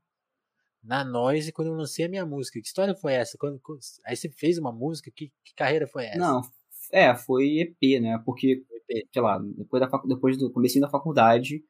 Na 0.82 1.04
Noise, 1.04 1.52
quando 1.52 1.68
eu 1.68 1.76
lancei 1.76 2.06
a 2.06 2.10
minha 2.10 2.26
música. 2.26 2.62
Que 2.62 2.68
história 2.68 2.96
foi 2.96 3.14
essa? 3.14 3.38
Quando, 3.38 3.62
aí 4.06 4.16
você 4.16 4.30
fez 4.30 4.58
uma 4.58 4.72
música? 4.72 5.12
Que, 5.14 5.34
que 5.44 5.54
carreira 5.54 5.86
foi 5.86 6.06
essa? 6.06 6.18
Não, 6.18 6.42
é, 6.94 7.14
foi 7.14 7.60
EP, 7.60 8.02
né? 8.02 8.18
Porque, 8.26 8.64
EP. 8.90 9.08
sei 9.12 9.22
lá, 9.22 9.38
depois, 9.40 9.82
da, 9.82 10.02
depois 10.08 10.38
do 10.38 10.50
começo 10.50 10.80
da 10.80 10.90
faculdade, 10.90 11.64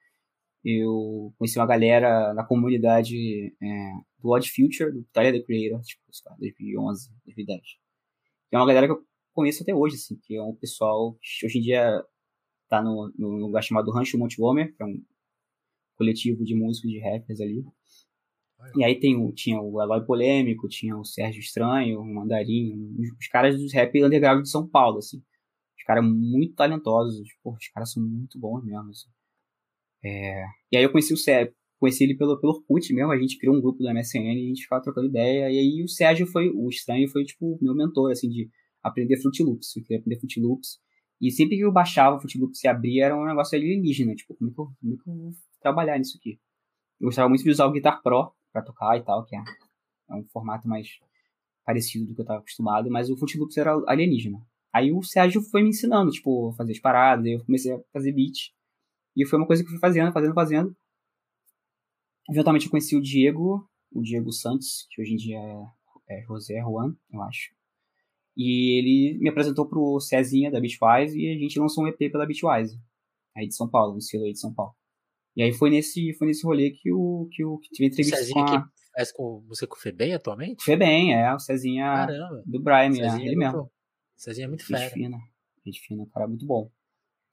eu 0.64 1.34
conheci 1.38 1.60
uma 1.60 1.68
galera 1.68 2.34
na 2.34 2.44
comunidade 2.44 3.56
é, 3.62 3.92
do 4.20 4.30
Odd 4.30 4.50
Future, 4.50 4.92
do 4.92 5.04
Tyler, 5.12 5.34
the 5.34 5.46
Creator, 5.46 5.82
tipo, 5.82 6.02
sei 6.12 6.32
lá, 6.32 6.38
2011, 6.38 7.10
2010 7.26 7.84
é 8.56 8.60
uma 8.60 8.68
galera 8.68 8.88
que 8.88 8.94
eu 8.94 9.04
conheço 9.34 9.64
até 9.64 9.74
hoje, 9.74 9.96
assim, 9.96 10.16
que 10.16 10.36
é 10.36 10.42
um 10.42 10.56
pessoal 10.56 11.18
que 11.20 11.46
hoje 11.46 11.58
em 11.58 11.62
dia 11.62 12.04
tá 12.70 12.82
no, 12.82 13.12
no 13.18 13.48
lugar 13.48 13.64
chamado 13.64 13.92
Rancho 13.92 14.18
Monte 14.18 14.38
Gomer, 14.38 14.76
que 14.76 14.84
é 14.84 14.86
um 14.86 15.04
coletivo 15.96 16.44
de 16.44 16.56
músicos 16.56 16.92
de 16.92 17.00
rappers 17.00 17.42
ali. 17.42 17.66
E 18.78 18.84
aí 18.84 18.98
tem 18.98 19.18
o, 19.18 19.32
tinha 19.34 19.60
o 19.60 19.82
Eloy 19.82 20.06
Polêmico, 20.06 20.70
tinha 20.70 20.96
o 20.96 21.04
Sérgio 21.04 21.40
Estranho, 21.40 22.00
o 22.00 22.06
Mandarim, 22.06 22.96
os 23.20 23.28
caras 23.28 23.60
dos 23.60 23.74
rap 23.74 24.02
underground 24.02 24.44
de 24.44 24.50
São 24.50 24.68
Paulo, 24.68 25.00
assim. 25.00 25.22
Os 25.78 25.84
caras 25.84 26.06
muito 26.06 26.56
talentosos, 26.56 27.28
pô, 27.44 27.54
os 27.54 27.68
caras 27.70 27.92
são 27.92 28.02
muito 28.02 28.40
bons 28.40 28.64
mesmo, 28.64 28.90
assim. 28.92 29.10
É... 30.04 30.46
E 30.72 30.78
aí 30.78 30.84
eu 30.84 30.92
conheci 30.92 31.14
o 31.14 31.18
Sérgio, 31.18 31.54
conheci 31.80 32.04
ele 32.04 32.16
pelo, 32.16 32.40
pelo 32.40 32.54
Orkut 32.54 32.94
mesmo, 32.94 33.12
a 33.12 33.18
gente 33.18 33.38
criou 33.38 33.56
um 33.56 33.62
grupo 33.62 33.80
do 33.80 33.94
MSN 33.94 34.20
e 34.20 34.46
a 34.46 34.48
gente 34.48 34.64
ficava 34.64 34.82
trocando 34.82 35.08
ideia. 35.08 35.50
E 35.50 35.60
aí 35.60 35.84
o 35.84 35.88
Sérgio 35.88 36.26
foi, 36.28 36.50
o 36.50 36.70
estranho 36.70 37.08
foi, 37.10 37.24
tipo, 37.24 37.58
meu 37.62 37.76
mentor, 37.76 38.12
assim, 38.12 38.30
de 38.30 38.50
aprender 38.82 39.18
Fruit 39.18 39.44
Loops. 39.44 39.76
Eu 39.76 39.84
queria 39.84 40.00
aprender 40.00 40.20
Fruit 40.20 40.40
Loops. 40.40 40.80
E 41.22 41.32
sempre 41.32 41.56
que 41.56 41.64
eu 41.64 41.72
baixava 41.72 42.18
o 42.18 42.20
Fruit 42.20 42.38
Loops 42.38 42.60
se 42.60 42.68
abria, 42.68 43.06
era 43.06 43.18
um 43.18 43.26
negócio 43.26 43.58
alienígena, 43.58 44.14
tipo, 44.14 44.36
como 44.36 44.50
é 44.50 44.54
que 44.54 44.60
eu, 44.60 44.66
como 44.66 44.94
é 44.94 44.98
que 44.98 45.10
eu 45.10 45.16
vou 45.16 45.32
trabalhar 45.62 45.98
nisso 45.98 46.18
aqui? 46.18 46.40
Eu 47.00 47.06
gostava 47.06 47.30
muito 47.30 47.44
de 47.44 47.50
usar 47.50 47.66
o 47.66 47.72
Guitar 47.72 48.02
Pro 48.02 48.34
pra 48.52 48.62
tocar 48.62 48.98
e 48.98 49.04
tal, 49.04 49.26
que 49.26 49.36
é, 49.36 49.40
é 50.10 50.16
um 50.16 50.24
formato 50.32 50.68
mais 50.68 50.88
parecido 51.66 52.08
do 52.08 52.16
que 52.16 52.22
eu 52.22 52.26
tava 52.26 52.40
acostumado, 52.40 52.90
mas 52.92 53.10
o 53.10 53.18
Fruit 53.18 53.38
Loops 53.38 53.58
era 53.58 53.74
alienígena. 53.88 54.40
Aí 54.74 54.92
o 54.92 55.02
Sérgio 55.02 55.42
foi 55.42 55.62
me 55.64 55.70
ensinando, 55.70 56.12
tipo, 56.12 56.52
fazer 56.54 56.72
as 56.74 56.80
paradas, 56.80 57.26
eu 57.26 57.44
comecei 57.46 57.72
a 57.72 57.80
fazer 57.92 58.12
beat. 58.12 58.52
E 59.16 59.26
foi 59.26 59.38
uma 59.38 59.48
coisa 59.48 59.64
que 59.64 59.68
eu 59.68 59.72
fui 59.72 59.80
fazendo, 59.80 60.12
fazendo, 60.12 60.34
fazendo. 60.34 60.76
Eventualmente 62.30 62.66
eu 62.66 62.72
conheci 62.72 62.96
o 62.96 63.02
Diego, 63.02 63.70
o 63.92 64.02
Diego 64.02 64.32
Santos, 64.32 64.88
que 64.90 65.02
hoje 65.02 65.14
em 65.14 65.18
dia 65.18 65.38
é, 65.38 66.20
é 66.20 66.22
José 66.24 66.60
Juan, 66.62 66.96
eu 67.12 67.22
acho. 67.22 67.54
E 68.36 68.80
ele 68.80 69.20
me 69.20 69.30
apresentou 69.30 69.68
pro 69.68 70.00
Cezinha 70.00 70.50
da 70.50 70.60
Bitwise 70.60 71.20
e 71.20 71.30
a 71.30 71.38
gente 71.38 71.60
lançou 71.60 71.84
um 71.84 71.88
EP 71.88 72.12
pela 72.12 72.26
Bitwise, 72.26 72.80
aí 73.36 73.48
de 73.48 73.56
São 73.56 73.70
Paulo, 73.70 73.94
no 73.94 74.02
selo 74.02 74.24
aí 74.24 74.34
de 74.34 74.40
São 74.40 74.54
Paulo. 74.54 74.74
E 75.36 75.44
aí 75.44 75.54
foi 75.54 75.70
nesse, 75.70 76.14
foi 76.14 76.28
nesse 76.28 76.46
rolê 76.46 76.72
que 76.72 76.92
o 76.92 77.28
que, 77.32 77.44
o, 77.44 77.58
que 77.60 77.70
tive 77.70 77.88
entrevista 77.88 78.18
Cezinha 78.18 78.46
com 78.46 78.52
a... 78.52 78.62
que 78.62 78.70
faz 78.96 79.12
com 79.12 79.44
você 79.48 79.68
com 79.68 79.76
o 79.76 79.80
Febem 79.80 80.14
atualmente? 80.14 80.64
Febem, 80.64 81.14
é, 81.14 81.34
o 81.34 81.40
Cezinha 81.40 81.86
Caramba. 81.86 82.44
do 82.46 82.62
Brian, 82.62 82.92
Cezinha 82.92 83.12
é, 83.12 83.18
ele 83.18 83.34
é 83.34 83.36
muito, 83.36 83.40
mesmo. 83.40 83.72
Cezinha 84.16 84.46
é 84.46 84.48
muito 84.48 84.66
fera. 84.66 84.84
Gente 84.84 84.94
fina, 84.94 85.18
gente 85.66 85.80
fina, 85.82 86.08
cara, 86.12 86.28
muito 86.28 86.46
bom. 86.46 86.72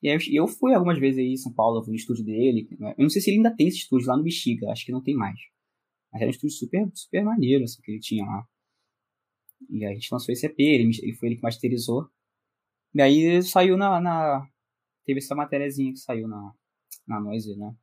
E 0.02 0.36
eu, 0.38 0.48
fui 0.48 0.74
algumas 0.74 0.98
vezes 0.98 1.18
aí 1.18 1.32
em 1.32 1.36
São 1.36 1.52
Paulo, 1.52 1.84
no 1.86 1.94
estúdio 1.94 2.24
dele. 2.24 2.68
Né? 2.78 2.94
Eu 2.96 3.02
não 3.02 3.10
sei 3.10 3.20
se 3.20 3.30
ele 3.30 3.36
ainda 3.36 3.54
tem 3.54 3.68
esse 3.68 3.78
estúdio 3.78 4.08
lá 4.08 4.16
no 4.16 4.22
Bexiga, 4.22 4.70
acho 4.70 4.86
que 4.86 4.92
não 4.92 5.02
tem 5.02 5.14
mais. 5.14 5.38
Mas 6.10 6.22
era 6.22 6.28
um 6.28 6.30
estúdio 6.30 6.56
super, 6.56 6.90
super 6.94 7.22
maneiro, 7.22 7.64
assim, 7.64 7.82
que 7.82 7.90
ele 7.90 8.00
tinha 8.00 8.24
lá. 8.24 8.46
E 9.68 9.84
aí 9.84 9.92
a 9.92 9.94
gente 9.94 10.10
lançou 10.10 10.32
esse 10.32 10.46
EP, 10.46 10.58
ele, 10.58 10.90
ele 11.02 11.14
foi 11.14 11.28
ele 11.28 11.36
que 11.36 11.42
masterizou. 11.42 12.08
E 12.94 13.02
aí 13.02 13.42
saiu 13.42 13.76
na, 13.76 14.00
na. 14.00 14.48
Teve 15.04 15.18
essa 15.18 15.34
matériazinha 15.34 15.92
que 15.92 15.98
saiu 15.98 16.26
na, 16.26 16.52
na 17.06 17.20
Noise, 17.20 17.56
né? 17.56 17.74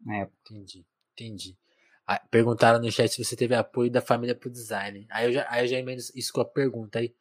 Na 0.00 0.16
época. 0.16 0.38
Entendi, 0.50 0.86
entendi. 1.12 1.58
Perguntaram 2.30 2.80
no 2.80 2.90
chat 2.90 3.08
se 3.08 3.22
você 3.22 3.36
teve 3.36 3.54
apoio 3.54 3.90
da 3.90 4.00
família 4.00 4.34
pro 4.34 4.50
design. 4.50 5.06
Aí 5.10 5.26
eu 5.26 5.32
já, 5.32 5.46
aí 5.50 5.64
eu 5.64 5.68
já 5.68 5.78
emendo 5.78 6.02
isso 6.14 6.32
com 6.32 6.40
a 6.40 6.44
pergunta 6.44 6.98
aí. 6.98 7.14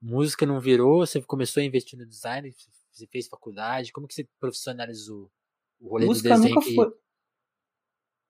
Música 0.00 0.46
não 0.46 0.60
virou, 0.60 1.06
você 1.06 1.20
começou 1.22 1.62
a 1.62 1.66
investir 1.66 1.98
no 1.98 2.06
design, 2.06 2.52
você 2.90 3.06
fez 3.06 3.28
faculdade, 3.28 3.92
como 3.92 4.06
que 4.06 4.14
você 4.14 4.28
profissionalizou 4.38 5.30
o 5.80 5.88
rolê 5.88 6.06
música 6.06 6.28
do 6.28 6.34
desenho? 6.34 6.54
Nunca 6.54 6.66
que... 6.66 6.74
foi... 6.74 6.92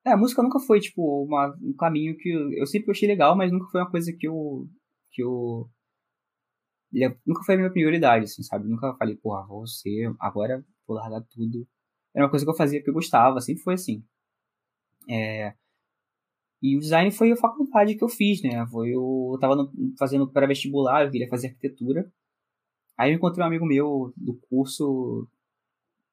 É, 0.05 0.13
a 0.13 0.17
música 0.17 0.43
nunca 0.43 0.61
foi, 0.61 0.79
tipo, 0.81 1.25
uma, 1.25 1.57
um 1.61 1.75
caminho 1.75 2.17
que 2.17 2.29
eu, 2.29 2.53
eu 2.53 2.67
sempre 2.67 2.93
achei 2.93 3.09
legal, 3.09 3.37
mas 3.37 3.51
nunca 3.51 3.67
foi 3.67 3.81
uma 3.81 3.91
coisa 3.91 4.13
que 4.13 4.29
eu, 4.29 4.69
que 5.11 5.23
eu 5.23 5.69
nunca 7.27 7.43
foi 7.45 7.55
a 7.55 7.59
minha 7.59 7.73
prioridade, 7.73 8.25
assim, 8.25 8.43
sabe? 8.43 8.69
Nunca 8.69 8.95
falei, 8.95 9.17
porra, 9.17 9.47
vou 9.47 9.67
ser, 9.67 10.15
agora 10.21 10.65
vou 10.87 10.97
largar 10.97 11.23
tudo. 11.23 11.67
Era 12.15 12.25
uma 12.25 12.31
coisa 12.31 12.45
que 12.45 12.51
eu 12.51 12.57
fazia 12.57 12.79
porque 12.79 12.91
eu 12.91 12.95
gostava, 12.95 13.41
sempre 13.41 13.63
foi 13.63 13.75
assim. 13.75 14.05
É... 15.09 15.55
E 16.63 16.77
o 16.77 16.81
design 16.81 17.11
foi 17.11 17.33
a 17.33 17.37
faculdade 17.37 17.95
que 17.95 18.03
eu 18.03 18.09
fiz, 18.09 18.43
né? 18.43 18.67
Foi, 18.71 18.91
eu 18.91 19.37
tava 19.41 19.55
no, 19.57 19.71
fazendo 19.99 20.29
pré-vestibular, 20.29 21.05
eu 21.05 21.11
queria 21.11 21.29
fazer 21.29 21.49
arquitetura. 21.49 22.11
Aí 22.97 23.13
eu 23.13 23.17
encontrei 23.17 23.45
um 23.45 23.47
amigo 23.47 23.67
meu 23.67 24.13
do 24.17 24.35
curso, 24.49 25.29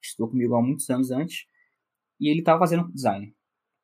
que 0.02 0.08
estudou 0.08 0.30
comigo 0.30 0.56
há 0.56 0.62
muitos 0.62 0.90
anos 0.90 1.12
antes, 1.12 1.46
e 2.20 2.30
ele 2.30 2.44
tava 2.44 2.60
fazendo 2.60 2.92
design 2.92 3.34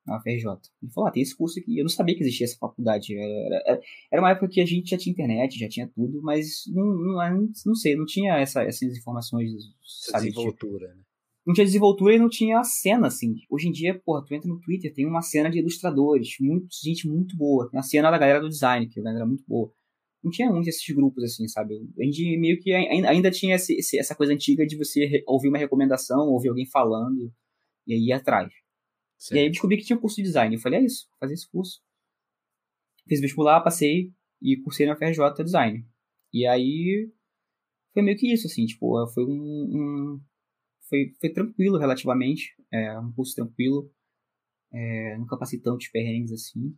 na 0.05 0.19
FRJ. 0.19 0.45
Ele 0.81 0.91
falou, 0.91 1.07
ah, 1.07 1.11
tem 1.11 1.23
esse 1.23 1.35
curso 1.35 1.59
aqui. 1.59 1.77
Eu 1.77 1.83
não 1.83 1.89
sabia 1.89 2.15
que 2.15 2.23
existia 2.23 2.45
essa 2.45 2.57
faculdade. 2.57 3.15
Era, 3.15 3.81
era 4.11 4.21
uma 4.21 4.31
época 4.31 4.49
que 4.49 4.59
a 4.59 4.65
gente 4.65 4.89
já 4.89 4.97
tinha 4.97 5.13
internet, 5.13 5.57
já 5.57 5.69
tinha 5.69 5.87
tudo, 5.87 6.21
mas 6.21 6.63
não, 6.67 6.85
não, 6.85 7.49
não 7.65 7.75
sei, 7.75 7.95
não 7.95 8.05
tinha 8.05 8.37
essa, 8.37 8.63
essas 8.63 8.97
informações, 8.97 9.51
sabe? 9.83 10.29
Desenvoltura, 10.29 10.93
né? 10.93 11.03
Não 11.49 11.53
tinha 11.55 11.65
desenvoltura 11.65 12.13
e 12.13 12.19
não 12.19 12.29
tinha 12.29 12.59
a 12.59 12.63
cena, 12.63 13.07
assim. 13.07 13.33
Hoje 13.49 13.67
em 13.67 13.71
dia, 13.71 13.99
porra, 14.05 14.23
tu 14.23 14.35
entra 14.35 14.47
no 14.47 14.61
Twitter, 14.61 14.93
tem 14.93 15.07
uma 15.07 15.23
cena 15.23 15.49
de 15.49 15.57
ilustradores, 15.57 16.35
muito, 16.39 16.67
gente 16.79 17.07
muito 17.07 17.35
boa. 17.35 17.67
Tem 17.71 17.79
a 17.79 17.81
cena 17.81 18.11
da 18.11 18.19
galera 18.19 18.39
do 18.39 18.47
design, 18.47 18.87
que 18.87 18.99
é 18.99 19.01
uma 19.01 19.09
galera 19.09 19.25
muito 19.25 19.43
boa. 19.47 19.73
Não 20.23 20.29
tinha 20.29 20.47
muitos 20.47 20.67
esses 20.67 20.95
grupos, 20.95 21.23
assim, 21.23 21.47
sabe? 21.47 21.73
A 21.99 22.03
gente 22.03 22.37
meio 22.37 22.59
que 22.59 22.71
ainda 22.71 23.31
tinha 23.31 23.55
esse, 23.55 23.97
essa 23.97 24.13
coisa 24.13 24.31
antiga 24.31 24.63
de 24.63 24.77
você 24.77 25.23
ouvir 25.25 25.49
uma 25.49 25.57
recomendação, 25.57 26.27
ouvir 26.27 26.49
alguém 26.49 26.67
falando, 26.67 27.33
e 27.87 27.95
aí 27.95 27.99
ir 27.99 28.13
atrás. 28.13 28.53
E 29.31 29.39
aí 29.39 29.45
eu 29.47 29.51
descobri 29.51 29.77
que 29.77 29.85
tinha 29.85 29.97
um 29.97 30.01
curso 30.01 30.17
de 30.17 30.23
design. 30.23 30.53
Eu 30.55 30.61
falei, 30.61 30.81
é 30.81 30.83
isso, 30.83 31.07
fazer 31.19 31.33
esse 31.33 31.49
curso. 31.49 31.81
Fiz 33.07 33.19
vestibular, 33.19 33.61
passei 33.61 34.13
e 34.39 34.55
cursei 34.57 34.85
na 34.85 34.95
FRJ 34.95 35.43
Design. 35.43 35.83
E 36.31 36.45
aí 36.45 37.11
foi 37.91 38.03
meio 38.03 38.19
que 38.19 38.31
isso, 38.31 38.45
assim, 38.45 38.67
tipo, 38.67 39.07
foi 39.07 39.25
um. 39.25 39.31
um 39.31 40.28
foi, 40.89 41.13
foi 41.19 41.29
tranquilo 41.31 41.77
relativamente. 41.77 42.55
É, 42.71 42.99
um 42.99 43.11
curso 43.13 43.35
tranquilo. 43.35 43.91
É, 44.71 45.17
nunca 45.17 45.37
passei 45.37 45.59
tantos 45.59 45.87
perrengues 45.89 46.31
assim. 46.31 46.75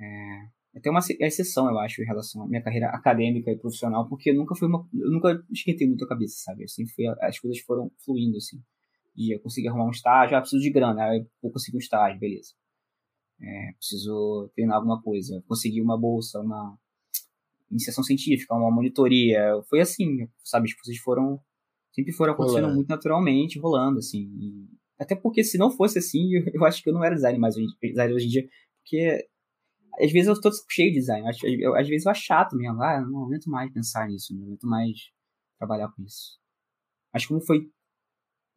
É, 0.00 0.78
até 0.78 0.90
uma 0.90 1.00
exceção, 1.20 1.68
eu 1.68 1.78
acho, 1.78 2.02
em 2.02 2.06
relação 2.06 2.42
à 2.42 2.48
minha 2.48 2.62
carreira 2.62 2.88
acadêmica 2.88 3.50
e 3.50 3.58
profissional, 3.58 4.08
porque 4.08 4.32
nunca 4.32 4.54
foi 4.54 4.68
uma. 4.68 4.86
Eu 4.92 5.10
nunca 5.10 5.42
esquentei 5.50 5.86
muito 5.86 6.04
a 6.04 6.08
cabeça, 6.08 6.36
sabe? 6.38 6.64
Assim, 6.64 6.86
foi, 6.86 7.06
as 7.22 7.38
coisas 7.38 7.60
foram 7.60 7.90
fluindo, 8.04 8.36
assim 8.36 8.60
dia 9.16 9.40
conseguir 9.40 9.68
arrumar 9.68 9.86
um 9.86 9.90
estágio, 9.90 10.36
ah, 10.36 10.40
preciso 10.40 10.62
de 10.62 10.70
grana, 10.70 11.04
aí 11.04 11.26
vou 11.42 11.50
conseguir 11.50 11.76
um 11.76 11.80
estágio, 11.80 12.20
beleza. 12.20 12.52
É, 13.40 13.72
preciso 13.78 14.50
treinar 14.54 14.76
alguma 14.76 15.00
coisa, 15.02 15.42
conseguir 15.48 15.80
uma 15.80 15.98
bolsa, 15.98 16.40
uma 16.40 16.78
iniciação 17.70 18.04
científica, 18.04 18.54
uma 18.54 18.70
monitoria, 18.70 19.60
foi 19.68 19.80
assim, 19.80 20.28
sabe, 20.44 20.68
as 20.68 20.74
coisas 20.74 21.02
foram, 21.02 21.40
sempre 21.96 22.12
foram 22.12 22.34
acontecendo 22.34 22.64
rolando. 22.64 22.76
muito 22.76 22.88
naturalmente, 22.88 23.58
rolando, 23.58 23.98
assim, 23.98 24.30
e, 24.38 24.68
até 24.98 25.16
porque 25.16 25.42
se 25.42 25.56
não 25.56 25.70
fosse 25.70 25.98
assim, 25.98 26.34
eu, 26.34 26.44
eu, 26.54 26.64
acho 26.64 26.82
que 26.82 26.90
eu 26.90 26.92
não 26.92 27.02
era 27.02 27.14
designer 27.14 27.38
mais 27.38 27.56
hoje, 27.56 27.68
designer 27.82 28.14
hoje 28.14 28.26
em 28.26 28.28
dia, 28.28 28.48
porque 28.82 29.26
às 29.98 30.12
vezes 30.12 30.28
eu 30.28 30.34
estou 30.34 30.52
cheio 30.68 30.92
de 30.92 30.98
design, 30.98 31.26
às, 31.26 31.38
eu, 31.42 31.74
às 31.74 31.88
vezes 31.88 32.04
eu 32.04 32.12
acho 32.12 32.22
chato 32.22 32.54
mesmo, 32.54 32.82
ah, 32.82 33.00
não 33.00 33.24
aguento 33.24 33.46
mais 33.46 33.72
pensar 33.72 34.06
nisso, 34.08 34.34
não 34.34 34.44
aguento 34.44 34.66
mais 34.66 35.10
trabalhar 35.58 35.88
com 35.88 36.02
isso. 36.02 36.38
Mas 37.12 37.24
como 37.24 37.40
foi 37.40 37.70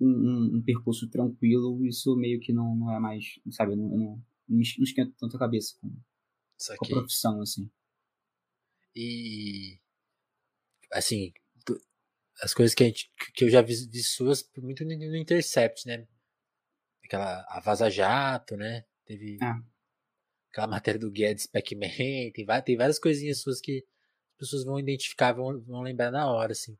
um, 0.01 0.57
um, 0.57 0.61
percurso 0.61 1.09
tranquilo, 1.09 1.85
isso 1.85 2.15
meio 2.17 2.41
que 2.41 2.51
não, 2.51 2.75
não 2.75 2.91
é 2.91 2.99
mais, 2.99 3.39
sabe, 3.51 3.71
eu 3.71 3.77
não, 3.77 3.91
eu 3.91 3.97
não, 3.97 4.23
não 4.49 4.61
esquento 4.61 5.13
tanto 5.17 5.37
a 5.37 5.39
cabeça 5.39 5.77
com, 5.79 5.89
com 6.77 6.85
a 6.85 6.89
profissão, 6.89 7.41
assim. 7.41 7.69
E, 8.93 9.79
assim, 10.91 11.31
as 12.41 12.53
coisas 12.53 12.73
que, 12.73 12.83
a 12.83 12.87
gente, 12.87 13.11
que 13.33 13.43
eu 13.43 13.49
já 13.49 13.61
vi 13.61 13.87
de 13.87 14.03
suas, 14.03 14.47
muito 14.57 14.85
no, 14.85 15.15
Intercept, 15.15 15.85
né? 15.85 16.07
Aquela, 17.03 17.45
a 17.49 17.59
Vaza 17.59 17.89
Jato, 17.89 18.55
né? 18.55 18.85
Teve 19.05 19.37
ah. 19.41 19.59
aquela 20.51 20.67
matéria 20.67 20.99
do 20.99 21.11
Guedes 21.11 21.47
Pac-Man, 21.47 21.87
tem, 22.33 22.45
tem 22.65 22.77
várias 22.77 22.99
coisinhas 22.99 23.41
suas 23.41 23.59
que 23.59 23.85
as 24.33 24.37
pessoas 24.37 24.63
vão 24.63 24.79
identificar, 24.79 25.33
vão, 25.33 25.59
vão 25.61 25.81
lembrar 25.81 26.11
na 26.11 26.31
hora, 26.31 26.51
assim. 26.51 26.77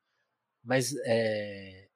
Mas, 0.63 0.95
é, 1.06 1.89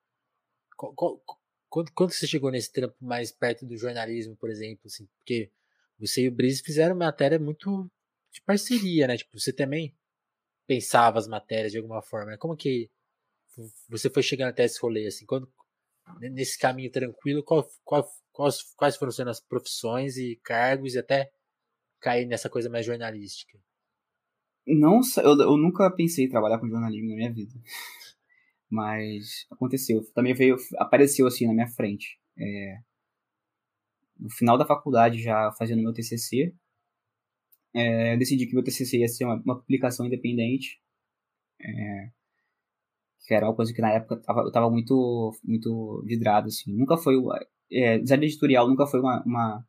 quando, 0.76 1.92
quando 1.92 2.12
você 2.12 2.28
chegou 2.28 2.52
nesse 2.52 2.72
trampo 2.72 2.96
mais 3.00 3.32
perto 3.32 3.66
do 3.66 3.78
jornalismo, 3.78 4.36
por 4.36 4.50
exemplo, 4.50 4.84
assim, 4.86 5.08
porque 5.18 5.52
você 5.98 6.24
e 6.24 6.28
o 6.28 6.32
Brice 6.32 6.62
fizeram 6.62 6.96
matéria 6.96 7.40
muito 7.40 7.90
de 8.32 8.42
parceria, 8.42 9.08
né? 9.08 9.18
Tipo, 9.18 9.40
você 9.40 9.54
também 9.54 9.96
pensava 10.68 11.20
as 11.20 11.28
matérias 11.28 11.72
de 11.72 11.78
alguma 11.78 12.02
forma. 12.02 12.32
Né? 12.32 12.38
Como 12.38 12.56
que 12.56 12.90
você 13.90 14.10
foi 14.10 14.24
chegando 14.24 14.50
até 14.50 14.66
esse 14.66 14.80
rolê, 14.82 15.08
assim, 15.08 15.26
quando, 15.26 15.52
nesse 16.20 16.58
caminho 16.58 16.92
tranquilo, 16.92 17.44
qual, 17.44 17.68
qual, 17.84 18.08
quais, 18.32 18.64
quais 18.76 18.98
foram 18.98 19.12
sendo 19.12 19.30
as 19.30 19.40
profissões 19.40 20.18
e 20.18 20.40
cargos 20.44 20.96
e 20.96 21.00
até 21.00 21.32
cair 22.00 22.26
nessa 22.26 22.50
coisa 22.50 22.70
mais 22.70 22.86
jornalística? 22.86 23.58
Não, 24.66 25.02
eu, 25.18 25.40
eu 25.42 25.58
nunca 25.58 25.92
pensei 25.92 26.26
em 26.26 26.30
trabalhar 26.30 26.60
com 26.60 26.68
jornalismo 26.68 27.10
na 27.10 27.16
minha 27.16 27.34
vida. 27.34 27.54
Mas 28.70 29.46
aconteceu. 29.52 30.04
Também 30.14 30.34
veio, 30.34 30.56
apareceu 30.78 31.28
assim 31.28 31.46
na 31.46 31.54
minha 31.54 31.68
frente. 31.68 32.20
É, 32.38 32.80
no 34.18 34.30
final 34.30 34.58
da 34.58 34.66
faculdade, 34.66 35.22
já 35.22 35.52
fazendo 35.52 35.84
meu 35.84 35.94
TCC, 35.94 36.54
é, 37.76 38.14
eu 38.14 38.18
decidi 38.18 38.48
que 38.48 38.54
meu 38.54 38.64
TCC 38.64 39.00
ia 39.00 39.08
ser 39.08 39.26
uma, 39.26 39.36
uma 39.44 39.60
publicação 39.60 40.06
independente. 40.06 40.82
É, 41.62 42.12
que 43.26 43.34
era 43.34 43.48
uma 43.48 43.56
coisa 43.56 43.74
que 43.74 43.82
na 43.82 43.92
época 43.92 44.18
tava, 44.18 44.42
eu 44.42 44.48
estava 44.48 44.70
muito, 44.70 45.32
muito 45.44 46.04
vidrado, 46.06 46.48
assim. 46.48 46.74
Nunca 46.74 46.98
foi... 46.98 47.16
É, 47.72 47.98
design 48.00 48.26
editorial 48.26 48.68
nunca 48.68 48.86
foi 48.86 49.00
uma... 49.00 49.24
uma 49.26 49.66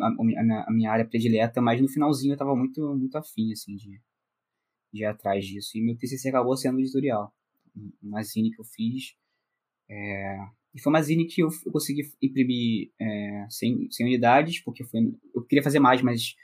a, 0.00 0.06
a, 0.06 0.24
minha, 0.24 0.64
a, 0.66 0.70
minha, 0.72 0.90
área 0.90 1.04
predileta, 1.04 1.60
mas 1.60 1.80
no 1.80 1.88
finalzinho 1.88 2.32
eu 2.32 2.34
estava 2.34 2.56
muito, 2.56 2.80
muito 2.96 3.16
afim, 3.16 3.52
assim, 3.52 3.76
de, 3.76 4.00
de 4.92 5.02
ir 5.02 5.04
atrás 5.04 5.46
disso. 5.46 5.78
E 5.78 5.80
meu 5.80 5.96
TCC 5.96 6.28
acabou 6.28 6.56
sendo 6.56 6.80
editorial 6.80 7.32
uma 8.02 8.22
zine 8.22 8.50
que 8.50 8.60
eu 8.60 8.64
fiz. 8.64 9.14
É, 9.88 10.38
e 10.74 10.80
foi 10.80 10.92
uma 10.92 11.02
zine 11.02 11.26
que 11.26 11.42
eu, 11.42 11.48
eu 11.66 11.72
consegui 11.72 12.02
imprimir 12.22 12.90
é, 13.00 13.46
sem, 13.48 13.88
sem 13.90 14.06
unidades, 14.06 14.60
porque 14.60 14.84
foi, 14.84 15.00
eu 15.34 15.42
queria 15.44 15.62
fazer 15.62 15.80
mais, 15.80 16.02
mas 16.02 16.34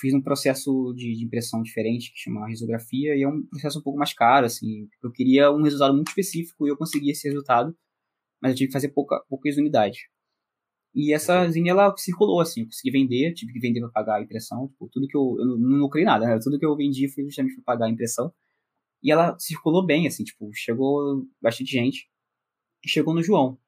fiz 0.00 0.14
um 0.14 0.22
processo 0.22 0.92
de, 0.96 1.14
de, 1.16 1.24
impressão 1.24 1.62
diferente, 1.62 2.12
que 2.12 2.18
chama 2.18 2.48
risografia, 2.48 3.16
e 3.16 3.22
é 3.22 3.28
um 3.28 3.42
processo 3.46 3.78
um 3.78 3.82
pouco 3.82 3.98
mais 3.98 4.12
caro, 4.12 4.46
assim. 4.46 4.88
Eu 5.02 5.12
queria 5.12 5.50
um 5.52 5.62
resultado 5.62 5.94
muito 5.94 6.08
específico 6.08 6.66
e 6.66 6.70
eu 6.70 6.76
consegui 6.76 7.10
esse 7.10 7.28
resultado, 7.28 7.76
mas 8.42 8.52
eu 8.52 8.56
tive 8.56 8.68
que 8.68 8.72
fazer 8.72 8.88
pouca, 8.88 9.22
poucas 9.28 9.56
unidades. 9.56 10.00
E 10.94 11.12
essa 11.12 11.50
zine, 11.50 11.68
ela 11.70 11.94
circulou, 11.96 12.40
assim, 12.40 12.60
eu 12.62 12.66
consegui 12.66 12.90
vender, 12.92 13.34
tive 13.34 13.52
que 13.52 13.58
vender 13.58 13.80
para 13.80 13.90
pagar 13.90 14.16
a 14.16 14.22
impressão, 14.22 14.68
tipo, 14.68 14.88
tudo 14.92 15.08
que 15.08 15.16
eu, 15.16 15.36
eu 15.40 15.46
não, 15.46 15.58
não 15.58 15.78
lucrei 15.78 16.04
nada, 16.04 16.26
né? 16.26 16.38
Tudo 16.42 16.58
que 16.58 16.64
eu 16.64 16.76
vendi 16.76 17.08
foi 17.08 17.24
justamente 17.24 17.56
para 17.56 17.64
pagar 17.64 17.86
a 17.86 17.90
impressão. 17.90 18.32
E 19.02 19.10
ela 19.12 19.38
circulou 19.38 19.84
bem, 19.84 20.06
assim, 20.06 20.24
tipo, 20.24 20.50
chegou 20.54 21.26
bastante 21.42 21.70
gente. 21.72 22.08
E 22.84 22.88
chegou 22.88 23.14
no 23.14 23.22
João. 23.22 23.58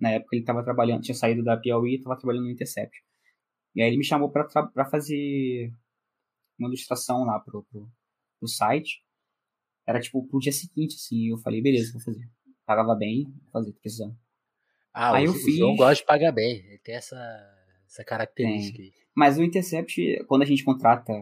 Na 0.00 0.10
época 0.10 0.36
ele 0.36 0.42
estava 0.42 0.62
trabalhando, 0.64 1.02
tinha 1.02 1.14
saído 1.14 1.42
da 1.44 1.56
Piauí 1.56 1.92
e 1.92 1.96
estava 1.96 2.16
trabalhando 2.16 2.44
no 2.44 2.50
Intercept. 2.50 2.96
E 3.74 3.82
aí 3.82 3.88
ele 3.88 3.98
me 3.98 4.04
chamou 4.04 4.30
para 4.30 4.84
fazer 4.90 5.72
uma 6.58 6.68
ilustração 6.68 7.24
lá 7.24 7.38
pro, 7.40 7.62
pro, 7.64 7.88
pro, 8.38 8.48
site. 8.48 9.02
Era 9.86 10.00
tipo 10.00 10.26
pro 10.26 10.40
dia 10.40 10.52
seguinte, 10.52 10.96
assim. 10.96 11.28
eu 11.28 11.38
falei, 11.38 11.62
beleza, 11.62 11.92
vou 11.92 12.02
fazer. 12.02 12.28
Pagava 12.66 12.94
bem, 12.94 13.24
vou 13.24 13.50
fazer, 13.52 13.72
tô 13.72 13.80
precisando. 13.80 14.16
Ah, 14.92 15.16
aí 15.16 15.26
o, 15.26 15.30
eu 15.30 15.34
fiz... 15.34 15.54
o 15.54 15.58
João 15.58 15.76
gosta 15.76 16.02
de 16.02 16.04
pagar 16.04 16.32
bem. 16.32 16.58
Ele 16.58 16.78
tem 16.78 16.94
essa, 16.94 17.16
essa 17.86 18.04
característica 18.04 18.82
aí. 18.82 18.92
Mas 19.14 19.38
o 19.38 19.42
Intercept, 19.42 20.24
quando 20.26 20.42
a 20.42 20.46
gente 20.46 20.64
contrata 20.64 21.12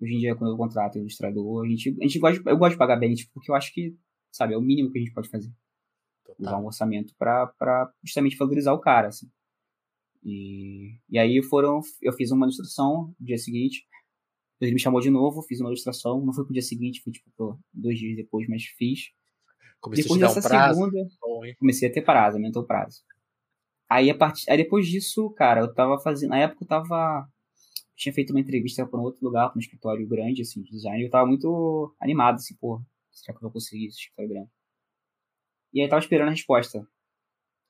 Hoje 0.00 0.14
em 0.14 0.18
dia, 0.18 0.36
quando 0.36 0.50
eu 0.50 0.56
contrato 0.56 0.98
ilustrador, 0.98 1.64
a 1.64 1.68
gente, 1.68 1.96
a 1.98 2.02
gente 2.02 2.18
gosta, 2.18 2.50
eu 2.50 2.58
gosto 2.58 2.72
de 2.72 2.78
pagar 2.78 2.96
bem, 2.96 3.14
tipo, 3.14 3.32
porque 3.32 3.50
eu 3.50 3.54
acho 3.54 3.72
que, 3.72 3.96
sabe, 4.30 4.52
é 4.52 4.56
o 4.56 4.60
mínimo 4.60 4.92
que 4.92 4.98
a 4.98 5.00
gente 5.00 5.12
pode 5.12 5.28
fazer. 5.28 5.50
Total. 6.24 6.46
Usar 6.46 6.58
um 6.58 6.66
orçamento 6.66 7.14
para 7.16 7.90
justamente 8.04 8.36
valorizar 8.36 8.74
o 8.74 8.80
cara, 8.80 9.08
assim. 9.08 9.30
E, 10.28 10.98
e 11.08 11.20
aí 11.20 11.40
foram, 11.40 11.80
eu 12.02 12.12
fiz 12.12 12.32
uma 12.32 12.46
ilustração 12.46 13.14
no 13.18 13.24
dia 13.24 13.38
seguinte, 13.38 13.86
ele 14.60 14.72
me 14.72 14.80
chamou 14.80 15.00
de 15.00 15.08
novo, 15.08 15.40
fiz 15.42 15.60
uma 15.60 15.68
ilustração, 15.68 16.20
não 16.24 16.32
foi 16.32 16.44
pro 16.44 16.52
dia 16.52 16.62
seguinte, 16.62 17.00
foi 17.00 17.12
tipo 17.12 17.60
dois 17.72 17.96
dias 17.96 18.16
depois, 18.16 18.48
mas 18.48 18.64
fiz. 18.64 19.10
Comecei 19.80 20.02
depois 20.02 20.22
a 20.22 20.26
dessa 20.26 20.40
um 20.40 20.42
prazo. 20.42 20.74
segunda, 20.80 21.08
Bom, 21.20 21.40
comecei 21.60 21.88
a 21.88 21.92
ter 21.92 22.02
prazo, 22.02 22.38
aumentou 22.38 22.62
o 22.62 22.66
prazo. 22.66 23.02
Aí, 23.88 24.10
a 24.10 24.16
part... 24.16 24.42
aí 24.50 24.56
depois 24.56 24.88
disso, 24.88 25.30
cara, 25.30 25.60
eu 25.60 25.72
tava 25.72 25.96
fazendo. 26.00 26.30
Na 26.30 26.38
época 26.38 26.64
eu 26.64 26.68
tava 26.68 27.28
tinha 27.94 28.12
feito 28.12 28.30
uma 28.30 28.40
entrevista 28.40 28.84
para 28.84 28.98
um 29.00 29.02
outro 29.04 29.24
lugar, 29.24 29.48
para 29.48 29.56
um 29.56 29.60
escritório 29.60 30.06
grande, 30.06 30.42
assim, 30.42 30.60
de 30.60 30.70
design, 30.70 31.00
e 31.00 31.06
eu 31.06 31.10
tava 31.10 31.26
muito 31.26 31.94
animado, 32.00 32.34
assim, 32.34 32.54
pô, 32.56 32.82
será 33.12 33.32
que 33.32 33.38
eu 33.38 33.48
vou 33.48 33.52
conseguir 33.52 33.86
esse 33.86 33.98
escritório 33.98 34.30
grande? 34.30 34.50
E 35.72 35.80
aí 35.80 35.86
eu 35.86 35.90
tava 35.90 36.02
esperando 36.02 36.28
a 36.28 36.32
resposta. 36.32 36.86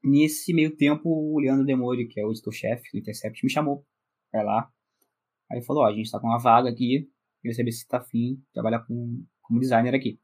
Nesse 0.08 0.54
meio 0.54 0.76
tempo, 0.76 1.08
o 1.08 1.40
Leandro 1.40 1.66
Demori, 1.66 2.06
que 2.06 2.20
é 2.20 2.24
o 2.24 2.30
editor-chefe 2.30 2.92
do 2.92 2.98
Intercept, 2.98 3.44
me 3.44 3.50
chamou 3.50 3.84
vai 4.32 4.44
lá. 4.44 4.72
Aí 5.50 5.60
falou, 5.62 5.82
ó, 5.82 5.86
a 5.86 5.92
gente 5.92 6.10
tá 6.10 6.20
com 6.20 6.28
uma 6.28 6.38
vaga 6.38 6.70
aqui, 6.70 7.10
queria 7.40 7.56
saber 7.56 7.72
se 7.72 7.88
tá 7.88 7.98
afim 7.98 8.40
trabalhar 8.52 8.80
com, 8.86 9.24
como 9.42 9.58
designer 9.58 9.94
aqui. 9.94 10.20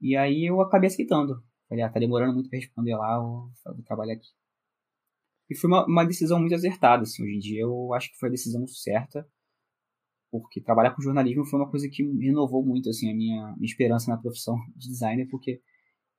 E 0.00 0.16
aí 0.16 0.44
eu 0.48 0.60
acabei 0.60 0.88
aceitando. 0.88 1.42
Falei, 1.68 1.84
ah, 1.84 1.90
tá 1.90 1.98
demorando 1.98 2.32
muito 2.34 2.48
pra 2.48 2.58
responder 2.58 2.96
lá, 2.96 3.16
eu 3.16 3.74
vou 3.74 3.84
trabalhar 3.84 4.14
aqui. 4.14 4.28
E 5.48 5.56
foi 5.56 5.68
uma, 5.68 5.84
uma 5.86 6.04
decisão 6.04 6.38
muito 6.38 6.54
acertada, 6.54 7.02
assim, 7.02 7.24
hoje 7.24 7.34
em 7.34 7.38
dia 7.40 7.62
eu 7.62 7.92
acho 7.94 8.12
que 8.12 8.18
foi 8.18 8.28
a 8.28 8.32
decisão 8.32 8.64
certa, 8.68 9.28
porque 10.30 10.60
trabalhar 10.60 10.94
com 10.94 11.02
jornalismo 11.02 11.44
foi 11.44 11.58
uma 11.58 11.68
coisa 11.68 11.88
que 11.88 12.04
renovou 12.04 12.64
muito, 12.64 12.88
assim, 12.88 13.10
a 13.10 13.14
minha, 13.14 13.56
minha 13.56 13.66
esperança 13.66 14.08
na 14.08 14.16
profissão 14.16 14.56
de 14.76 14.88
designer, 14.88 15.28
porque 15.28 15.60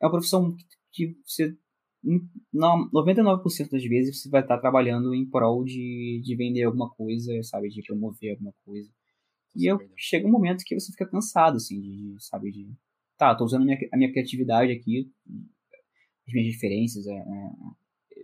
é 0.01 0.05
uma 0.05 0.11
profissão 0.11 0.53
que 0.91 1.17
você 1.25 1.57
99% 2.03 3.69
das 3.69 3.83
vezes 3.83 4.21
você 4.21 4.29
vai 4.29 4.41
estar 4.41 4.57
trabalhando 4.57 5.13
em 5.13 5.25
prol 5.25 5.63
de, 5.63 6.21
de 6.23 6.35
vender 6.35 6.63
alguma 6.63 6.89
coisa, 6.89 7.31
sabe, 7.43 7.69
de 7.69 7.81
promover 7.83 8.31
alguma 8.31 8.53
coisa. 8.65 8.89
E 9.55 9.69
eu, 9.69 9.79
chega 9.97 10.27
um 10.27 10.31
momento 10.31 10.63
que 10.65 10.79
você 10.79 10.91
fica 10.91 11.05
cansado, 11.05 11.57
assim, 11.57 11.79
de, 11.79 12.15
sabe, 12.19 12.51
de, 12.51 12.69
tá, 13.17 13.35
tô 13.35 13.43
usando 13.43 13.63
a 13.63 13.65
minha, 13.65 13.77
a 13.93 13.97
minha 13.97 14.11
criatividade 14.11 14.71
aqui, 14.71 15.11
as 16.27 16.33
minhas 16.33 16.53
referências, 16.53 17.05
é, 17.05 17.13
é, 17.13 17.51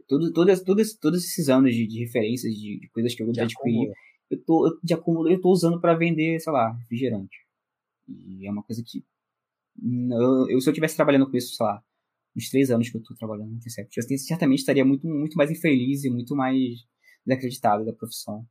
tudo, 0.08 0.32
todas, 0.32 0.64
todas, 0.64 0.94
todos 0.96 1.24
esses 1.24 1.50
anos 1.50 1.76
de, 1.76 1.86
de 1.86 2.00
referências, 2.00 2.54
de, 2.54 2.80
de, 2.80 2.90
coisas 2.90 3.14
que 3.14 3.22
eu 3.22 3.30
adquiri, 3.30 3.92
eu 4.30 4.44
tô, 4.44 4.68
eu, 4.68 4.80
de 4.82 4.94
acúmulo, 4.94 5.30
eu 5.30 5.40
tô 5.40 5.50
usando 5.52 5.80
para 5.80 5.96
vender, 5.96 6.40
sei 6.40 6.52
lá, 6.52 6.72
refrigerante. 6.72 7.38
E 8.08 8.48
é 8.48 8.52
uma 8.52 8.64
coisa 8.64 8.82
que, 8.86 9.04
eu, 9.84 10.50
eu, 10.50 10.62
se 10.62 10.70
eu 10.70 10.72
estivesse 10.72 10.96
trabalhando 10.96 11.30
com 11.30 11.36
isso, 11.36 11.56
sei 11.56 11.66
lá, 11.66 11.84
nos 12.38 12.50
três 12.50 12.70
anos 12.70 12.88
que 12.88 12.96
eu 12.96 13.02
estou 13.02 13.18
trabalhando 13.18 13.50
no 13.50 13.56
Intercept. 13.56 13.98
Eu 13.98 14.18
certamente 14.20 14.60
estaria 14.60 14.86
muito, 14.86 15.08
muito 15.08 15.36
mais 15.36 15.50
infeliz 15.50 16.04
e 16.04 16.10
muito 16.10 16.36
mais 16.36 16.86
desacreditado 17.26 17.84
da 17.84 17.92
profissão 17.92 18.48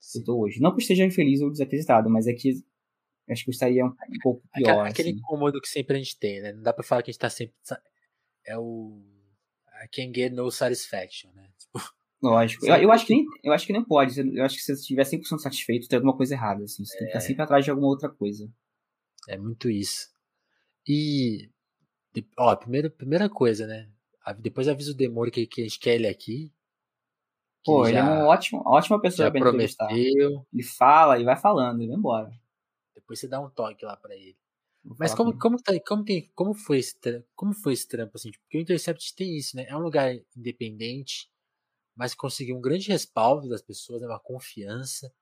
Sim. 0.00 0.12
que 0.12 0.18
eu 0.18 0.20
estou 0.22 0.40
hoje. 0.42 0.60
Não 0.60 0.70
que 0.72 0.78
eu 0.78 0.82
esteja 0.82 1.04
infeliz 1.04 1.40
ou 1.40 1.50
desacreditado, 1.50 2.10
mas 2.10 2.26
é 2.26 2.34
que 2.34 2.64
acho 3.30 3.44
que 3.44 3.50
eu 3.50 3.52
estaria 3.52 3.86
um, 3.86 3.90
um 3.90 4.18
pouco 4.20 4.42
pior. 4.52 4.84
Aquele 4.84 5.10
assim. 5.10 5.18
incômodo 5.18 5.60
que 5.60 5.68
sempre 5.68 5.94
a 5.94 5.98
gente 5.98 6.18
tem, 6.18 6.42
né? 6.42 6.52
Não 6.52 6.62
dá 6.62 6.72
pra 6.72 6.82
falar 6.82 7.02
que 7.04 7.10
a 7.10 7.12
gente 7.12 7.20
tá 7.20 7.30
sempre. 7.30 7.54
É 8.44 8.58
o. 8.58 9.00
I 9.84 9.88
can 9.88 10.12
get 10.12 10.32
no 10.32 10.50
satisfaction, 10.50 11.30
né? 11.32 11.48
Tipo, 11.58 11.78
Lógico. 12.20 12.66
Eu, 12.66 12.74
eu, 12.74 12.90
acho 12.90 13.06
que 13.06 13.14
nem, 13.14 13.24
eu 13.44 13.52
acho 13.52 13.66
que 13.66 13.72
nem 13.72 13.84
pode. 13.84 14.18
Eu 14.18 14.44
acho 14.44 14.56
que 14.56 14.62
se 14.62 14.74
você 14.74 14.80
estiver 14.80 15.04
100% 15.04 15.38
satisfeito, 15.38 15.86
tem 15.86 15.96
alguma 15.96 16.16
coisa 16.16 16.34
errada. 16.34 16.64
Assim. 16.64 16.84
Você 16.84 16.96
é... 16.96 16.98
tem 16.98 17.06
que 17.06 17.10
estar 17.12 17.24
é. 17.24 17.28
sempre 17.28 17.42
atrás 17.42 17.64
de 17.64 17.70
alguma 17.70 17.88
outra 17.88 18.08
coisa. 18.08 18.50
É 19.28 19.38
muito 19.38 19.70
isso. 19.70 20.08
E 20.88 21.50
Ó, 22.38 22.54
primeira, 22.56 22.90
primeira 22.90 23.28
coisa, 23.28 23.66
né? 23.66 23.88
Depois 24.38 24.68
avisa 24.68 24.90
o 24.90 24.94
Demônio 24.94 25.32
que, 25.32 25.46
que 25.46 25.60
a 25.60 25.64
gente 25.64 25.78
quer 25.78 25.94
ele 25.94 26.08
aqui. 26.08 26.52
Pô, 27.64 27.82
ele, 27.82 27.90
ele 27.90 27.98
é 27.98 28.02
uma 28.02 28.26
ótima, 28.26 28.62
ótima 28.64 29.00
pessoa 29.00 29.30
pra 29.30 29.40
prometeu. 29.40 30.46
Ele 30.52 30.62
fala 30.62 31.18
e 31.18 31.24
vai 31.24 31.36
falando, 31.36 31.80
ele 31.80 31.88
vai 31.88 31.96
embora. 31.96 32.32
Depois 32.94 33.18
você 33.18 33.28
dá 33.28 33.40
um 33.40 33.50
toque 33.50 33.84
lá 33.84 33.96
pra 33.96 34.14
ele. 34.14 34.36
Mas 34.98 35.14
como, 35.14 35.36
como, 35.36 35.60
tá, 35.60 35.72
como, 35.84 36.04
tem, 36.04 36.30
como, 36.34 36.54
foi 36.54 36.78
esse, 36.78 36.94
como 37.34 37.52
foi 37.52 37.72
esse 37.72 37.88
trampo, 37.88 38.12
assim? 38.14 38.30
Porque 38.30 38.58
o 38.58 38.60
Intercept 38.60 39.14
tem 39.16 39.36
isso, 39.36 39.56
né? 39.56 39.66
É 39.68 39.76
um 39.76 39.80
lugar 39.80 40.14
independente, 40.36 41.28
mas 41.94 42.14
conseguiu 42.14 42.56
um 42.56 42.60
grande 42.60 42.88
respaldo 42.88 43.48
das 43.48 43.62
pessoas, 43.62 44.00
né? 44.00 44.06
uma 44.06 44.20
confiança. 44.20 45.12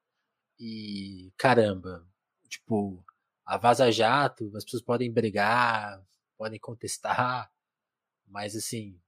E, 0.58 1.32
caramba, 1.38 2.06
tipo, 2.48 3.02
a 3.44 3.56
Vaza 3.56 3.90
Jato, 3.90 4.52
as 4.54 4.64
pessoas 4.64 4.82
podem 4.82 5.10
brigar, 5.10 6.04
podem 6.44 6.58
contestar, 6.58 7.50
mas 8.26 8.54
assim, 8.54 9.00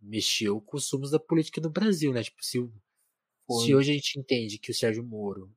mexeu 0.00 0.60
com 0.60 0.76
os 0.76 0.88
sumos 0.88 1.12
da 1.12 1.20
política 1.20 1.60
do 1.60 1.70
Brasil, 1.70 2.12
né? 2.12 2.20
Tipo, 2.24 2.44
se, 2.44 2.58
se 3.62 3.74
hoje 3.74 3.92
a 3.92 3.94
gente 3.94 4.18
entende 4.18 4.58
que 4.58 4.72
o 4.72 4.74
Sérgio 4.74 5.04
Moro 5.04 5.54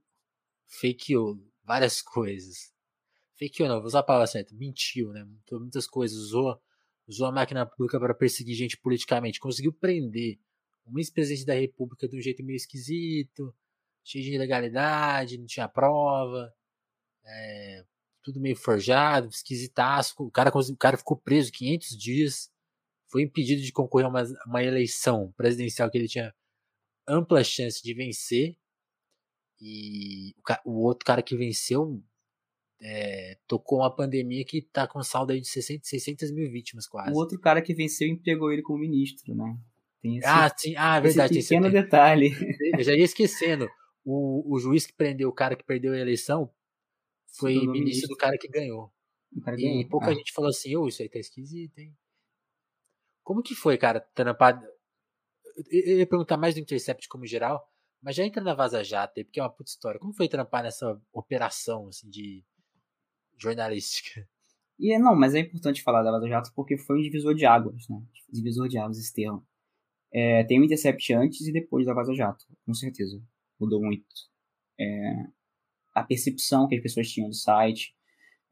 fakeou 0.67 1.43
várias 1.63 2.03
coisas, 2.05 2.71
fakeou 3.39 3.67
não, 3.67 3.77
vou 3.77 3.87
usar 3.87 4.01
a 4.01 4.03
palavra 4.03 4.27
certa, 4.27 4.53
mentiu, 4.53 5.11
né? 5.11 5.27
Muitas 5.51 5.87
coisas, 5.87 6.15
usou, 6.19 6.61
usou 7.07 7.25
a 7.25 7.31
máquina 7.31 7.65
pública 7.65 7.99
para 7.99 8.13
perseguir 8.13 8.53
gente 8.53 8.77
politicamente, 8.77 9.39
conseguiu 9.39 9.73
prender 9.73 10.39
um 10.85 10.99
ex-presidente 10.99 11.47
da 11.47 11.55
república 11.55 12.07
de 12.07 12.15
um 12.15 12.21
jeito 12.21 12.43
meio 12.43 12.57
esquisito, 12.57 13.55
cheio 14.03 14.23
de 14.23 14.35
ilegalidade, 14.35 15.39
não 15.39 15.47
tinha 15.47 15.67
prova, 15.67 16.53
é, 17.25 17.85
tudo 18.23 18.39
meio 18.39 18.55
forjado, 18.55 19.29
esquisitaço. 19.29 20.15
O 20.19 20.31
cara, 20.31 20.51
o 20.53 20.77
cara 20.77 20.97
ficou 20.97 21.17
preso 21.17 21.51
500 21.51 21.97
dias, 21.97 22.51
foi 23.07 23.23
impedido 23.23 23.61
de 23.61 23.71
concorrer 23.71 24.05
a 24.05 24.09
uma, 24.09 24.23
uma 24.45 24.63
eleição 24.63 25.33
presidencial 25.35 25.89
que 25.89 25.97
ele 25.97 26.07
tinha 26.07 26.33
ampla 27.07 27.43
chance 27.43 27.81
de 27.83 27.93
vencer. 27.93 28.55
E 29.59 30.33
o, 30.65 30.71
o 30.71 30.83
outro 30.83 31.05
cara 31.05 31.21
que 31.21 31.35
venceu 31.35 32.01
é, 32.81 33.37
tocou 33.47 33.79
uma 33.79 33.95
pandemia 33.95 34.43
que 34.43 34.61
tá 34.61 34.87
com 34.87 35.03
saldo 35.03 35.33
aí 35.33 35.41
de 35.41 35.47
60, 35.47 35.81
600 35.83 36.31
mil 36.31 36.49
vítimas 36.51 36.87
quase. 36.87 37.11
O 37.11 37.15
outro 37.15 37.39
cara 37.39 37.61
que 37.61 37.73
venceu 37.73 38.07
empregou 38.07 38.51
ele 38.51 38.61
como 38.61 38.79
ministro, 38.79 39.35
né? 39.35 39.57
Esse, 40.03 40.25
ah, 40.25 40.51
sim, 40.57 40.73
ah, 40.75 40.97
é 40.97 41.01
verdade. 41.01 41.37
Esse 41.37 41.49
pequeno 41.49 41.67
esse, 41.67 41.75
detalhe. 41.75 42.31
Eu 42.75 42.83
já 42.83 42.93
ia 42.95 43.03
esquecendo. 43.03 43.69
O, 44.03 44.55
o 44.55 44.57
juiz 44.57 44.87
que 44.87 44.93
prendeu 44.93 45.29
o 45.29 45.33
cara 45.33 45.55
que 45.55 45.63
perdeu 45.63 45.93
a 45.93 45.97
eleição 45.97 46.49
foi 47.37 47.53
ministro, 47.53 47.73
ministro 47.73 48.07
do 48.09 48.17
cara 48.17 48.37
que 48.37 48.47
ganhou. 48.47 48.91
Cara 49.43 49.57
e 49.59 49.63
ganhou. 49.63 49.89
pouca 49.89 50.07
ah. 50.11 50.13
gente 50.13 50.33
falou 50.33 50.49
assim, 50.49 50.75
ô, 50.75 50.83
oh, 50.83 50.87
isso 50.87 51.01
aí 51.01 51.09
tá 51.09 51.19
esquisito, 51.19 51.77
hein? 51.79 51.95
Como 53.23 53.41
que 53.41 53.55
foi, 53.55 53.77
cara, 53.77 53.99
trampar... 54.13 54.61
Eu 55.69 55.99
ia 55.99 56.07
perguntar 56.07 56.37
mais 56.37 56.55
do 56.55 56.59
Intercept 56.59 57.07
como 57.07 57.25
geral, 57.25 57.65
mas 58.01 58.15
já 58.15 58.25
entra 58.25 58.43
na 58.43 58.53
Vaza 58.53 58.83
Jato, 58.83 59.23
porque 59.23 59.39
é 59.39 59.43
uma 59.43 59.53
puta 59.53 59.69
história. 59.69 59.99
Como 59.99 60.13
foi 60.13 60.27
trampar 60.27 60.63
nessa 60.63 60.99
operação, 61.13 61.87
assim, 61.87 62.09
de 62.09 62.43
jornalística? 63.37 64.27
E, 64.79 64.97
não, 64.97 65.15
mas 65.15 65.35
é 65.35 65.39
importante 65.39 65.83
falar 65.83 66.01
da 66.01 66.11
Vaza 66.11 66.27
Jato 66.27 66.51
porque 66.55 66.77
foi 66.77 66.97
um 66.97 67.01
divisor 67.01 67.35
de 67.35 67.45
águas, 67.45 67.87
né? 67.87 68.01
Divisor 68.29 68.67
de 68.67 68.79
águas 68.79 68.97
esse 68.97 69.13
termo. 69.13 69.45
É, 70.11 70.43
tem 70.43 70.59
o 70.59 70.63
Intercept 70.63 71.13
antes 71.13 71.47
e 71.47 71.53
depois 71.53 71.85
da 71.85 71.93
Vaza 71.93 72.13
Jato, 72.13 72.45
com 72.65 72.73
certeza. 72.73 73.21
Mudou 73.59 73.79
muito. 73.79 74.05
É, 74.79 75.27
a 75.93 76.03
percepção 76.03 76.67
que 76.67 76.75
as 76.75 76.81
pessoas 76.81 77.09
tinham 77.09 77.29
do 77.29 77.35
site. 77.35 77.95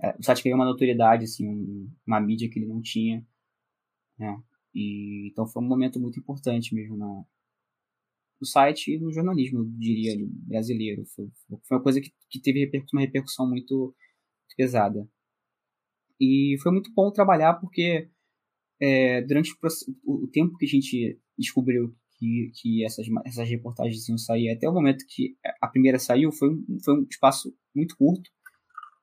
É, 0.01 0.15
o 0.17 0.23
site 0.23 0.43
ganhou 0.43 0.57
uma 0.57 0.65
notoriedade, 0.65 1.25
assim, 1.25 1.47
um, 1.47 1.91
uma 2.05 2.19
mídia 2.19 2.49
que 2.49 2.59
ele 2.59 2.67
não 2.67 2.81
tinha. 2.81 3.25
Né? 4.17 4.41
E, 4.73 5.29
então 5.31 5.47
foi 5.47 5.61
um 5.61 5.67
momento 5.67 5.99
muito 5.99 6.19
importante 6.19 6.73
mesmo 6.73 6.97
na, 6.97 7.23
no 8.39 8.47
site 8.47 8.93
e 8.93 8.99
no 8.99 9.11
jornalismo, 9.11 9.65
diria, 9.77 10.15
brasileiro. 10.47 11.05
Foi, 11.05 11.29
foi 11.63 11.77
uma 11.77 11.83
coisa 11.83 11.99
que, 11.99 12.11
que 12.29 12.39
teve 12.39 12.69
uma 12.93 13.01
repercussão 13.01 13.47
muito 13.49 13.95
pesada. 14.55 15.07
E 16.19 16.57
foi 16.61 16.71
muito 16.71 16.91
bom 16.93 17.11
trabalhar 17.11 17.53
porque 17.55 18.09
é, 18.79 19.21
durante 19.21 19.53
o, 20.03 20.23
o, 20.25 20.27
tempo 20.27 20.57
que 20.57 20.65
a 20.65 20.69
gente 20.69 21.19
descobriu 21.37 21.95
que, 22.19 22.51
que 22.53 22.85
essas, 22.85 23.07
essas 23.25 23.49
reportagens 23.49 24.07
iam 24.09 24.17
sair. 24.17 24.51
Até 24.51 24.67
o 24.67 24.73
momento 24.73 25.05
que 25.07 25.37
a 25.61 25.67
primeira 25.67 25.97
saiu, 25.97 26.31
foi 26.31 26.49
um, 26.49 26.77
foi 26.83 26.99
um 26.99 27.07
espaço 27.09 27.55
muito 27.73 27.95
curto. 27.95 28.29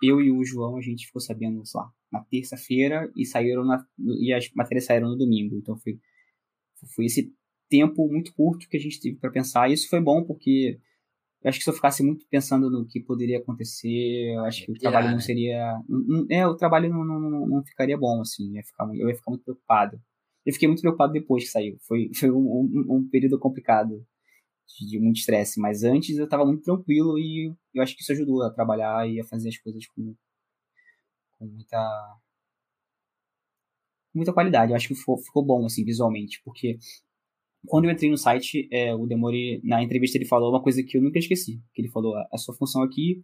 Eu 0.02 0.20
e 0.20 0.30
o 0.30 0.44
João, 0.44 0.76
a 0.76 0.82
gente 0.82 1.06
ficou 1.06 1.20
sabendo, 1.20 1.64
sei 1.64 1.80
lá, 1.80 1.90
na 2.12 2.22
terça-feira 2.24 3.10
e 3.16 3.24
saíram 3.24 3.64
na, 3.64 3.84
e 4.20 4.32
as 4.32 4.50
matérias 4.54 4.84
saíram 4.84 5.08
no 5.08 5.16
domingo. 5.16 5.56
Então 5.56 5.76
foi, 5.78 5.98
foi 6.94 7.06
esse 7.06 7.32
tempo 7.68 8.06
muito 8.06 8.34
curto 8.34 8.68
que 8.68 8.76
a 8.76 8.80
gente 8.80 9.00
teve 9.00 9.16
para 9.16 9.30
pensar. 9.30 9.70
E 9.70 9.72
isso 9.72 9.88
foi 9.88 10.00
bom 10.00 10.22
porque 10.22 10.78
eu 11.42 11.48
acho 11.48 11.58
que 11.58 11.64
se 11.64 11.70
eu 11.70 11.74
ficasse 11.74 12.02
muito 12.02 12.26
pensando 12.28 12.70
no 12.70 12.86
que 12.86 13.00
poderia 13.00 13.38
acontecer, 13.38 14.34
eu 14.34 14.44
acho 14.44 14.66
que 14.66 14.72
o 14.72 14.78
trabalho 14.78 15.12
não 15.12 15.20
seria. 15.20 15.80
É, 16.28 16.46
o 16.46 16.56
trabalho 16.56 16.90
não, 16.90 17.04
não, 17.04 17.46
não 17.46 17.64
ficaria 17.64 17.96
bom, 17.96 18.20
assim. 18.20 18.52
Ia 18.52 18.62
ficar, 18.62 18.84
eu 18.94 19.08
ia 19.08 19.14
ficar 19.14 19.30
muito 19.30 19.44
preocupado. 19.44 19.98
Eu 20.46 20.52
fiquei 20.52 20.68
muito 20.68 20.80
preocupado 20.80 21.12
depois 21.12 21.44
que 21.44 21.50
saiu. 21.50 21.76
Foi, 21.82 22.10
foi 22.14 22.30
um, 22.30 22.38
um, 22.38 22.96
um 22.96 23.08
período 23.08 23.38
complicado, 23.38 24.06
de, 24.78 24.86
de 24.86 24.98
muito 25.00 25.18
estresse. 25.18 25.60
Mas 25.60 25.82
antes 25.82 26.16
eu 26.16 26.24
estava 26.24 26.44
muito 26.46 26.62
tranquilo 26.62 27.18
e 27.18 27.52
eu 27.74 27.82
acho 27.82 27.96
que 27.96 28.02
isso 28.02 28.12
ajudou 28.12 28.42
a 28.42 28.50
trabalhar 28.50 29.08
e 29.08 29.20
a 29.20 29.24
fazer 29.24 29.48
as 29.48 29.58
coisas 29.58 29.86
com, 29.88 30.14
com 31.38 31.46
muita 31.46 32.16
muita 34.14 34.32
qualidade. 34.32 34.72
Eu 34.72 34.76
acho 34.76 34.88
que 34.88 34.94
ficou, 34.94 35.18
ficou 35.18 35.44
bom, 35.44 35.66
assim, 35.66 35.84
visualmente, 35.84 36.40
porque 36.42 36.78
quando 37.66 37.84
eu 37.86 37.90
entrei 37.90 38.10
no 38.10 38.16
site, 38.16 38.68
é, 38.72 38.94
o 38.94 39.06
Demore, 39.06 39.60
na 39.64 39.82
entrevista, 39.82 40.16
ele 40.16 40.24
falou 40.24 40.50
uma 40.50 40.62
coisa 40.62 40.82
que 40.82 40.96
eu 40.96 41.02
nunca 41.02 41.18
esqueci. 41.18 41.60
Que 41.74 41.82
ele 41.82 41.90
falou, 41.90 42.14
a 42.32 42.38
sua 42.38 42.54
função 42.54 42.82
aqui 42.82 43.20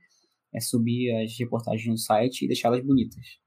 é 0.55 0.61
subir 0.61 1.11
as 1.23 1.39
reportagens 1.39 1.87
no 1.87 1.97
site 1.97 2.45
e 2.45 2.49
deixá-las 2.49 2.85
bonitas. 2.85 3.42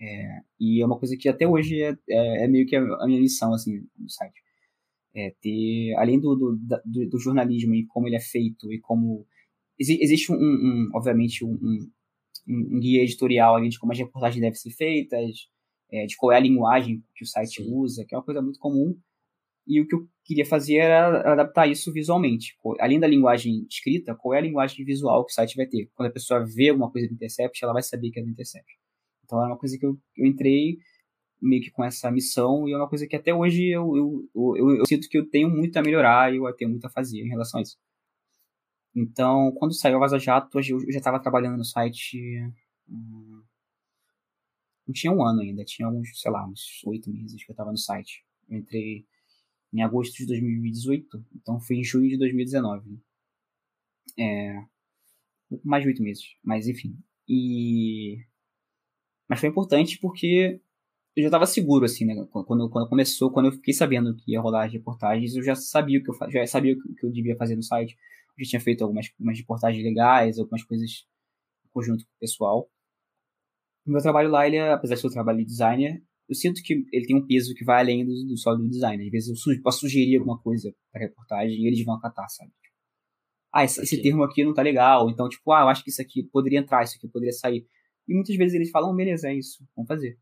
É, 0.00 0.40
e 0.60 0.82
é 0.82 0.86
uma 0.86 0.98
coisa 0.98 1.16
que 1.16 1.28
até 1.28 1.46
hoje 1.46 1.80
é, 1.82 1.96
é, 2.08 2.44
é 2.44 2.48
meio 2.48 2.66
que 2.66 2.76
a, 2.76 3.06
minha 3.06 3.20
missão, 3.20 3.54
assim, 3.54 3.86
no 3.98 4.08
site. 4.10 4.40
é, 5.14 5.30
ter, 5.40 5.94
além 5.96 6.20
do, 6.20 6.34
do, 6.34 6.58
do, 6.84 7.08
do, 7.10 7.18
jornalismo 7.18 7.74
e 7.74 7.86
como 7.86 8.08
ele 8.08 8.16
é 8.16 8.20
feito 8.20 8.72
e 8.72 8.80
como 8.80 9.26
existe 9.78 10.32
um, 10.32 10.36
um 10.36 10.90
obviamente 10.94 11.44
um, 11.44 11.52
um, 11.52 11.90
um, 12.48 12.80
guia 12.80 13.02
editorial 13.02 13.56
ali 13.56 13.68
de 13.68 13.78
como 13.78 13.92
as 13.92 13.98
reportagens 13.98 14.40
devem 14.40 14.54
ser 14.54 14.70
feitas, 14.70 15.48
é, 15.90 16.06
de 16.06 16.16
qual 16.16 16.32
é 16.32 16.36
a 16.36 16.40
linguagem 16.40 17.02
que 17.14 17.24
o 17.24 17.26
site 17.26 17.62
Sim. 17.62 17.72
usa, 17.72 18.04
que 18.04 18.14
é 18.14 18.18
uma 18.18 18.24
coisa 18.24 18.42
muito 18.42 18.58
comum. 18.58 18.98
E 19.66 19.80
o 19.80 19.86
que 19.86 19.94
eu 19.94 20.06
queria 20.24 20.44
fazer 20.44 20.76
era 20.76 21.32
adaptar 21.32 21.66
isso 21.66 21.90
visualmente. 21.92 22.54
Além 22.80 23.00
da 23.00 23.06
linguagem 23.06 23.66
escrita, 23.70 24.14
qual 24.14 24.34
é 24.34 24.38
a 24.38 24.42
linguagem 24.42 24.84
visual 24.84 25.24
que 25.24 25.32
o 25.32 25.34
site 25.34 25.56
vai 25.56 25.66
ter? 25.66 25.90
Quando 25.94 26.10
a 26.10 26.12
pessoa 26.12 26.44
vê 26.44 26.68
alguma 26.68 26.90
coisa 26.90 27.08
do 27.08 27.14
Intercept, 27.14 27.64
ela 27.64 27.72
vai 27.72 27.82
saber 27.82 28.10
que 28.10 28.20
é 28.20 28.22
do 28.22 28.28
Intercept. 28.28 28.66
Então 29.24 29.38
era 29.42 29.52
uma 29.52 29.58
coisa 29.58 29.78
que 29.78 29.86
eu, 29.86 29.98
eu 30.16 30.26
entrei 30.26 30.78
meio 31.40 31.62
que 31.62 31.70
com 31.70 31.84
essa 31.84 32.10
missão 32.10 32.68
e 32.68 32.72
é 32.72 32.76
uma 32.76 32.88
coisa 32.88 33.06
que 33.06 33.16
até 33.16 33.34
hoje 33.34 33.68
eu, 33.68 33.96
eu, 33.96 34.30
eu, 34.34 34.76
eu, 34.76 34.86
sinto 34.86 35.08
que 35.08 35.18
eu 35.18 35.28
tenho 35.28 35.50
muito 35.50 35.76
a 35.76 35.82
melhorar 35.82 36.32
e 36.32 36.36
eu 36.36 36.52
tenho 36.54 36.70
muito 36.70 36.86
a 36.86 36.90
fazer 36.90 37.20
em 37.20 37.28
relação 37.28 37.60
a 37.60 37.62
isso. 37.62 37.76
Então, 38.94 39.52
quando 39.52 39.74
saiu 39.74 39.96
a 39.96 40.00
Vaza 40.00 40.18
Jato, 40.18 40.58
eu 40.58 40.62
já 40.62 40.98
estava 40.98 41.20
trabalhando 41.20 41.56
no 41.58 41.64
site. 41.64 42.18
Hum, 42.88 43.42
não 44.86 44.92
tinha 44.92 45.12
um 45.12 45.22
ano 45.22 45.40
ainda, 45.40 45.64
tinha 45.64 45.88
uns, 45.88 46.20
sei 46.20 46.30
lá, 46.30 46.46
uns 46.46 46.82
oito 46.84 47.10
meses 47.10 47.42
que 47.44 47.50
eu 47.50 47.54
estava 47.54 47.72
no 47.72 47.78
site. 47.78 48.24
Eu 48.48 48.58
entrei 48.58 49.04
em 49.72 49.82
agosto 49.82 50.16
de 50.16 50.26
2018, 50.26 51.24
então 51.34 51.60
foi 51.60 51.76
em 51.76 51.84
junho 51.84 52.08
de 52.08 52.16
2019. 52.16 53.00
É, 54.16 54.64
mais 55.64 55.82
de 55.82 55.88
oito 55.88 56.02
meses, 56.02 56.36
mas 56.42 56.68
enfim. 56.68 56.96
E 57.28 58.24
mas 59.28 59.40
foi 59.40 59.48
importante 59.48 59.98
porque 60.00 60.60
eu 61.16 61.22
já 61.22 61.28
estava 61.28 61.46
seguro 61.46 61.84
assim, 61.84 62.04
né? 62.04 62.14
Quando, 62.30 62.68
quando 62.68 62.88
começou, 62.88 63.30
quando 63.30 63.46
eu 63.46 63.52
fiquei 63.52 63.72
sabendo 63.72 64.14
que 64.16 64.32
ia 64.32 64.40
rolar 64.40 64.66
as 64.66 64.72
reportagens, 64.72 65.36
eu 65.36 65.42
já 65.42 65.54
sabia 65.54 66.00
o 66.00 66.02
que 66.02 66.10
eu 66.10 66.30
já 66.30 66.46
sabia 66.46 66.74
o 66.74 66.94
que 66.94 67.06
eu 67.06 67.10
devia 67.12 67.36
fazer 67.36 67.54
no 67.56 67.62
site. 67.62 67.96
Eu 68.36 68.44
já 68.44 68.50
tinha 68.50 68.60
feito 68.60 68.82
algumas, 68.82 69.10
algumas 69.18 69.38
reportagens 69.38 69.84
legais, 69.84 70.38
algumas 70.38 70.64
coisas 70.64 71.06
em 71.64 71.68
conjunto 71.72 72.04
com 72.04 72.10
o 72.10 72.20
pessoal. 72.20 72.68
O 73.86 73.90
meu 73.90 74.00
trabalho 74.02 74.30
lá, 74.30 74.46
ele 74.46 74.56
é, 74.56 74.72
apesar 74.72 74.94
de 74.94 75.00
ser 75.02 75.06
um 75.08 75.10
trabalho 75.10 75.38
de 75.38 75.44
designer, 75.44 76.02
eu 76.28 76.34
sinto 76.34 76.62
que 76.62 76.84
ele 76.92 77.06
tem 77.06 77.16
um 77.16 77.26
peso 77.26 77.54
que 77.54 77.64
vai 77.64 77.80
além 77.80 78.04
do, 78.04 78.12
do 78.26 78.36
só 78.36 78.54
do 78.54 78.68
design. 78.68 79.04
Às 79.04 79.10
vezes 79.10 79.28
eu 79.28 79.36
su 79.36 79.62
posso 79.62 79.80
sugerir 79.80 80.16
alguma 80.16 80.38
coisa 80.38 80.74
para 80.90 81.02
reportagem 81.02 81.56
e 81.60 81.66
eles 81.66 81.84
vão 81.84 81.94
acatar, 81.94 82.28
sabe? 82.30 82.50
Ah, 83.52 83.62
esse, 83.64 83.80
esse, 83.82 84.02
termo 84.02 84.24
aqui 84.24 84.42
não 84.42 84.54
tá 84.54 84.62
legal. 84.62 85.08
Então, 85.10 85.28
tipo, 85.28 85.52
ah, 85.52 85.60
eu 85.60 85.68
acho 85.68 85.84
que 85.84 85.90
isso 85.90 86.02
aqui 86.02 86.24
poderia 86.24 86.58
entrar, 86.58 86.82
isso 86.82 86.96
aqui 86.96 87.06
poderia 87.06 87.32
sair. 87.32 87.64
E 88.06 88.14
muitas 88.14 88.36
vezes 88.36 88.54
eles 88.54 88.70
falam, 88.70 88.94
beleza, 88.94 89.28
é 89.28 89.34
isso, 89.34 89.66
vamos 89.74 89.88
fazer. 89.88 90.18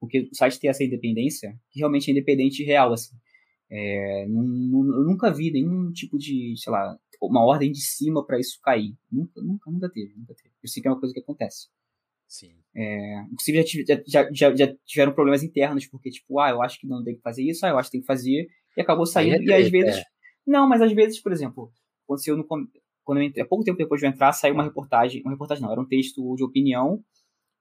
Porque 0.00 0.28
o 0.32 0.34
site 0.34 0.60
tem 0.60 0.70
essa 0.70 0.84
independência, 0.84 1.58
que 1.70 1.80
realmente 1.80 2.08
é 2.08 2.12
independente 2.12 2.62
e 2.62 2.66
real, 2.66 2.92
assim. 2.92 3.16
É, 3.70 4.26
não, 4.28 4.42
não, 4.42 4.96
eu 4.96 5.04
nunca 5.04 5.30
vi 5.32 5.50
nenhum 5.50 5.92
tipo 5.92 6.16
de, 6.16 6.54
sei 6.56 6.72
lá, 6.72 6.98
uma 7.20 7.44
ordem 7.44 7.70
de 7.70 7.80
cima 7.80 8.24
para 8.24 8.38
isso 8.38 8.58
cair. 8.62 8.94
Nunca, 9.10 9.40
nunca, 9.42 9.70
nunca 9.70 9.90
teve, 9.90 10.14
nunca 10.16 10.34
teve. 10.34 10.54
Eu 10.62 10.68
sei 10.68 10.82
que 10.82 10.88
é 10.88 10.90
uma 10.90 11.00
coisa 11.00 11.12
que 11.12 11.20
acontece. 11.20 11.68
Sim. 12.26 12.52
É, 12.74 13.22
inclusive 13.22 13.64
já, 13.86 14.02
já, 14.06 14.32
já, 14.32 14.56
já, 14.56 14.74
tiveram 14.84 15.12
problemas 15.12 15.42
internos, 15.42 15.86
porque, 15.86 16.10
tipo, 16.10 16.38
ah, 16.38 16.50
eu 16.50 16.62
acho 16.62 16.78
que 16.78 16.86
não 16.86 17.02
tem 17.02 17.16
que 17.16 17.22
fazer 17.22 17.42
isso, 17.42 17.64
ah, 17.66 17.70
eu 17.70 17.78
acho 17.78 17.88
que 17.88 17.92
tem 17.92 18.00
que 18.00 18.06
fazer, 18.06 18.48
e 18.76 18.80
acabou 18.80 19.06
saindo, 19.06 19.50
é 19.50 19.60
e 19.60 19.64
às 19.64 19.70
vezes. 19.70 19.96
É. 19.96 20.04
Não, 20.46 20.68
mas 20.68 20.80
às 20.80 20.92
vezes, 20.92 21.20
por 21.20 21.32
exemplo, 21.32 21.72
aconteceu 22.04 22.36
no. 22.36 22.44
Quando 22.44 23.20
eu 23.20 23.22
entrei, 23.22 23.44
pouco 23.46 23.64
tempo 23.64 23.78
depois 23.78 24.00
de 24.00 24.06
eu 24.06 24.10
entrar, 24.10 24.32
saiu 24.32 24.52
uma 24.52 24.64
reportagem, 24.64 25.22
uma 25.22 25.32
reportagem 25.32 25.64
não, 25.64 25.72
era 25.72 25.80
um 25.80 25.86
texto 25.86 26.36
de 26.36 26.44
opinião, 26.44 27.02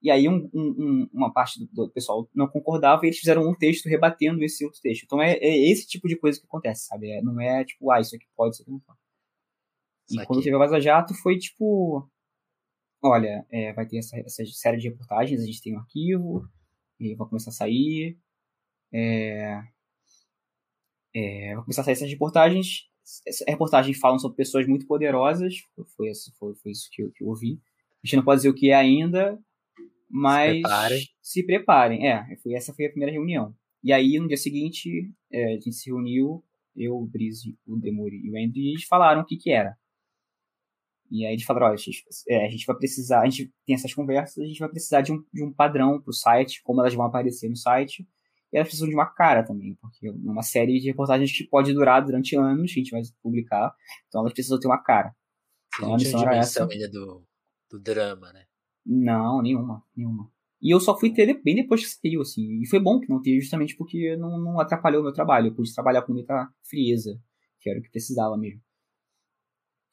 e 0.02 0.12
aí 0.12 0.30
um, 0.30 0.50
um, 0.54 1.10
uma 1.12 1.34
parte 1.34 1.60
do, 1.60 1.86
do, 1.88 1.92
pessoal 1.92 2.30
não 2.34 2.48
concordava 2.48 3.04
e 3.04 3.10
eles 3.10 3.20
fizeram 3.20 3.48
um 3.48 3.56
texto 3.56 3.90
rebatendo 3.90 4.44
esse 4.44 4.64
outro 4.64 4.80
texto. 4.82 5.04
Então 5.04 5.22
é, 5.22 5.34
é 5.34 5.72
esse 5.72 5.88
tipo 5.88 6.08
de 6.08 6.16
coisa 6.16 6.40
que 6.40 6.46
acontece, 6.46 6.86
sabe? 6.86 7.12
É, 7.12 7.22
não 7.22 7.40
é 7.42 7.66
tipo, 7.66 7.92
ah, 7.92 8.00
isso 8.00 8.16
aqui 8.16 8.26
pode, 8.36 8.54
isso 8.54 8.62
aqui 8.62 8.72
não 8.72 8.80
pode. 8.80 9.00
E 10.10 10.26
quando 10.26 10.42
teve 10.42 10.56
a 10.56 10.60
Vaza 10.60 10.80
Jato 10.80 11.14
foi 11.16 11.38
tipo, 11.38 12.10
olha, 13.04 13.46
é, 13.52 13.74
vai 13.74 13.86
ter 13.86 13.98
essa, 13.98 14.18
essa, 14.20 14.46
série 14.46 14.78
de 14.78 14.90
reportagens, 14.90 15.42
a 15.42 15.46
gente 15.46 15.62
tem 15.62 15.76
um 15.76 15.80
arquivo, 15.80 16.48
e 17.00 17.16
vai 17.16 17.28
começar 17.28 17.50
a 17.50 17.54
sair. 17.54 18.18
É, 18.94 19.62
é, 21.14 21.56
vai 21.56 21.64
começar 21.64 21.82
a 21.82 21.86
sair 21.86 21.94
essas 21.94 22.10
reportagens. 22.10 22.90
Essas 23.26 23.48
reportagens 23.48 23.98
falam 24.00 24.20
sobre 24.20 24.38
pessoas 24.38 24.68
muito 24.68 24.86
poderosas, 24.86 25.56
foi, 25.96 26.14
foi, 26.38 26.56
foi 26.56 26.72
isso 26.72 26.90
que 26.92 27.02
eu, 27.02 27.12
que 27.12 27.24
eu 27.24 27.28
ouvi. 27.28 27.60
A 28.04 28.08
gente 28.08 28.18
não 28.18 28.24
pode 28.24 28.40
dizer 28.40 28.50
o 28.50 28.54
que 28.54 28.70
é 28.70 28.76
ainda, 28.76 29.40
mas 30.10 30.56
se 30.56 30.62
preparem. 30.62 31.06
Se 31.22 31.46
preparem. 31.46 32.08
É, 32.08 32.36
foi, 32.38 32.54
essa 32.54 32.74
foi 32.74 32.86
a 32.86 32.90
primeira 32.90 33.12
reunião. 33.12 33.56
E 33.84 33.94
aí, 33.94 34.20
no 34.20 34.28
dia 34.28 34.38
seguinte, 34.38 35.12
é, 35.32 35.46
a 35.46 35.60
gente 35.60 35.74
se 35.74 35.90
reuniu, 35.90 36.44
eu, 36.76 36.96
o 36.96 37.06
Brise, 37.06 37.58
o 37.66 37.78
Demori 37.78 38.18
e 38.24 38.32
o 38.32 38.38
Andrew, 38.38 38.64
e 38.64 38.70
eles 38.72 38.84
falaram 38.84 39.22
o 39.22 39.26
que 39.26 39.38
que 39.38 39.52
era. 39.52 39.78
E 41.10 41.26
aí 41.26 41.34
eles 41.34 41.46
falaram, 41.46 41.68
olha, 41.68 41.76
a 41.76 41.78
gente, 41.78 42.04
é, 42.28 42.46
a 42.46 42.50
gente 42.50 42.66
vai 42.66 42.76
precisar, 42.76 43.22
a 43.22 43.30
gente 43.30 43.52
tem 43.66 43.76
essas 43.76 43.94
conversas, 43.94 44.44
a 44.44 44.48
gente 44.48 44.60
vai 44.60 44.70
precisar 44.70 45.02
de 45.02 45.14
um, 45.14 45.24
de 45.34 45.44
um 45.44 45.54
padrão 45.54 46.02
pro 46.02 46.14
site, 46.14 46.62
como 46.64 46.82
elas 46.82 46.94
vão 46.94 47.06
aparecer 47.06 47.50
no 47.50 47.56
site, 47.56 48.08
e 48.52 48.58
elas 48.58 48.68
precisam 48.68 48.90
de 48.90 48.96
uma 48.96 49.06
cara 49.06 49.44
também, 49.44 49.76
porque 49.76 50.08
é 50.08 50.12
uma 50.12 50.44
série 50.44 50.80
de 50.80 50.88
reportagens 50.88 51.32
que 51.32 51.48
pode 51.48 51.74
durar 51.74 52.04
durante 52.04 52.36
anos, 52.36 52.74
que 52.74 52.80
a 52.80 52.84
gente 52.84 52.92
vai 52.92 53.02
publicar, 53.22 53.74
então 54.08 54.22
elas 54.22 54.34
precisam 54.34 54.60
ter 54.60 54.68
uma 54.68 54.82
cara. 54.82 55.16
Então, 55.76 55.94
a 55.94 55.98
missão 55.98 56.22
era 56.22 56.36
essa. 56.36 56.68
ainda 56.70 56.90
do, 56.90 57.24
do 57.70 57.80
drama, 57.80 58.34
né? 58.34 58.47
Não, 58.88 59.42
nenhuma, 59.42 59.84
nenhuma. 59.96 60.32
E 60.62 60.74
eu 60.74 60.80
só 60.80 60.98
fui 60.98 61.14
ter 61.14 61.40
bem 61.44 61.56
depois 61.56 61.84
que 61.84 61.90
saiu, 61.90 62.22
assim. 62.22 62.62
E 62.62 62.68
foi 62.68 62.80
bom 62.80 63.00
que 63.00 63.10
não 63.10 63.22
teve, 63.22 63.42
justamente 63.42 63.76
porque 63.76 64.16
não, 64.16 64.40
não 64.40 64.60
atrapalhou 64.60 65.02
o 65.02 65.04
meu 65.04 65.14
trabalho. 65.14 65.48
Eu 65.48 65.56
pude 65.56 65.74
trabalhar 65.74 66.02
com 66.02 66.14
muita 66.14 66.50
frieza, 66.64 67.20
que 67.60 67.70
era 67.70 67.80
o 67.80 67.82
que 67.84 67.92
precisava 67.92 68.38
mesmo. 68.38 68.62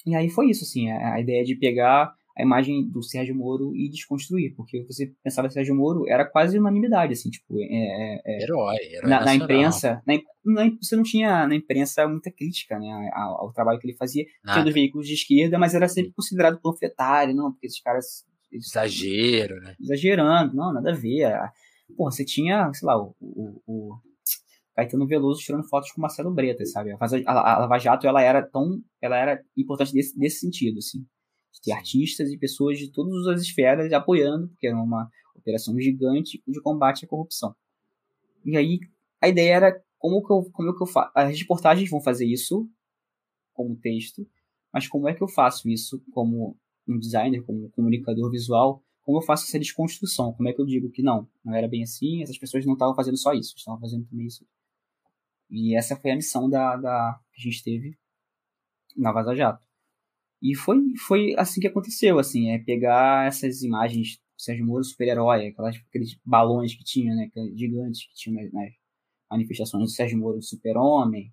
E 0.07 0.14
aí 0.14 0.30
foi 0.30 0.50
isso, 0.50 0.64
assim, 0.64 0.90
a, 0.90 1.14
a 1.14 1.20
ideia 1.20 1.44
de 1.44 1.57
pegar 1.57 2.14
a 2.37 2.42
imagem 2.42 2.88
do 2.88 3.02
Sérgio 3.02 3.35
Moro 3.35 3.74
e 3.76 3.88
desconstruir, 3.88 4.54
porque 4.57 4.85
você 4.85 5.12
pensava 5.22 5.46
que 5.46 5.54
Sérgio 5.54 5.74
Moro 5.74 6.09
era 6.09 6.24
quase 6.24 6.59
unanimidade, 6.59 7.12
assim, 7.12 7.30
tipo, 7.30 7.61
é, 7.61 7.64
é, 7.64 8.22
é 8.26 8.42
herói, 8.42 8.76
herói 8.76 9.09
na, 9.09 9.24
na 9.24 9.35
imprensa, 9.37 10.02
na, 10.04 10.14
na, 10.44 10.70
você 10.83 10.96
não 10.96 11.04
tinha 11.04 11.46
na 11.46 11.54
imprensa 11.54 12.09
muita 12.09 12.33
crítica, 12.33 12.76
né, 12.78 13.11
ao, 13.14 13.42
ao 13.42 13.52
trabalho 13.52 13.78
que 13.78 13.87
ele 13.87 13.96
fazia, 13.96 14.24
Nada. 14.42 14.54
tinha 14.54 14.64
dos 14.64 14.74
veículos 14.74 15.07
de 15.07 15.14
esquerda, 15.14 15.59
mas 15.59 15.74
era 15.74 15.87
sempre 15.87 16.12
considerado 16.12 16.61
panfletário, 16.61 17.37
não, 17.37 17.52
porque 17.52 17.66
esses 17.66 17.80
caras 17.80 18.24
Exagero, 18.55 19.61
né? 19.61 19.75
Exagerando, 19.81 20.55
não, 20.55 20.73
nada 20.73 20.90
a 20.90 20.95
ver. 20.95 21.33
Pô, 21.97 22.11
você 22.11 22.25
tinha, 22.25 22.73
sei 22.73 22.87
lá, 22.87 23.01
o, 23.01 23.14
o, 23.21 23.62
o 23.67 23.99
Caetano 24.75 25.07
Veloso 25.07 25.40
tirando 25.40 25.69
fotos 25.69 25.90
com 25.93 26.01
Marcelo 26.01 26.33
Bretas, 26.33 26.73
sabe? 26.73 26.93
A, 26.93 26.97
a, 26.97 27.55
a 27.55 27.59
Lava 27.61 27.79
Jato, 27.79 28.07
ela 28.07 28.23
era 28.23 28.43
tão, 28.43 28.83
ela 29.01 29.17
era 29.17 29.45
importante 29.57 29.95
nesse, 29.95 30.19
nesse 30.19 30.40
sentido, 30.40 30.79
assim. 30.79 31.01
De 31.53 31.61
ter 31.62 31.73
artistas 31.73 32.31
e 32.31 32.38
pessoas 32.38 32.79
de 32.79 32.90
todas 32.90 33.27
as 33.29 33.43
esferas 33.43 33.93
apoiando, 33.93 34.49
porque 34.49 34.67
era 34.67 34.77
uma 34.77 35.09
operação 35.37 35.79
gigante 35.79 36.43
de 36.47 36.61
combate 36.61 37.05
à 37.05 37.09
corrupção. 37.09 37.55
E 38.45 38.57
aí, 38.57 38.81
a 39.21 39.29
ideia 39.29 39.55
era 39.55 39.85
como 39.99 40.25
que 40.25 40.33
eu, 40.33 40.51
como 40.53 40.77
que 40.77 40.83
eu 40.83 40.87
faço. 40.87 41.11
As 41.14 41.38
reportagens 41.38 41.88
vão 41.88 42.01
fazer 42.01 42.27
isso 42.27 42.69
como 43.53 43.77
texto, 43.77 44.27
mas 44.73 44.88
como 44.88 45.09
é 45.09 45.14
que 45.14 45.23
eu 45.23 45.29
faço 45.29 45.69
isso 45.69 46.03
como 46.12 46.59
um 46.87 46.99
designer, 46.99 47.42
como 47.44 47.66
um 47.66 47.70
comunicador 47.70 48.31
visual, 48.31 48.83
como 49.03 49.18
eu 49.18 49.23
faço 49.23 49.44
essa 49.44 49.59
desconstrução? 49.59 50.33
Como 50.33 50.49
é 50.49 50.53
que 50.53 50.61
eu 50.61 50.66
digo 50.66 50.90
que 50.90 51.03
não, 51.03 51.29
não 51.44 51.55
era 51.55 51.68
bem 51.68 51.83
assim, 51.83 52.23
essas 52.23 52.38
pessoas 52.38 52.64
não 52.64 52.73
estavam 52.73 52.94
fazendo 52.94 53.18
só 53.18 53.33
isso, 53.33 53.55
estavam 53.57 53.81
fazendo 53.81 54.07
também 54.07 54.27
isso. 54.27 54.47
E 55.51 55.77
essa 55.77 55.97
foi 55.97 56.11
a 56.11 56.16
missão 56.16 56.49
da, 56.49 56.77
da 56.77 57.20
que 57.33 57.40
a 57.40 57.51
gente 57.51 57.62
teve 57.62 57.99
na 58.97 59.12
Vaza 59.12 59.35
Jato. 59.35 59.64
E 60.42 60.55
foi, 60.55 60.79
foi 61.07 61.35
assim 61.38 61.61
que 61.61 61.66
aconteceu, 61.66 62.18
assim, 62.18 62.51
é 62.51 62.59
pegar 62.59 63.27
essas 63.27 63.62
imagens 63.62 64.20
Sérgio 64.37 64.66
Moro 64.66 64.85
super-herói, 64.85 65.55
aqueles 65.88 66.18
balões 66.25 66.75
que 66.75 66.85
tinha, 66.85 67.14
né, 67.14 67.31
gigantes 67.55 68.07
que 68.07 68.14
tinha 68.14 68.42
nas, 68.42 68.53
nas 68.53 68.73
manifestações 69.31 69.85
do 69.85 69.90
Sérgio 69.90 70.18
Moro 70.18 70.42
super-homem, 70.42 71.33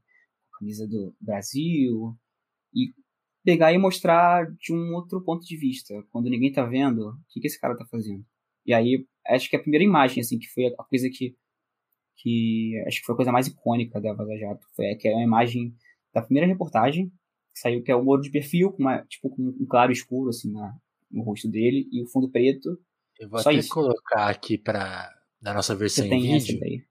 camisa 0.57 0.87
do 0.87 1.15
Brasil, 1.19 2.15
e 2.73 2.93
pegar 3.43 3.73
e 3.73 3.77
mostrar 3.77 4.45
de 4.59 4.73
um 4.73 4.93
outro 4.93 5.21
ponto 5.21 5.45
de 5.45 5.57
vista. 5.57 5.93
Quando 6.11 6.29
ninguém 6.29 6.51
tá 6.51 6.65
vendo, 6.65 7.09
o 7.09 7.17
que, 7.29 7.39
que 7.39 7.47
esse 7.47 7.59
cara 7.59 7.75
tá 7.75 7.85
fazendo? 7.85 8.25
E 8.65 8.73
aí, 8.73 9.05
acho 9.27 9.49
que 9.49 9.55
a 9.55 9.61
primeira 9.61 9.83
imagem, 9.83 10.21
assim, 10.21 10.37
que 10.37 10.47
foi 10.47 10.67
a 10.67 10.83
coisa 10.83 11.09
que. 11.09 11.35
que 12.17 12.81
acho 12.87 12.99
que 12.99 13.05
foi 13.05 13.13
a 13.13 13.15
coisa 13.15 13.31
mais 13.31 13.47
icônica 13.47 13.99
da 13.99 14.13
Vaza 14.13 14.37
Jato. 14.37 14.67
Foi, 14.75 14.95
que 14.95 15.07
é 15.07 15.15
a 15.15 15.23
imagem 15.23 15.75
da 16.13 16.21
primeira 16.21 16.47
reportagem, 16.47 17.09
que 17.53 17.59
saiu, 17.59 17.83
que 17.83 17.91
é 17.91 17.95
o 17.95 18.03
Moro 18.03 18.21
de 18.21 18.29
perfil, 18.29 18.71
com 18.71 18.83
uma, 18.83 19.03
tipo, 19.05 19.29
com 19.29 19.41
um 19.41 19.65
claro 19.65 19.91
escuro, 19.91 20.29
assim, 20.29 20.51
na, 20.51 20.75
no 21.09 21.23
rosto 21.23 21.49
dele, 21.49 21.87
e 21.91 22.03
o 22.03 22.07
fundo 22.07 22.29
preto. 22.29 22.79
Eu 23.19 23.29
vou 23.29 23.39
até 23.39 23.53
isso. 23.53 23.69
colocar 23.69 24.29
aqui 24.29 24.57
pra, 24.57 25.09
na 25.41 25.53
nossa 25.53 25.75
versão 25.75 26.07
Você 26.07 26.13
em 26.13 26.39
vídeo. 26.39 26.59
Daí. 26.59 26.85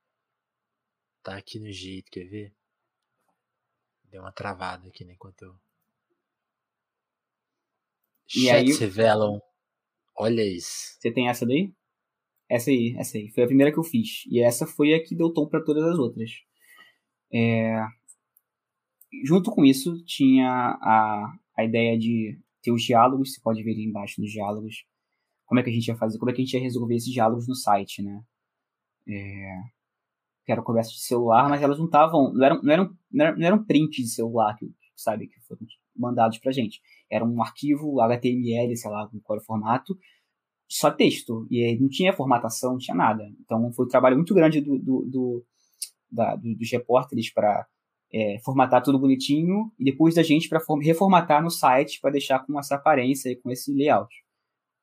Tá 1.23 1.37
aqui 1.37 1.59
no 1.59 1.71
jeito, 1.71 2.11
quer 2.11 2.25
ver? 2.25 2.55
Deu 4.05 4.23
uma 4.23 4.33
travada 4.33 4.89
aqui, 4.89 5.05
né, 5.05 5.13
enquanto 5.13 5.43
eu 5.43 5.55
e 8.35 8.47
Chat 8.47 8.55
aí 8.57 8.73
revelam. 8.73 9.41
Olha 10.19 10.43
isso. 10.43 10.97
Você 10.99 11.11
tem 11.11 11.29
essa 11.29 11.47
daí? 11.47 11.73
Essa 12.49 12.71
aí, 12.71 12.95
essa 12.99 13.17
aí. 13.17 13.29
Foi 13.31 13.45
a 13.45 13.47
primeira 13.47 13.73
que 13.73 13.79
eu 13.79 13.85
fiz. 13.85 14.25
E 14.29 14.41
essa 14.41 14.67
foi 14.67 14.93
a 14.95 15.03
que 15.03 15.15
deu 15.15 15.33
tom 15.33 15.49
para 15.49 15.65
todas 15.65 15.85
as 15.85 15.99
outras. 15.99 16.31
É... 17.33 17.81
junto 19.25 19.51
com 19.51 19.65
isso, 19.65 20.03
tinha 20.05 20.49
a, 20.49 21.33
a 21.57 21.65
ideia 21.65 21.97
de 21.99 22.39
ter 22.63 22.73
os 22.73 22.83
diálogos, 22.83 23.33
você 23.33 23.41
pode 23.41 23.63
ver 23.63 23.73
ali 23.73 23.85
embaixo 23.85 24.21
nos 24.21 24.31
diálogos, 24.31 24.85
como 25.47 25.61
é 25.61 25.63
que 25.63 25.71
a 25.71 25.73
gente 25.73 25.89
ia 25.89 25.97
fazer, 25.97 26.19
como 26.19 26.31
é 26.31 26.35
que 26.35 26.43
a 26.43 26.45
gente 26.45 26.55
ia 26.55 26.61
resolver 26.61 26.95
esses 26.95 27.13
diálogos 27.13 27.49
no 27.49 27.55
site, 27.55 28.03
né? 28.03 28.23
É, 29.09 29.63
que 30.45 30.53
eram 30.53 30.63
conversas 30.63 30.93
de 30.93 31.01
celular, 31.01 31.49
mas 31.49 31.63
elas 31.63 31.79
não 31.79 31.87
estavam, 31.87 32.33
não 32.33 32.45
eram, 32.45 32.63
não 32.63 32.73
eram, 32.73 32.97
não 33.11 33.25
eram, 33.25 33.39
não 33.39 33.47
eram 33.47 33.65
prints 33.65 34.05
de 34.05 34.11
celular, 34.11 34.57
que, 34.57 34.71
sabe, 34.95 35.27
que 35.29 35.41
foram 35.41 35.61
mandados 35.97 36.39
pra 36.39 36.53
gente. 36.53 36.81
Era 37.11 37.25
um 37.25 37.43
arquivo 37.43 38.01
HTML, 38.01 38.77
sei 38.77 38.91
lá, 38.91 39.09
qual 39.25 39.37
era 39.37 39.43
o 39.43 39.47
formato, 39.47 39.97
só 40.69 40.91
texto, 40.91 41.47
e 41.51 41.77
não 41.81 41.89
tinha 41.89 42.13
formatação, 42.13 42.73
não 42.73 42.79
tinha 42.79 42.97
nada. 42.97 43.25
Então 43.41 43.73
foi 43.73 43.87
um 43.87 43.89
trabalho 43.89 44.17
muito 44.17 44.35
grande 44.35 44.61
do, 44.61 44.79
do, 44.79 45.05
do 45.07 45.45
da, 46.11 46.37
do, 46.37 46.55
dos 46.55 46.71
repórteres 46.71 47.33
para 47.33 47.67
é, 48.13 48.39
formatar 48.45 48.83
tudo 48.83 48.99
bonitinho 48.99 49.73
e 49.79 49.85
depois 49.85 50.15
da 50.15 50.23
gente 50.23 50.49
para 50.49 50.61
reformatar 50.81 51.43
no 51.43 51.51
site 51.51 52.01
para 52.01 52.11
deixar 52.11 52.45
com 52.45 52.59
essa 52.59 52.77
aparência 52.77 53.31
e 53.31 53.37
com 53.37 53.51
esse 53.51 53.73
layout. 53.73 54.13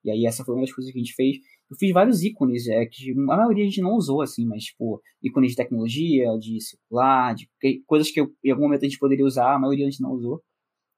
E 0.04 0.12
aí 0.12 0.26
essa 0.26 0.44
foi 0.44 0.56
uma 0.56 0.62
das 0.62 0.74
coisas 0.74 0.92
que 0.92 0.98
a 0.98 1.04
gente 1.04 1.14
fez. 1.14 1.38
Eu 1.70 1.76
fiz 1.78 1.92
vários 1.92 2.24
ícones, 2.24 2.68
é, 2.68 2.86
que 2.86 3.12
a 3.12 3.16
maioria 3.16 3.64
a 3.64 3.68
gente 3.68 3.82
não 3.82 3.92
usou, 3.96 4.22
assim, 4.22 4.46
mas, 4.46 4.64
tipo, 4.64 5.02
ícones 5.22 5.52
de 5.52 5.58
tecnologia, 5.58 6.38
de 6.40 6.62
circular, 6.62 7.36
de 7.36 7.50
coisas 7.86 8.10
que 8.10 8.22
eu, 8.22 8.34
em 8.44 8.52
algum 8.52 8.64
momento 8.64 8.84
a 8.84 8.88
gente 8.88 9.00
poderia 9.00 9.26
usar, 9.26 9.54
a 9.54 9.60
maioria 9.60 9.86
a 9.86 9.90
gente 9.90 10.02
não 10.02 10.12
usou. 10.12 10.42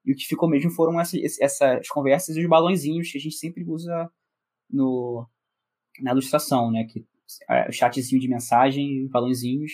E 0.05 0.13
o 0.13 0.15
que 0.15 0.25
ficou 0.25 0.49
mesmo 0.49 0.71
foram 0.71 0.99
essas, 0.99 1.39
essas 1.39 1.87
conversas 1.89 2.35
e 2.35 2.41
os 2.41 2.49
balãozinhos 2.49 3.11
que 3.11 3.17
a 3.17 3.21
gente 3.21 3.35
sempre 3.35 3.63
usa 3.63 4.11
no, 4.69 5.27
na 6.01 6.11
ilustração, 6.11 6.71
né? 6.71 6.85
Que, 6.85 7.05
é, 7.49 7.69
o 7.69 7.71
chatzinho 7.71 8.19
de 8.19 8.27
mensagem, 8.27 9.07
balãozinhos, 9.07 9.71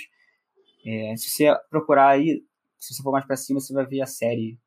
é, 0.85 1.15
se 1.17 1.29
você 1.29 1.45
procurar 1.69 2.09
aí, 2.09 2.45
se 2.77 2.93
você 2.93 3.01
for 3.01 3.11
mais 3.11 3.25
para 3.25 3.35
cima, 3.35 3.59
você 3.59 3.73
vai 3.73 3.85
ver 3.85 4.01
a 4.01 4.05
série 4.05 4.59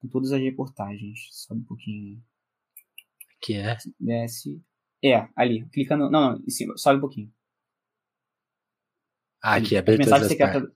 com 0.00 0.08
todas 0.08 0.32
as 0.32 0.40
reportagens. 0.40 1.28
Sobe 1.30 1.60
um 1.60 1.64
pouquinho. 1.64 2.22
Que 3.40 3.54
é? 3.54 3.76
Desce. 4.00 4.62
É, 5.04 5.28
ali. 5.36 5.66
Clica 5.68 5.96
no. 5.96 6.10
Não, 6.10 6.32
não, 6.32 6.42
em 6.46 6.50
cima. 6.50 6.76
Sobe 6.78 6.96
um 6.96 7.00
pouquinho. 7.00 7.32
Ah, 9.42 9.56
aqui, 9.56 9.76
abertura 9.76 9.98
mensagem 9.98 10.28
secreta. 10.28 10.72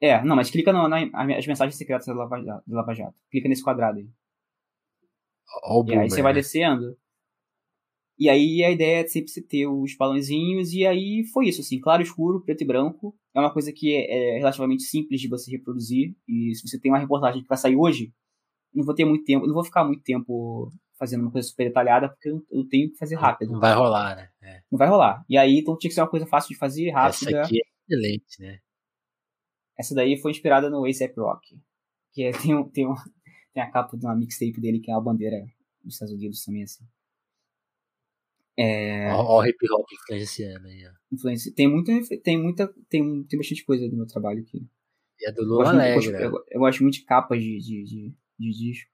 É, 0.00 0.22
não, 0.22 0.36
mas 0.36 0.50
clica 0.50 0.72
no, 0.72 0.88
na, 0.88 0.98
as 1.36 1.46
mensagens 1.46 1.76
secretas 1.76 2.06
do 2.06 2.14
Lava, 2.14 2.62
do 2.66 2.74
Lava 2.74 2.94
Jato. 2.94 3.16
Clica 3.30 3.48
nesse 3.48 3.64
quadrado 3.64 3.98
aí. 3.98 4.08
Oh, 5.64 5.84
e 5.88 5.96
aí 5.96 6.10
você 6.10 6.22
vai 6.22 6.32
descendo. 6.32 6.96
E 8.18 8.28
aí 8.28 8.64
a 8.64 8.70
ideia 8.70 9.04
é 9.04 9.06
sempre 9.06 9.32
ter 9.42 9.66
os 9.66 9.96
balãozinhos, 9.96 10.72
e 10.72 10.84
aí 10.84 11.24
foi 11.32 11.48
isso, 11.48 11.60
assim, 11.60 11.80
claro, 11.80 12.02
escuro, 12.02 12.40
preto 12.40 12.62
e 12.62 12.66
branco. 12.66 13.16
É 13.32 13.38
uma 13.38 13.52
coisa 13.52 13.72
que 13.72 13.94
é, 13.94 14.34
é, 14.34 14.38
relativamente 14.38 14.82
simples 14.82 15.20
de 15.20 15.28
você 15.28 15.50
reproduzir. 15.52 16.16
E 16.26 16.52
se 16.54 16.66
você 16.66 16.80
tem 16.80 16.90
uma 16.90 16.98
reportagem 16.98 17.42
que 17.42 17.48
vai 17.48 17.56
sair 17.56 17.76
hoje, 17.76 18.12
não 18.74 18.84
vou 18.84 18.94
ter 18.94 19.04
muito 19.04 19.24
tempo, 19.24 19.46
não 19.46 19.54
vou 19.54 19.64
ficar 19.64 19.84
muito 19.84 20.02
tempo 20.02 20.68
fazendo 20.98 21.22
uma 21.22 21.30
coisa 21.30 21.46
super 21.46 21.64
detalhada, 21.68 22.08
porque 22.08 22.28
eu, 22.28 22.44
eu 22.50 22.68
tenho 22.68 22.90
que 22.90 22.98
fazer 22.98 23.14
rápido. 23.14 23.52
Não 23.52 23.60
vai 23.60 23.72
rolar, 23.72 24.16
né? 24.16 24.28
É. 24.42 24.62
Não 24.70 24.76
vai 24.76 24.88
rolar. 24.88 25.24
E 25.28 25.38
aí, 25.38 25.60
então 25.60 25.78
tinha 25.78 25.88
que 25.88 25.94
ser 25.94 26.00
uma 26.00 26.10
coisa 26.10 26.26
fácil 26.26 26.48
de 26.48 26.58
fazer, 26.58 26.90
rápida. 26.90 27.30
Essa 27.30 27.42
aqui 27.42 27.58
é 27.60 27.94
excelente, 27.94 28.40
né? 28.42 28.58
Essa 29.78 29.94
daí 29.94 30.16
foi 30.16 30.32
inspirada 30.32 30.68
no 30.68 30.84
ASAP 30.84 31.14
Rock. 31.16 31.60
Que 32.12 32.24
é, 32.24 32.32
tem, 32.42 32.54
um, 32.54 32.68
tem, 32.68 32.86
um, 32.86 32.94
tem 33.52 33.62
a 33.62 33.70
capa 33.70 33.96
de 33.96 34.04
uma 34.04 34.16
mixtape 34.16 34.60
dele, 34.60 34.80
que 34.80 34.90
é 34.90 34.94
a 34.94 35.00
bandeira 35.00 35.46
dos 35.82 35.94
Estados 35.94 36.14
Unidos 36.14 36.44
também, 36.44 36.64
assim. 36.64 36.84
É... 38.60 39.12
Ó, 39.12 39.38
o 39.38 39.46
hip 39.46 39.56
hop 39.70 39.86
influenciando 39.92 40.66
aí, 40.66 40.84
ó. 40.84 40.90
Influência. 41.12 41.52
Tem 41.54 41.68
muita, 41.68 41.92
tem 42.24 42.36
muita, 42.36 42.66
tem, 42.88 43.22
tem 43.22 43.38
bastante 43.38 43.64
coisa 43.64 43.88
do 43.88 43.96
meu 43.96 44.06
trabalho 44.06 44.40
aqui. 44.40 44.68
E 45.20 45.28
é 45.28 45.32
do 45.32 45.44
Lula 45.44 45.70
Alegre. 45.70 46.08
Eu, 46.08 46.20
eu, 46.20 46.44
eu, 46.48 46.60
gosto 46.60 46.82
muito 46.82 46.94
de 46.94 47.04
capas 47.04 47.40
de, 47.40 47.58
de, 47.58 47.84
de, 47.84 48.14
de 48.36 48.50
disco. 48.50 48.90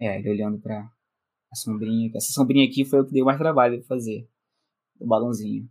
É, 0.00 0.18
ele 0.18 0.30
olhando 0.30 0.60
pra 0.60 0.90
a 1.52 1.54
sombrinha. 1.54 2.10
Essa 2.16 2.32
sombrinha 2.32 2.66
aqui 2.66 2.84
foi 2.84 3.00
o 3.00 3.06
que 3.06 3.12
deu 3.12 3.24
mais 3.24 3.38
trabalho 3.38 3.80
de 3.80 3.86
fazer. 3.86 4.28
O 4.98 5.06
balãozinho. 5.06 5.70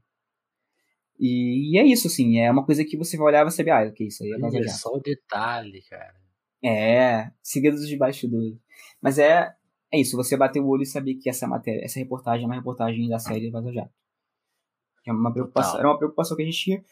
E, 1.22 1.74
e, 1.74 1.78
é 1.78 1.86
isso, 1.86 2.08
assim. 2.08 2.40
É 2.40 2.50
uma 2.50 2.66
coisa 2.66 2.84
que 2.84 2.98
você 2.98 3.16
vai 3.16 3.28
olhar 3.28 3.42
e 3.42 3.44
vai 3.44 3.52
saber, 3.52 3.70
ah, 3.70 3.88
ok, 3.88 4.08
isso 4.08 4.24
aí 4.24 4.32
é 4.32 4.44
Olha 4.44 4.68
só 4.70 4.90
o 4.90 5.00
detalhe, 5.00 5.84
cara. 5.88 6.20
É, 6.64 7.32
segredos 7.44 7.88
de 7.88 7.96
bastidores. 7.96 8.58
Mas 9.00 9.20
é, 9.20 9.56
é 9.94 10.00
isso, 10.00 10.18
você 10.18 10.36
bater 10.36 10.60
o 10.60 10.68
olho 10.68 10.82
e 10.82 10.86
saber 10.86 11.16
que 11.16 11.30
essa 11.30 11.48
matéria, 11.48 11.84
essa 11.84 12.00
reportagem 12.00 12.44
é 12.44 12.48
uma 12.48 12.56
reportagem 12.56 13.08
da 13.08 13.20
série 13.20 13.52
Vaza 13.52 13.72
Jato. 13.72 13.94
É 15.06 15.12
uma 15.12 15.32
preocupação, 15.32 15.80
era 15.80 15.88
uma 15.88 15.98
preocupação 15.98 16.36
que 16.36 16.44
a 16.44 16.46
gente 16.46 16.58
tinha 16.58 16.84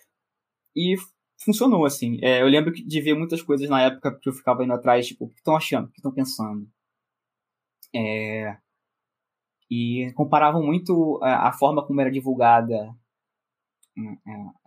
e 0.76 0.96
funcionou, 1.44 1.86
assim. 1.86 2.20
É, 2.22 2.42
eu 2.42 2.48
lembro 2.48 2.72
de 2.72 3.02
ver 3.02 3.16
muitas 3.16 3.42
coisas 3.42 3.68
na 3.68 3.82
época 3.82 4.16
que 4.20 4.30
eu 4.30 4.34
ficava 4.34 4.64
indo 4.64 4.74
atrás, 4.74 5.08
tipo, 5.08 5.26
o 5.26 5.30
que 5.30 5.38
estão 5.38 5.56
achando, 5.56 5.86
o 5.86 5.92
que 5.92 6.00
estão 6.00 6.14
pensando. 6.14 6.68
É, 7.96 8.58
e 9.70 10.12
comparavam 10.16 10.64
muito 10.64 11.20
a, 11.22 11.50
a, 11.50 11.52
forma 11.52 11.86
como 11.86 12.02
era 12.02 12.12
divulgada 12.12 12.96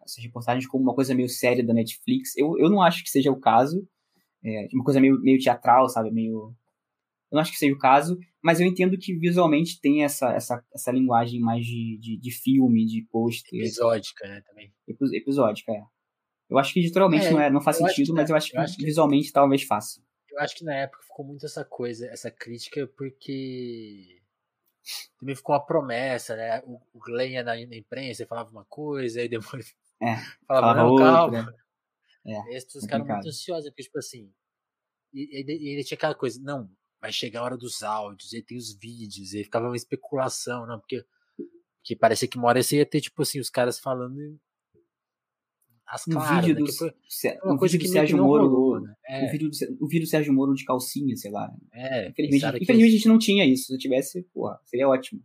essas 0.04 0.22
reportagens 0.22 0.66
como 0.66 0.84
uma 0.84 0.94
coisa 0.94 1.14
meio 1.14 1.28
séria 1.28 1.64
da 1.64 1.74
Netflix. 1.74 2.36
Eu, 2.36 2.58
eu 2.58 2.70
não 2.70 2.82
acho 2.82 3.02
que 3.02 3.10
seja 3.10 3.30
o 3.30 3.40
caso. 3.40 3.86
É, 4.44 4.68
uma 4.72 4.84
coisa 4.84 5.00
meio, 5.00 5.20
meio 5.20 5.38
teatral, 5.38 5.88
sabe? 5.88 6.10
Meio 6.10 6.54
eu 7.32 7.36
não 7.36 7.40
acho 7.40 7.52
que 7.52 7.58
seja 7.58 7.74
o 7.74 7.78
caso, 7.78 8.18
mas 8.42 8.60
eu 8.60 8.66
entendo 8.66 8.98
que 8.98 9.14
visualmente 9.14 9.80
tem 9.80 10.04
essa, 10.04 10.34
essa, 10.34 10.62
essa 10.70 10.92
linguagem 10.92 11.40
mais 11.40 11.64
de, 11.64 11.96
de, 11.98 12.18
de 12.18 12.30
filme, 12.30 12.84
de 12.84 13.06
pôster. 13.10 13.58
Episódica, 13.58 14.28
né, 14.28 14.42
também. 14.42 14.70
Episódica, 14.86 15.72
é. 15.72 15.82
Eu 16.50 16.58
acho 16.58 16.74
que 16.74 16.80
editorialmente 16.80 17.24
é, 17.24 17.30
não, 17.30 17.40
é, 17.40 17.50
não 17.50 17.62
faz 17.62 17.78
sentido, 17.78 18.08
que, 18.08 18.12
mas 18.12 18.28
eu 18.28 18.36
acho 18.36 18.50
que, 18.50 18.56
eu 18.58 18.60
acho 18.60 18.76
que 18.76 18.84
visualmente 18.84 19.32
talvez 19.32 19.62
faça. 19.62 20.02
Eu 20.30 20.38
acho 20.40 20.54
que 20.54 20.62
na 20.62 20.74
época 20.74 21.02
ficou 21.02 21.24
muito 21.24 21.46
essa 21.46 21.64
coisa, 21.64 22.06
essa 22.08 22.30
crítica, 22.30 22.86
porque 22.98 24.20
também 25.18 25.34
ficou 25.34 25.54
uma 25.54 25.64
promessa, 25.64 26.36
né? 26.36 26.60
O, 26.64 26.80
o 26.92 26.98
Glenn 26.98 27.32
ia 27.32 27.42
na, 27.42 27.54
na 27.54 27.76
imprensa 27.76 28.26
falava 28.26 28.50
uma 28.50 28.64
coisa, 28.64 29.20
aí 29.20 29.28
depois 29.28 29.74
é, 30.00 30.16
falava, 30.46 30.80
não, 30.80 30.90
outra. 30.90 31.06
calma. 31.06 31.54
É, 32.24 32.56
Esses 32.56 32.82
ficaram 32.82 33.04
muito 33.04 33.28
ansiosos, 33.28 33.70
porque, 33.70 33.82
tipo 33.82 33.98
assim, 33.98 34.32
e, 35.12 35.40
e, 35.40 35.44
e 35.44 35.68
ele 35.70 35.84
tinha 35.84 35.96
aquela 35.96 36.14
coisa, 36.14 36.40
não, 36.40 36.70
vai 37.00 37.12
chegar 37.12 37.40
a 37.40 37.44
hora 37.44 37.56
dos 37.56 37.82
áudios, 37.82 38.32
e 38.32 38.42
tem 38.42 38.56
os 38.56 38.72
vídeos, 38.74 39.34
e 39.34 39.44
ficava 39.44 39.66
uma 39.66 39.76
especulação, 39.76 40.66
não, 40.66 40.78
porque, 40.78 41.04
porque 41.78 41.96
parecia 41.96 42.28
que 42.28 42.38
uma 42.38 42.48
hora 42.48 42.62
você 42.62 42.76
ia 42.76 42.86
ter, 42.86 43.00
tipo 43.00 43.22
assim, 43.22 43.40
os 43.40 43.50
caras 43.50 43.78
falando 43.80 44.38
as 45.92 46.04
claras, 46.04 46.46
vídeo 46.46 46.54
né, 46.54 46.66
do, 46.66 46.72
foi 46.72 46.90
uma 47.44 47.58
coisa 47.58 47.76
que 47.76 47.86
Sérgio 47.86 48.16
Moro, 48.16 48.48
rolou, 48.48 48.80
né? 48.80 48.94
é. 49.06 49.26
o, 49.26 49.30
vídeo 49.30 49.50
do, 49.50 49.84
o 49.84 49.86
vídeo 49.86 50.06
do 50.06 50.08
Sérgio 50.08 50.32
Moro 50.32 50.54
de 50.54 50.64
calcinha, 50.64 51.14
sei 51.16 51.30
lá. 51.30 51.52
É, 51.70 52.08
infelizmente, 52.08 52.62
infelizmente 52.62 52.88
a 52.88 52.96
gente 52.96 53.08
não 53.08 53.18
tinha 53.18 53.46
isso, 53.46 53.66
se 53.66 53.74
eu 53.74 53.78
tivesse, 53.78 54.22
porra, 54.32 54.58
seria 54.64 54.88
ótimo. 54.88 55.22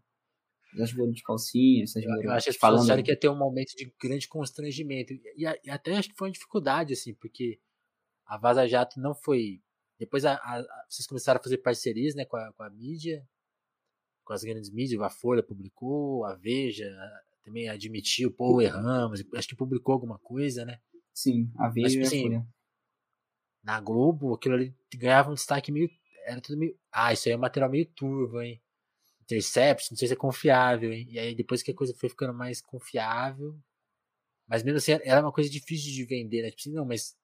Sérgio 0.76 0.98
Moro 0.98 1.14
de 1.14 1.24
calcinha, 1.24 1.88
Sérgio 1.88 2.12
Moro 2.12 2.22
Eu 2.22 2.32
acho 2.32 2.44
que 2.44 2.50
as 2.50 2.58
falando... 2.58 2.84
acharam 2.84 3.02
que 3.02 3.12
ia 3.12 3.18
ter 3.18 3.30
um 3.30 3.38
momento 3.38 3.74
de 3.78 3.90
grande 4.04 4.28
constrangimento, 4.28 5.14
e, 5.14 5.22
e 5.38 5.70
até 5.70 5.96
acho 5.96 6.10
que 6.10 6.18
foi 6.18 6.28
uma 6.28 6.34
dificuldade, 6.34 6.92
assim, 6.92 7.14
porque 7.14 7.60
a 8.26 8.38
Vaza 8.38 8.68
Jato 8.68 9.00
não 9.00 9.16
foi 9.16 9.62
depois 9.98 10.26
a, 10.26 10.34
a, 10.34 10.64
vocês 10.90 11.08
começaram 11.08 11.40
a 11.40 11.44
fazer 11.44 11.60
parcerias 11.60 12.14
né, 12.14 12.26
com, 12.26 12.36
a, 12.36 12.52
com 12.52 12.64
a 12.64 12.70
mídia, 12.70 13.26
com 14.26 14.34
as 14.34 14.44
grandes 14.44 14.70
mídias, 14.70 15.02
a 15.02 15.10
Folha 15.10 15.42
publicou, 15.42 16.26
a 16.26 16.36
Veja 16.36 16.94
também 17.48 17.70
admitiu, 17.70 18.30
pô, 18.30 18.62
erramos, 18.62 19.24
acho 19.34 19.48
que 19.48 19.56
publicou 19.56 19.94
alguma 19.94 20.20
coisa, 20.20 20.66
né? 20.66 20.82
Sim, 21.14 21.50
a 21.58 21.70
Veja 21.70 21.98
Mas, 21.98 22.12
tipo, 22.12 22.28
assim, 22.28 22.48
Na 23.64 23.80
Globo, 23.80 24.34
aquilo 24.34 24.56
ali 24.56 24.76
ganhava 24.96 25.32
um 25.32 25.34
destaque 25.34 25.72
meio. 25.72 25.90
Era 26.26 26.42
tudo 26.42 26.58
meio. 26.58 26.78
Ah, 26.92 27.14
isso 27.14 27.30
aí 27.30 27.34
é 27.34 27.38
um 27.38 27.40
material 27.40 27.72
meio 27.72 27.86
turvo, 27.86 28.42
hein? 28.42 28.62
Intercept, 29.22 29.92
não 29.92 29.98
sei 29.98 30.10
se 30.10 30.14
é 30.14 30.18
confiável, 30.18 30.92
hein? 30.92 31.08
E 31.10 31.18
aí 31.18 31.34
depois 31.34 31.64
que 31.64 31.72
a 31.72 31.76
coisa 31.76 31.96
foi 31.96 32.10
ficando 32.10 32.34
mais 32.34 32.62
confiável. 32.62 33.58
Mas 34.46 34.62
mesmo 34.62 34.78
assim, 34.78 34.92
era 34.92 35.22
uma 35.22 35.32
coisa 35.32 35.50
difícil 35.50 35.94
de 35.94 36.04
vender, 36.04 36.42
né? 36.42 36.50
Tipo 36.50 36.62
assim, 36.62 36.74
não, 36.74 36.86
mas 36.86 37.16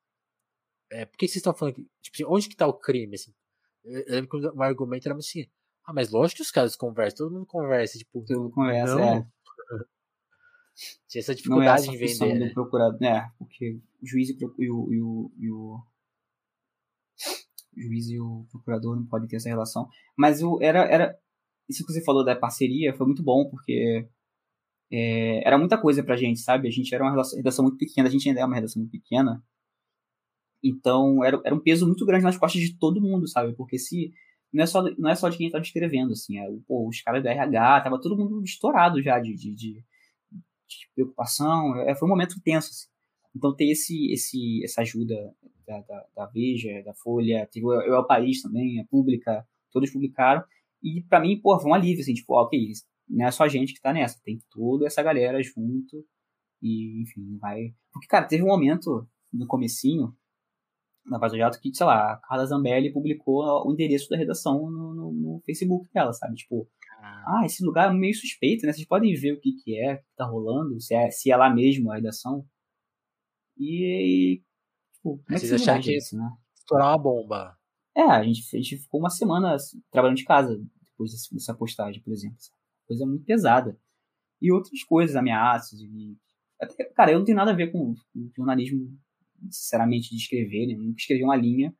é, 0.89 1.05
por 1.05 1.17
que 1.17 1.27
vocês 1.27 1.37
estão 1.37 1.53
falando 1.53 1.75
que, 1.75 1.83
tipo 2.01 2.15
assim, 2.15 2.25
onde 2.25 2.47
que 2.47 2.55
tá 2.55 2.65
o 2.65 2.73
crime, 2.73 3.15
assim? 3.15 3.33
Eu, 3.83 4.05
lembro 4.07 4.29
que 4.29 4.47
o 4.47 4.61
argumento 4.63 5.05
era 5.05 5.17
assim, 5.17 5.49
ah, 5.83 5.91
mas 5.91 6.09
lógico 6.11 6.37
que 6.37 6.43
os 6.43 6.51
caras 6.51 6.77
conversam, 6.77 7.17
todo 7.27 7.33
mundo 7.33 7.45
conversa, 7.45 7.97
tipo, 7.97 8.23
todo 8.25 8.43
mundo 8.43 8.53
conversa, 8.53 8.95
não. 8.95 9.17
é. 9.17 9.27
Tinha 11.07 11.21
essa 11.21 11.35
dificuldade 11.35 11.87
não 11.87 11.93
é 11.93 11.95
essa 11.95 12.25
em 12.25 12.27
vender, 12.27 12.39
né? 12.39 12.53
Procurador, 12.53 12.99
né? 12.99 13.31
Porque 13.37 13.79
o 14.01 14.07
juiz 14.07 14.29
e, 14.29 14.45
o, 14.45 14.53
e, 14.59 15.01
o, 15.01 15.31
e 15.37 15.51
o 15.51 15.83
juiz 17.75 18.09
e 18.09 18.19
o 18.19 18.45
procurador 18.51 18.95
não 18.95 19.05
podem 19.05 19.27
ter 19.27 19.37
essa 19.37 19.49
relação. 19.49 19.87
Mas 20.17 20.41
o, 20.41 20.59
era, 20.61 20.79
era. 20.85 21.17
Isso 21.69 21.85
que 21.85 21.93
você 21.93 22.03
falou 22.03 22.25
da 22.25 22.35
parceria 22.35 22.93
foi 22.93 23.05
muito 23.05 23.23
bom, 23.23 23.49
porque 23.49 24.07
é, 24.91 25.47
era 25.47 25.57
muita 25.57 25.77
coisa 25.77 26.03
pra 26.03 26.15
gente, 26.15 26.39
sabe? 26.39 26.67
A 26.67 26.71
gente 26.71 26.93
era 26.93 27.03
uma 27.03 27.23
redação 27.35 27.63
muito 27.63 27.77
pequena, 27.77 28.07
a 28.07 28.11
gente 28.11 28.27
ainda 28.27 28.41
é 28.41 28.45
uma 28.45 28.55
redação 28.55 28.81
muito 28.81 28.91
pequena. 28.91 29.43
Então, 30.63 31.23
era, 31.23 31.41
era 31.43 31.55
um 31.55 31.59
peso 31.59 31.85
muito 31.85 32.05
grande 32.05 32.23
nas 32.23 32.37
costas 32.37 32.61
de 32.61 32.77
todo 32.77 33.01
mundo, 33.01 33.27
sabe? 33.27 33.53
Porque 33.53 33.77
se. 33.77 34.13
Não 34.51 34.63
é 34.63 34.67
só, 34.67 34.83
não 34.99 35.09
é 35.09 35.15
só 35.15 35.29
de 35.29 35.37
quem 35.37 35.47
estava 35.47 35.63
escrevendo, 35.63 36.11
assim. 36.11 36.37
É, 36.37 36.47
pô, 36.67 36.87
os 36.87 37.01
caras 37.01 37.23
do 37.23 37.27
RH, 37.27 37.81
tava 37.81 37.99
todo 37.99 38.17
mundo 38.17 38.43
estourado 38.43 39.01
já 39.01 39.19
de, 39.19 39.33
de, 39.35 39.55
de, 39.55 39.83
de 40.79 40.89
preocupação. 40.93 41.75
É, 41.81 41.95
foi 41.95 42.07
um 42.07 42.11
momento 42.11 42.41
tenso, 42.43 42.69
assim. 42.69 42.87
Então, 43.35 43.55
ter 43.55 43.71
esse, 43.71 44.11
esse, 44.11 44.63
essa 44.63 44.81
ajuda 44.81 45.15
da, 45.65 45.81
da, 45.81 46.05
da 46.15 46.25
Veja, 46.27 46.83
da 46.83 46.93
Folha, 46.93 47.47
teve 47.51 47.65
o 47.65 47.73
é 47.73 48.07
País 48.07 48.41
também, 48.41 48.79
a 48.79 48.85
Pública, 48.85 49.45
todos 49.71 49.89
publicaram. 49.91 50.43
E 50.83 51.01
para 51.01 51.19
mim, 51.19 51.39
pô, 51.39 51.59
foi 51.59 51.71
um 51.71 51.73
alívio, 51.73 52.01
assim, 52.01 52.13
tipo, 52.13 52.33
ok, 52.33 52.71
não 53.09 53.25
é 53.25 53.31
só 53.31 53.43
a 53.43 53.47
gente 53.47 53.73
que 53.73 53.81
tá 53.81 53.91
nessa, 53.91 54.21
tem 54.23 54.39
toda 54.51 54.85
essa 54.85 55.01
galera 55.01 55.41
junto. 55.41 56.05
E, 56.61 57.01
enfim, 57.01 57.37
vai. 57.37 57.73
Porque, 57.91 58.07
cara, 58.07 58.25
teve 58.25 58.43
um 58.43 58.47
momento 58.47 59.07
no 59.31 59.47
comecinho 59.47 60.15
na 61.05 61.17
Vaza 61.17 61.37
Jato 61.37 61.59
que, 61.59 61.73
sei 61.73 61.85
lá, 61.85 62.13
a 62.13 62.17
Carla 62.17 62.45
Zambelli 62.45 62.93
publicou 62.93 63.43
o 63.67 63.71
endereço 63.73 64.09
da 64.09 64.17
redação 64.17 64.69
no, 64.71 64.93
no, 64.93 65.11
no 65.11 65.41
Facebook 65.45 65.89
dela, 65.93 66.13
sabe? 66.13 66.35
Tipo, 66.35 66.67
ah. 67.03 67.39
ah, 67.39 67.45
esse 67.45 67.63
lugar 67.65 67.91
é 67.91 67.93
meio 67.93 68.13
suspeito, 68.13 68.65
né? 68.65 68.71
Vocês 68.71 68.87
podem 68.87 69.13
ver 69.13 69.33
o 69.33 69.39
que, 69.39 69.51
que 69.53 69.77
é, 69.77 69.95
o 69.95 69.97
que 69.97 70.15
tá 70.15 70.25
rolando, 70.25 70.79
se 70.79 70.95
é, 70.95 71.11
se 71.11 71.29
é 71.29 71.35
lá 71.35 71.53
mesmo 71.53 71.91
a 71.91 71.95
redação. 71.95 72.47
E, 73.57 74.41
tipo, 74.93 75.17
como 75.17 75.23
é 75.29 75.33
que 75.33 75.39
vocês 75.39 75.61
acharam 75.61 75.81
que 75.81 75.95
isso, 75.95 76.17
né? 76.17 76.29
estourar 76.55 76.89
uma 76.89 76.97
bomba? 76.97 77.57
É, 77.95 78.03
a 78.03 78.23
gente, 78.23 78.43
a 78.55 78.57
gente 78.57 78.77
ficou 78.77 78.99
uma 79.01 79.09
semana 79.09 79.55
trabalhando 79.91 80.17
de 80.17 80.23
casa 80.23 80.57
depois 80.81 81.11
dessa 81.29 81.53
postagem, 81.53 82.01
por 82.01 82.13
exemplo. 82.13 82.37
Coisa 82.87 83.05
muito 83.05 83.25
pesada. 83.25 83.77
E 84.41 84.51
outras 84.51 84.83
coisas, 84.83 85.15
ameaças. 85.15 85.79
E... 85.81 86.17
Até, 86.59 86.85
cara, 86.85 87.11
eu 87.11 87.19
não 87.19 87.25
tenho 87.25 87.37
nada 87.37 87.51
a 87.51 87.55
ver 87.55 87.71
com, 87.71 87.93
com 87.93 88.31
jornalismo, 88.35 88.97
sinceramente, 89.49 90.09
de 90.09 90.15
escrever, 90.15 90.67
né? 90.67 90.73
Eu 90.73 90.83
nunca 90.83 90.99
escrevi 90.99 91.23
uma 91.23 91.35
linha. 91.35 91.75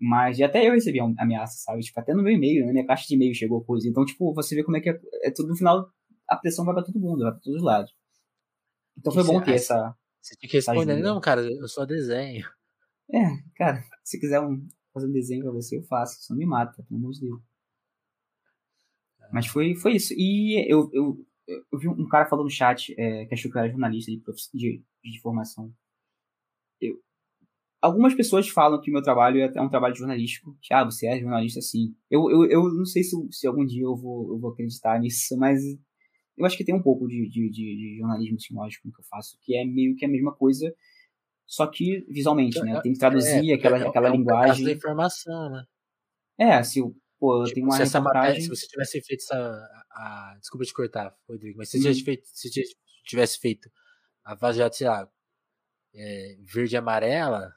Mas 0.00 0.40
até 0.40 0.66
eu 0.68 0.72
recebi 0.72 1.00
ameaça, 1.00 1.58
sabe? 1.58 1.82
Tipo, 1.82 2.00
até 2.00 2.14
no 2.14 2.22
meu 2.22 2.32
e-mail, 2.32 2.66
na 2.66 2.72
minha 2.72 2.86
caixa 2.86 3.06
de 3.06 3.14
e-mail 3.14 3.34
chegou 3.34 3.64
coisa. 3.64 3.88
Então, 3.88 4.04
tipo, 4.04 4.32
você 4.32 4.54
vê 4.54 4.62
como 4.62 4.76
é 4.76 4.80
que 4.80 4.90
é, 4.90 5.00
é 5.24 5.30
tudo 5.30 5.48
no 5.48 5.56
final, 5.56 5.90
a 6.28 6.36
pressão 6.36 6.64
vai 6.64 6.74
pra 6.74 6.84
todo 6.84 7.00
mundo, 7.00 7.22
vai 7.22 7.32
pra 7.32 7.40
todos 7.40 7.58
os 7.58 7.64
lados. 7.64 7.92
Então 8.96 9.12
foi 9.12 9.24
bom 9.24 9.40
ter 9.40 9.54
essa. 9.54 9.94
Você 10.20 10.36
tinha 10.36 10.50
que 10.50 10.56
responder, 10.56 11.00
não, 11.00 11.20
cara, 11.20 11.40
eu 11.40 11.68
só 11.68 11.84
desenho. 11.84 12.46
É, 13.10 13.24
cara, 13.56 13.82
se 14.04 14.20
quiser 14.20 14.40
um, 14.40 14.68
fazer 14.92 15.06
um 15.06 15.12
desenho 15.12 15.42
pra 15.42 15.52
você, 15.52 15.78
eu 15.78 15.82
faço. 15.84 16.22
Só 16.22 16.34
não 16.34 16.38
me 16.38 16.46
mata, 16.46 16.82
pelo 16.82 16.98
amor 16.98 17.12
de 17.12 17.20
Deus. 17.20 17.40
É. 19.20 19.28
Mas 19.32 19.46
foi, 19.46 19.74
foi 19.74 19.94
isso. 19.94 20.12
E 20.16 20.66
eu, 20.70 20.90
eu, 20.92 21.26
eu 21.72 21.78
vi 21.78 21.88
um 21.88 22.08
cara 22.08 22.26
falando 22.26 22.44
no 22.44 22.50
chat 22.50 22.94
é, 22.98 23.24
que 23.26 23.34
achou 23.34 23.50
que 23.50 23.56
eu 23.56 23.62
era 23.62 23.70
jornalista 23.70 24.10
de, 24.10 24.20
de, 24.52 24.84
de 25.02 25.20
formação. 25.20 25.72
Eu, 26.80 27.00
algumas 27.80 28.14
pessoas 28.14 28.48
falam 28.48 28.80
que 28.80 28.90
meu 28.90 29.02
trabalho 29.02 29.40
é 29.40 29.60
um 29.60 29.68
trabalho 29.68 29.94
jornalístico. 29.94 30.56
Que, 30.60 30.74
ah, 30.74 30.84
você 30.84 31.06
é 31.06 31.18
jornalista 31.18 31.60
sim. 31.60 31.94
Eu, 32.10 32.30
eu, 32.30 32.44
eu 32.46 32.74
não 32.74 32.84
sei 32.84 33.02
se, 33.02 33.16
se 33.30 33.46
algum 33.46 33.64
dia 33.64 33.84
eu 33.84 33.96
vou, 33.96 34.32
eu 34.32 34.38
vou 34.38 34.50
acreditar 34.50 34.98
nisso, 34.98 35.36
mas 35.36 35.62
eu 36.36 36.46
acho 36.46 36.56
que 36.56 36.64
tem 36.64 36.74
um 36.74 36.82
pouco 36.82 37.06
de, 37.06 37.28
de, 37.28 37.50
de, 37.50 37.76
de 37.76 37.96
jornalismo 37.98 38.40
semiótico 38.40 38.90
que 38.90 39.00
eu 39.00 39.04
faço, 39.04 39.38
que 39.42 39.56
é 39.56 39.64
meio 39.64 39.96
que 39.96 40.04
a 40.04 40.08
mesma 40.08 40.34
coisa, 40.34 40.72
só 41.46 41.66
que 41.66 42.04
visualmente, 42.08 42.60
né? 42.60 42.80
Tem 42.80 42.92
que 42.92 42.98
traduzir 42.98 43.50
é, 43.50 43.54
aquela, 43.54 43.78
é, 43.78 43.88
aquela 43.88 44.08
é 44.08 44.12
linguagem. 44.12 44.64
da 44.64 44.72
informação, 44.72 45.50
né? 45.50 45.64
É, 46.38 46.62
se 46.62 46.78
eu, 46.78 46.94
pô, 47.18 47.40
eu 47.40 47.44
tipo, 47.44 47.54
tenho 47.56 47.66
uma 47.66 47.76
se 47.76 47.82
essa 47.82 48.00
matéria, 48.00 48.40
se 48.40 48.48
você 48.48 48.66
tivesse 48.66 49.00
feito 49.00 49.22
essa. 49.22 49.34
A, 49.90 50.32
a, 50.32 50.38
desculpa 50.38 50.64
te 50.64 50.72
cortar, 50.72 51.12
Rodrigo, 51.28 51.58
mas 51.58 51.70
se 51.70 51.80
você 51.80 51.88
hum. 51.88 51.92
tivesse 51.92 52.04
feito, 52.04 52.28
se 52.32 52.50
tivesse 53.04 53.38
feito 53.40 53.70
a 54.24 54.34
Vaza 54.34 54.70
sei 54.70 54.86
lá, 54.86 55.08
é, 55.94 56.36
verde 56.44 56.74
e 56.74 56.76
amarela, 56.76 57.52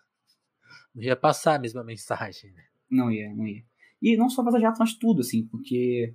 não 0.93 1.03
ia 1.03 1.15
passar 1.15 1.55
a 1.55 1.59
mesma 1.59 1.83
mensagem, 1.83 2.51
né? 2.51 2.63
Não 2.89 3.11
ia, 3.11 3.33
não 3.33 3.47
ia. 3.47 3.63
E 4.01 4.17
não 4.17 4.29
só 4.29 4.43
Vaza 4.43 4.59
Jato, 4.59 4.79
mas 4.79 4.95
tudo, 4.95 5.21
assim, 5.21 5.45
porque 5.47 6.13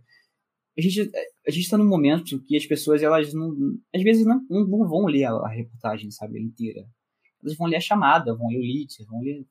a 0.78 0.82
gente 0.82 1.10
a 1.46 1.50
gente 1.50 1.62
está 1.62 1.78
num 1.78 1.88
momento 1.88 2.40
que 2.42 2.56
as 2.56 2.66
pessoas 2.66 3.02
elas 3.02 3.32
não 3.32 3.78
às 3.94 4.02
vezes 4.02 4.26
não, 4.26 4.44
não 4.48 4.86
vão 4.86 5.06
ler 5.06 5.24
a, 5.24 5.30
a 5.30 5.48
reportagem 5.48 6.10
sabe 6.10 6.40
inteira 6.40 6.86
elas 7.42 7.56
vão 7.56 7.66
ler 7.66 7.76
a 7.76 7.80
chamada 7.80 8.34
vão 8.34 8.48
ler 8.48 8.58
o 8.58 8.60
lead 8.60 8.92
vão 9.08 9.20
ler 9.22 9.46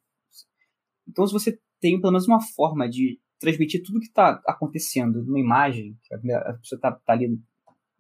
então 1.08 1.26
se 1.26 1.34
você 1.34 1.60
tem 1.80 2.00
pelo 2.00 2.14
menos 2.14 2.28
uma 2.28 2.40
forma 2.42 2.88
de 2.88 3.20
transmitir 3.40 3.84
tudo 3.84 4.00
que 4.00 4.06
está 4.06 4.42
acontecendo 4.46 5.24
numa 5.24 5.40
imagem 5.40 5.98
que 6.04 6.14
a 6.14 6.54
pessoa 6.54 6.78
está 6.78 6.92
tá 6.92 7.14
ali 7.14 7.40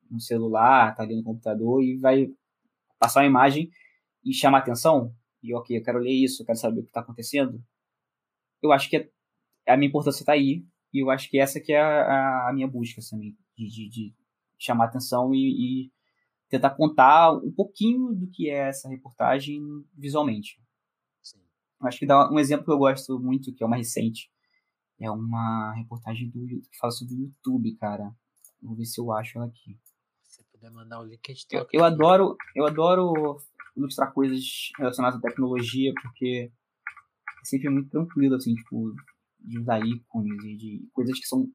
no 0.09 0.19
celular 0.19 0.91
está 0.91 1.03
ali 1.03 1.15
no 1.15 1.23
computador 1.23 1.81
e 1.83 1.97
vai 1.97 2.29
passar 2.99 3.21
uma 3.21 3.27
imagem 3.27 3.71
e 4.23 4.33
chamar 4.33 4.59
atenção 4.59 5.11
e 5.45 5.53
ok 5.53 5.77
eu 5.77 5.83
quero 5.83 5.99
ler 5.99 6.11
isso 6.13 6.41
eu 6.41 6.45
quero 6.45 6.57
saber 6.57 6.79
o 6.79 6.83
que 6.83 6.89
está 6.89 7.01
acontecendo 7.01 7.63
eu 8.61 8.71
acho 8.71 8.89
que 8.89 8.97
a, 8.97 9.73
a 9.73 9.77
minha 9.77 9.89
importância 9.89 10.21
está 10.21 10.33
aí 10.33 10.65
e 10.95 10.99
eu 10.99 11.09
acho 11.09 11.29
que 11.29 11.37
essa 11.37 11.59
que 11.59 11.73
é 11.73 11.81
a, 11.81 12.49
a 12.49 12.53
minha 12.53 12.67
busca 12.67 13.01
também, 13.09 13.37
de, 13.57 13.67
de, 13.67 13.89
de 13.89 14.15
chamar 14.57 14.85
atenção 14.85 15.33
e, 15.33 15.87
e, 15.87 15.91
tentar 16.47 16.69
contar 16.69 17.33
um 17.33 17.51
pouquinho 17.51 18.13
do 18.13 18.29
que 18.29 18.49
é 18.49 18.69
essa 18.69 18.87
reportagem 18.87 19.61
visualmente. 19.93 20.61
Sim. 21.21 21.41
Acho 21.81 21.99
que 21.99 22.05
dá 22.05 22.31
um 22.31 22.39
exemplo 22.39 22.63
que 22.65 22.71
eu 22.71 22.77
gosto 22.77 23.19
muito, 23.19 23.53
que 23.53 23.61
é 23.61 23.67
uma 23.67 23.75
recente, 23.75 24.31
é 24.97 25.11
uma 25.11 25.73
reportagem 25.73 26.29
do 26.29 26.61
que 26.61 26.77
fala 26.77 26.91
sobre 26.91 27.15
o 27.15 27.19
YouTube, 27.23 27.75
cara. 27.75 28.15
Vou 28.61 28.75
ver 28.75 28.85
se 28.85 29.01
eu 29.01 29.11
acho 29.11 29.37
ela 29.37 29.47
aqui. 29.47 29.77
Se 30.23 30.43
puder 30.45 30.71
mandar 30.71 31.01
o 31.01 31.03
link, 31.03 31.29
a 31.29 31.33
gente 31.33 31.47
eu, 31.51 31.67
eu 31.73 31.83
adoro, 31.83 32.37
eu 32.55 32.65
adoro 32.65 33.37
ilustrar 33.75 34.13
coisas 34.13 34.71
relacionadas 34.77 35.19
à 35.19 35.21
tecnologia, 35.21 35.93
porque 36.01 36.51
é 37.41 37.45
sempre 37.45 37.69
muito 37.69 37.89
tranquilo, 37.89 38.35
assim, 38.35 38.55
tipo, 38.55 38.93
de 39.39 39.59
usar 39.59 39.79
ícones 39.85 40.43
e 40.43 40.55
de 40.55 40.89
coisas 40.93 41.19
que 41.19 41.25
são. 41.25 41.45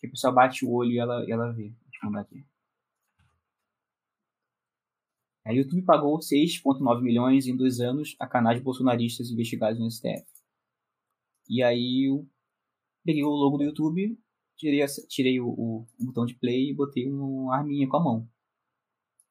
que 0.00 0.06
a 0.06 0.10
pessoa 0.10 0.32
bate 0.32 0.64
o 0.64 0.70
olho 0.70 0.92
e 0.92 0.98
ela, 0.98 1.24
e 1.26 1.32
ela 1.32 1.52
vê. 1.52 1.68
Deixa 1.68 2.04
eu 2.04 2.10
mandar 2.10 2.20
aqui. 2.22 2.44
A 5.44 5.52
YouTube 5.52 5.82
pagou 5.82 6.18
6,9 6.18 7.02
milhões 7.02 7.46
em 7.46 7.56
dois 7.56 7.78
anos 7.78 8.16
a 8.18 8.26
canais 8.26 8.60
bolsonaristas 8.60 9.30
investigados 9.30 9.78
no 9.78 9.88
STF. 9.88 10.26
E 11.48 11.62
aí 11.62 12.08
eu 12.08 12.28
peguei 13.04 13.22
o 13.22 13.28
logo 13.28 13.56
do 13.56 13.62
YouTube, 13.62 14.18
tirei, 14.56 14.84
tirei 15.08 15.40
o, 15.40 15.48
o, 15.48 15.86
o 16.00 16.04
botão 16.06 16.26
de 16.26 16.34
play 16.34 16.70
e 16.70 16.74
botei 16.74 17.08
uma 17.08 17.56
arminha 17.56 17.88
com 17.88 17.96
a 17.96 18.02
mão. 18.02 18.28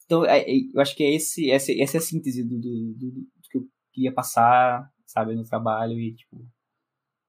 Então, 0.05 0.23
é, 0.25 0.41
é, 0.41 0.55
eu 0.73 0.81
acho 0.81 0.95
que 0.95 1.03
é 1.03 1.13
esse, 1.13 1.49
essa, 1.51 1.71
essa 1.73 1.97
é 1.97 1.99
a 1.99 2.01
síntese 2.01 2.43
do, 2.43 2.59
do, 2.59 2.93
do, 2.93 3.11
do, 3.11 3.27
que 3.49 3.57
eu 3.57 3.67
queria 3.91 4.13
passar, 4.13 4.91
sabe, 5.05 5.35
no 5.35 5.43
trabalho 5.43 5.99
e, 5.99 6.13
tipo, 6.13 6.47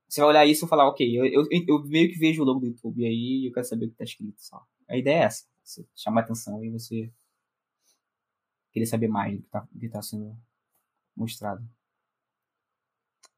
você 0.09 0.21
vai 0.21 0.31
olhar 0.31 0.47
isso 0.47 0.67
e 0.67 0.69
falar, 0.69 0.89
ok, 0.89 1.19
eu, 1.19 1.25
eu, 1.27 1.47
eu, 1.51 1.85
meio 1.85 2.11
que 2.11 2.19
vejo 2.19 2.43
o 2.43 2.45
logo 2.45 2.61
do 2.61 2.67
YouTube 2.67 3.05
aí 3.05 3.47
eu 3.49 3.53
quero 3.53 3.67
saber 3.67 3.87
o 3.87 3.91
que 3.91 3.97
tá 3.97 4.05
escrito 4.05 4.41
só. 4.41 4.63
A 4.89 4.97
ideia 4.97 5.23
é 5.23 5.25
essa, 5.25 5.45
você 5.63 5.87
chamar 5.95 6.21
atenção 6.23 6.63
e 6.65 6.71
você 6.71 7.11
querer 8.73 8.87
saber 8.87 9.09
mais 9.09 9.37
do 9.37 9.43
que 9.43 9.49
tá, 9.49 9.61
do 9.73 9.81
que 9.81 9.89
tá 9.89 10.03
sendo 10.03 10.37
mostrado. 11.17 11.67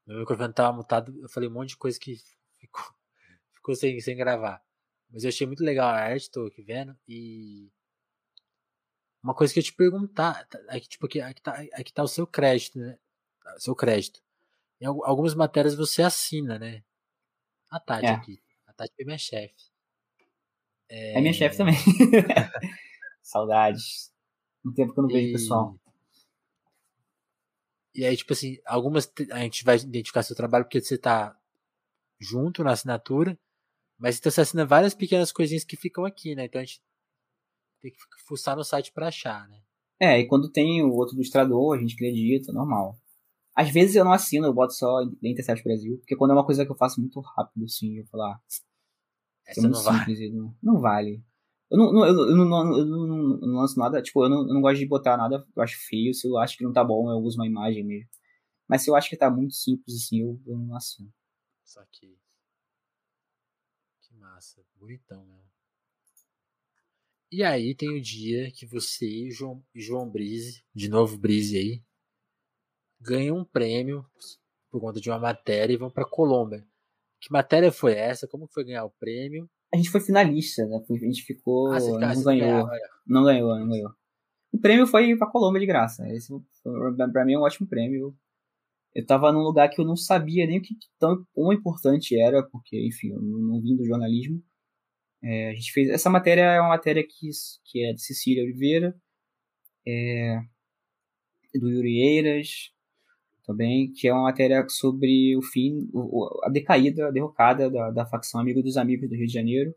Meu 0.05 0.19
microfone 0.19 0.53
tava 0.53 0.75
mutado, 0.75 1.17
eu 1.21 1.29
falei 1.29 1.47
um 1.47 1.53
monte 1.53 1.69
de 1.69 1.77
coisa 1.77 1.99
que 1.99 2.17
ficou, 2.57 2.83
ficou 3.55 3.75
sem, 3.75 3.99
sem 4.01 4.17
gravar. 4.17 4.61
Mas 5.09 5.23
eu 5.23 5.29
achei 5.29 5.47
muito 5.47 5.63
legal 5.63 5.87
a 5.87 5.93
arte, 5.93 6.29
tô 6.29 6.45
aqui 6.45 6.61
vendo, 6.61 6.95
e 7.07 7.71
uma 9.23 9.33
coisa 9.33 9.53
que 9.53 9.59
eu 9.59 9.63
te 9.63 9.73
perguntar, 9.73 10.47
aqui, 10.67 10.87
tipo, 10.87 11.05
aqui, 11.05 11.21
aqui, 11.21 11.41
tá, 11.41 11.51
aqui 11.73 11.93
tá 11.93 12.03
o 12.03 12.07
seu 12.07 12.25
crédito, 12.25 12.79
né? 12.79 12.97
O 13.57 13.59
seu 13.59 13.75
crédito. 13.75 14.21
Em 14.79 14.85
algumas 14.85 15.35
matérias 15.35 15.75
você 15.75 16.01
assina, 16.01 16.57
né? 16.57 16.83
A 17.69 17.79
Tati 17.79 18.05
é. 18.05 18.09
aqui. 18.11 18.41
A 18.65 18.73
Tati 18.73 18.93
é 18.99 19.05
minha 19.05 19.17
chefe. 19.17 19.55
É... 20.87 21.17
é 21.17 21.21
minha 21.21 21.33
chefe 21.33 21.57
também. 21.57 21.75
Saudades. 23.21 24.11
No 24.63 24.73
tempo 24.73 24.93
que 24.93 24.99
eu 24.99 25.03
não 25.03 25.09
vejo 25.09 25.29
o 25.29 25.33
pessoal. 25.33 25.79
E 27.93 28.05
aí, 28.05 28.15
tipo 28.15 28.31
assim, 28.33 28.57
algumas 28.65 29.11
a 29.31 29.39
gente 29.39 29.63
vai 29.63 29.75
identificar 29.75 30.23
seu 30.23 30.35
trabalho 30.35 30.63
porque 30.63 30.79
você 30.79 30.97
tá 30.97 31.37
junto 32.19 32.63
na 32.63 32.71
assinatura, 32.71 33.37
mas 33.97 34.17
então 34.17 34.31
você 34.31 34.41
assina 34.41 34.65
várias 34.65 34.93
pequenas 34.93 35.31
coisinhas 35.31 35.63
que 35.63 35.75
ficam 35.75 36.05
aqui, 36.05 36.35
né? 36.35 36.45
Então 36.45 36.61
a 36.61 36.63
gente 36.63 36.81
tem 37.81 37.91
que 37.91 37.97
fuçar 38.27 38.55
no 38.55 38.63
site 38.63 38.91
para 38.91 39.07
achar, 39.07 39.47
né? 39.47 39.61
É, 39.99 40.19
e 40.19 40.27
quando 40.27 40.51
tem 40.51 40.81
o 40.83 40.93
outro 40.93 41.15
ilustrador, 41.15 41.75
a 41.75 41.81
gente 41.81 41.93
acredita, 41.93 42.53
normal. 42.53 42.97
Às 43.53 43.69
vezes 43.69 43.95
eu 43.95 44.05
não 44.05 44.13
assino, 44.13 44.47
eu 44.47 44.53
boto 44.53 44.73
só 44.73 45.03
da 45.03 45.27
Intercept 45.29 45.63
Brasil, 45.63 45.97
porque 45.97 46.15
quando 46.15 46.31
é 46.31 46.33
uma 46.33 46.45
coisa 46.45 46.65
que 46.65 46.71
eu 46.71 46.77
faço 46.77 47.01
muito 47.01 47.19
rápido, 47.19 47.65
assim, 47.65 47.97
eu 47.97 48.05
falar. 48.05 48.35
Ah, 48.35 49.51
Essa 49.51 49.67
não 49.67 49.83
vale. 49.83 50.29
Não, 50.29 50.55
não, 50.63 50.79
vale. 50.79 51.21
Eu 51.69 51.77
não, 51.77 51.91
não, 51.91 52.05
eu, 52.05 52.13
não, 52.13 52.77
eu, 52.77 52.85
não, 52.85 53.31
eu 53.41 53.47
não, 53.47 53.59
lanço 53.59 53.77
nada, 53.77 54.01
tipo, 54.01 54.23
eu 54.23 54.29
não, 54.29 54.47
eu 54.47 54.53
não 54.53 54.61
gosto 54.61 54.79
de 54.79 54.87
botar 54.87 55.17
nada, 55.17 55.45
eu 55.55 55.61
acho 55.61 55.77
feio, 55.87 56.13
se 56.13 56.27
eu 56.27 56.37
acho 56.37 56.57
que 56.57 56.63
não 56.63 56.71
tá 56.71 56.83
bom, 56.83 57.11
eu 57.11 57.17
uso 57.17 57.37
uma 57.37 57.45
imagem 57.45 57.83
mesmo. 57.83 58.09
Mas 58.67 58.83
se 58.83 58.89
eu 58.89 58.95
acho 58.95 59.09
que 59.09 59.17
tá 59.17 59.29
muito 59.29 59.53
simples, 59.53 59.95
assim, 59.95 60.21
eu, 60.21 60.39
eu 60.45 60.57
não 60.57 60.75
assino. 60.75 61.11
Só 61.65 61.83
que. 61.91 62.17
Que 64.01 64.15
massa, 64.15 64.63
bonitão 64.79 65.25
mesmo. 65.25 65.58
E 67.31 67.43
aí 67.43 67.75
tem 67.75 67.89
o 67.89 68.01
dia 68.01 68.51
que 68.51 68.65
você 68.65 69.05
e 69.05 69.31
João, 69.31 69.63
João 69.75 70.09
Brise, 70.09 70.63
de 70.73 70.89
novo 70.89 71.17
Brise 71.17 71.57
aí, 71.57 71.83
ganham 72.99 73.37
um 73.37 73.45
prêmio 73.45 74.03
por 74.71 74.81
conta 74.81 74.99
de 74.99 75.09
uma 75.09 75.19
matéria 75.19 75.73
e 75.73 75.77
vão 75.77 75.91
para 75.91 76.09
Colômbia. 76.09 76.65
Que 77.21 77.31
matéria 77.31 77.71
foi 77.71 77.93
essa? 77.93 78.27
Como 78.27 78.47
foi 78.47 78.65
ganhar 78.65 78.85
o 78.85 78.93
prêmio? 78.99 79.49
A 79.73 79.77
gente 79.77 79.89
foi 79.89 80.01
finalista, 80.01 80.65
né? 80.65 80.79
A 80.89 80.93
gente 80.93 81.23
ficou. 81.23 81.71
Ah, 81.71 81.79
não, 81.79 82.23
ganhou, 82.23 82.67
não 83.05 83.23
ganhou. 83.23 83.59
Não 83.59 83.69
ganhou. 83.69 83.91
O 84.51 84.59
prêmio 84.59 84.87
foi 84.87 85.15
para 85.15 85.29
Colômbia 85.29 85.59
de 85.59 85.67
graça. 85.67 86.07
Esse 86.09 86.33
para 87.13 87.25
mim 87.25 87.33
é 87.33 87.37
um 87.37 87.43
ótimo 87.43 87.67
prêmio. 87.67 88.15
eu 88.95 89.05
tava 89.05 89.31
num 89.31 89.41
lugar 89.41 89.69
que 89.69 89.79
eu 89.79 89.85
não 89.85 89.95
sabia 89.95 90.47
nem 90.47 90.57
o 90.57 90.61
que 90.61 90.75
tão, 90.97 91.23
quão 91.33 91.53
importante 91.53 92.19
era, 92.19 92.41
porque, 92.41 92.87
enfim, 92.87 93.09
eu 93.09 93.21
não, 93.21 93.39
não 93.39 93.61
vim 93.61 93.75
do 93.75 93.85
jornalismo. 93.85 94.41
É, 95.23 95.49
a 95.49 95.53
gente 95.53 95.71
fez. 95.71 95.89
Essa 95.89 96.09
matéria 96.09 96.43
é 96.43 96.59
uma 96.59 96.69
matéria 96.69 97.03
que, 97.03 97.29
que 97.65 97.85
é 97.85 97.93
de 97.93 98.01
Cecília 98.01 98.43
Oliveira, 98.43 98.95
é, 99.87 100.39
do 101.55 101.69
Yuri 101.69 101.99
Eiras, 101.99 102.71
também, 103.45 103.91
que 103.91 104.07
é 104.07 104.13
uma 104.13 104.23
matéria 104.23 104.65
sobre 104.69 105.35
o 105.35 105.41
fim, 105.41 105.89
a 106.43 106.49
decaída, 106.49 107.07
a 107.07 107.11
derrocada 107.11 107.69
da, 107.69 107.91
da 107.91 108.05
facção 108.05 108.39
Amigo 108.39 108.61
dos 108.61 108.77
Amigos 108.77 109.09
do 109.09 109.15
Rio 109.15 109.25
de 109.27 109.33
Janeiro. 109.33 109.73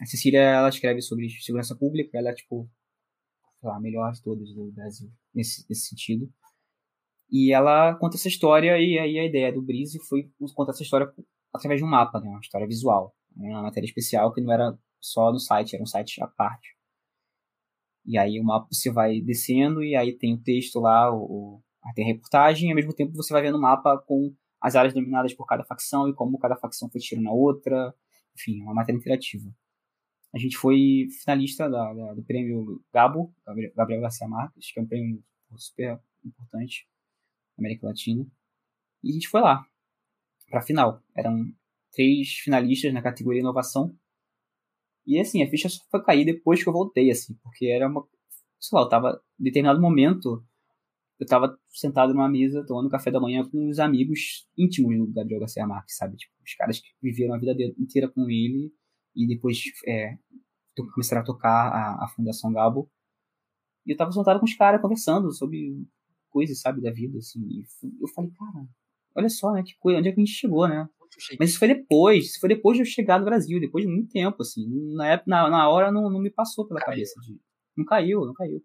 A 0.00 0.06
Cecília, 0.06 0.40
ela 0.40 0.68
escreve 0.68 1.02
sobre 1.02 1.28
segurança 1.28 1.76
pública, 1.76 2.16
ela 2.16 2.30
é, 2.30 2.34
tipo, 2.34 2.68
melhor 3.80 4.12
de 4.12 4.22
todas 4.22 4.54
do 4.54 4.72
Brasil, 4.72 5.10
nesse, 5.34 5.66
nesse 5.68 5.88
sentido. 5.88 6.32
E 7.30 7.52
ela 7.52 7.94
conta 7.96 8.16
essa 8.16 8.28
história, 8.28 8.78
e 8.78 8.98
aí 8.98 9.18
a 9.18 9.26
ideia 9.26 9.52
do 9.52 9.60
Brise 9.60 9.98
foi 10.08 10.30
contar 10.54 10.72
essa 10.72 10.82
história 10.82 11.12
através 11.52 11.80
de 11.80 11.84
um 11.84 11.90
mapa, 11.90 12.20
né? 12.20 12.28
uma 12.28 12.40
história 12.40 12.66
visual. 12.66 13.14
Uma 13.38 13.62
matéria 13.62 13.86
especial 13.86 14.32
que 14.32 14.40
não 14.40 14.52
era 14.52 14.76
só 15.00 15.32
no 15.32 15.38
site, 15.38 15.74
era 15.74 15.82
um 15.82 15.86
site 15.86 16.22
à 16.22 16.26
parte. 16.26 16.76
E 18.04 18.18
aí 18.18 18.40
o 18.40 18.44
mapa 18.44 18.68
você 18.72 18.90
vai 18.90 19.20
descendo, 19.20 19.82
e 19.82 19.94
aí 19.94 20.16
tem 20.16 20.34
o 20.34 20.42
texto 20.42 20.80
lá, 20.80 21.14
o, 21.14 21.62
tem 21.94 22.04
a 22.04 22.08
reportagem, 22.08 22.68
e 22.68 22.72
ao 22.72 22.76
mesmo 22.76 22.92
tempo 22.92 23.14
você 23.14 23.32
vai 23.32 23.42
vendo 23.42 23.56
o 23.56 23.60
mapa 23.60 23.98
com 23.98 24.34
as 24.60 24.74
áreas 24.74 24.92
dominadas 24.92 25.34
por 25.34 25.46
cada 25.46 25.64
facção 25.64 26.08
e 26.08 26.14
como 26.14 26.38
cada 26.38 26.56
facção 26.56 26.90
foi 26.90 27.00
tirando 27.00 27.24
na 27.24 27.32
outra. 27.32 27.94
Enfim, 28.34 28.60
é 28.60 28.64
uma 28.64 28.74
matéria 28.74 28.98
interativa. 28.98 29.48
A 30.34 30.38
gente 30.38 30.56
foi 30.56 31.08
finalista 31.22 31.68
da, 31.70 31.92
da, 31.94 32.14
do 32.14 32.22
prêmio 32.22 32.82
Gabo, 32.92 33.34
Gabriel 33.74 34.00
Garcia 34.00 34.28
Marques, 34.28 34.72
que 34.72 34.78
é 34.78 34.82
um 34.82 34.86
prêmio 34.86 35.22
super 35.56 36.00
importante 36.24 36.86
na 37.56 37.62
América 37.62 37.86
Latina. 37.86 38.26
E 39.02 39.10
a 39.10 39.12
gente 39.12 39.28
foi 39.28 39.40
lá, 39.40 39.64
para 40.50 40.60
a 40.60 40.62
final. 40.62 41.02
Eram 41.14 41.52
três 41.92 42.30
finalistas 42.34 42.92
na 42.92 43.02
categoria 43.02 43.40
inovação. 43.40 43.94
E 45.06 45.18
assim, 45.18 45.42
a 45.42 45.48
ficha 45.48 45.68
só 45.68 45.82
foi 45.90 46.02
cair 46.04 46.24
depois 46.24 46.62
que 46.62 46.68
eu 46.68 46.72
voltei, 46.72 47.10
assim, 47.10 47.34
porque 47.42 47.66
era 47.66 47.88
uma. 47.88 48.06
Sei 48.60 48.76
lá, 48.76 48.84
eu 48.84 48.88
tava. 48.88 49.22
Em 49.40 49.44
determinado 49.44 49.80
momento, 49.80 50.44
eu 51.18 51.26
tava 51.26 51.58
sentado 51.68 52.12
numa 52.12 52.28
mesa 52.28 52.64
tomando 52.66 52.90
café 52.90 53.10
da 53.10 53.20
manhã 53.20 53.48
com 53.48 53.68
os 53.68 53.78
amigos 53.78 54.46
íntimos 54.56 54.96
do 54.96 55.12
Gabriel 55.12 55.40
Garcia 55.40 55.66
Marques, 55.66 55.96
sabe? 55.96 56.16
Tipo, 56.16 56.32
os 56.44 56.54
caras 56.54 56.80
que 56.80 56.88
viveram 57.02 57.34
a 57.34 57.38
vida 57.38 57.54
inteira 57.78 58.08
com 58.08 58.28
ele 58.30 58.72
e 59.16 59.26
depois 59.26 59.62
é, 59.86 60.16
começaram 60.94 61.22
a 61.22 61.24
tocar 61.24 61.68
a, 61.68 62.04
a 62.04 62.08
Fundação 62.08 62.52
Gabo. 62.52 62.90
E 63.84 63.92
eu 63.92 63.96
tava 63.96 64.12
sentado 64.12 64.38
com 64.38 64.44
os 64.44 64.54
caras 64.54 64.80
conversando 64.80 65.32
sobre 65.32 65.82
coisas, 66.30 66.60
sabe, 66.60 66.80
da 66.80 66.90
vida, 66.92 67.18
assim. 67.18 67.40
E 67.40 67.64
eu 68.00 68.08
falei, 68.08 68.30
cara, 68.30 68.68
olha 69.16 69.28
só, 69.28 69.52
né, 69.52 69.62
que 69.64 69.74
coisa, 69.78 69.98
onde 69.98 70.08
é 70.08 70.12
que 70.12 70.20
a 70.20 70.24
gente 70.24 70.34
chegou, 70.36 70.68
né? 70.68 70.88
Mas 71.38 71.50
isso 71.50 71.58
foi 71.58 71.68
depois, 71.68 72.26
isso 72.26 72.40
foi 72.40 72.48
depois 72.48 72.76
de 72.76 72.82
eu 72.82 72.86
chegar 72.86 73.18
no 73.18 73.24
Brasil, 73.24 73.60
depois 73.60 73.84
de 73.84 73.90
muito 73.90 74.10
tempo, 74.10 74.42
assim. 74.42 74.66
Na, 74.94 75.12
época, 75.12 75.30
na, 75.30 75.50
na 75.50 75.68
hora 75.68 75.90
não, 75.90 76.10
não 76.10 76.20
me 76.20 76.30
passou 76.30 76.66
pela 76.66 76.80
caiu. 76.80 76.90
cabeça. 76.92 77.20
De, 77.20 77.40
não 77.76 77.84
caiu, 77.84 78.26
não 78.26 78.34
caiu. 78.34 78.62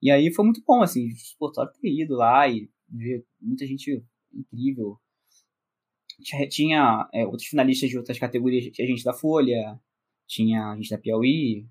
E 0.00 0.10
aí 0.10 0.32
foi 0.32 0.44
muito 0.44 0.62
bom, 0.66 0.82
assim, 0.82 1.08
pô, 1.38 1.52
só 1.54 1.66
ter 1.66 1.88
ido 1.88 2.14
lá 2.14 2.48
e 2.48 2.68
ver 2.88 3.24
muita 3.40 3.66
gente 3.66 4.04
incrível. 4.32 4.98
Tinha, 6.20 6.48
tinha 6.48 7.08
é, 7.12 7.26
outros 7.26 7.46
finalistas 7.48 7.88
de 7.88 7.96
outras 7.96 8.18
categorias, 8.18 8.64
tinha 8.72 8.86
gente 8.86 9.04
da 9.04 9.12
Folha, 9.12 9.80
tinha 10.26 10.74
gente 10.76 10.90
da 10.90 10.98
Piauí, 10.98 11.66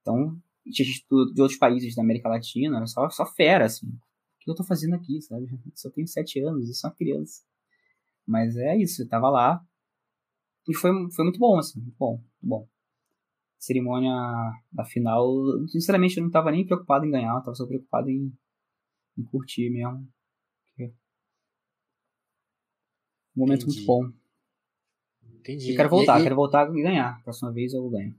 então 0.00 0.40
tinha 0.70 0.86
gente 0.86 1.04
de 1.08 1.40
outros 1.42 1.58
países 1.58 1.94
da 1.94 2.02
América 2.02 2.28
Latina, 2.28 2.86
só, 2.86 3.08
só 3.10 3.26
fera, 3.26 3.66
assim. 3.66 3.86
O 3.86 4.44
que 4.44 4.50
eu 4.50 4.54
tô 4.54 4.64
fazendo 4.64 4.94
aqui, 4.94 5.20
sabe? 5.22 5.46
Só 5.74 5.88
tenho 5.88 6.06
sete 6.08 6.40
anos, 6.40 6.68
eu 6.68 6.74
sou 6.74 6.90
uma 6.90 6.96
criança. 6.96 7.42
Mas 8.26 8.56
é 8.56 8.76
isso, 8.76 9.02
eu 9.02 9.08
tava 9.08 9.28
lá. 9.30 9.60
E 10.68 10.74
foi, 10.74 10.90
foi 11.14 11.24
muito 11.24 11.38
bom, 11.38 11.58
assim, 11.58 11.80
muito 11.80 11.96
bom, 11.98 12.16
muito 12.16 12.26
bom 12.42 12.68
cerimônia 13.58 14.12
da 14.72 14.84
final, 14.84 15.24
sinceramente 15.68 16.16
eu 16.16 16.22
não 16.22 16.28
estava 16.28 16.50
nem 16.50 16.66
preocupado 16.66 17.06
em 17.06 17.12
ganhar, 17.12 17.32
eu 17.32 17.42
tava 17.42 17.54
só 17.54 17.64
preocupado 17.64 18.10
em, 18.10 18.36
em 19.16 19.22
curtir 19.22 19.70
mesmo. 19.70 20.04
Um 23.36 23.40
momento 23.40 23.62
Entendi. 23.62 23.76
muito 23.76 23.86
bom. 23.86 24.12
Entendi. 25.38 25.72
E 25.72 25.76
quero 25.76 25.88
voltar, 25.88 26.20
e, 26.20 26.22
quero 26.22 26.36
voltar 26.36 26.68
e 26.76 26.82
ganhar. 26.82 27.22
Próxima 27.22 27.52
vez 27.52 27.72
eu 27.72 27.88
ganho. 27.88 28.14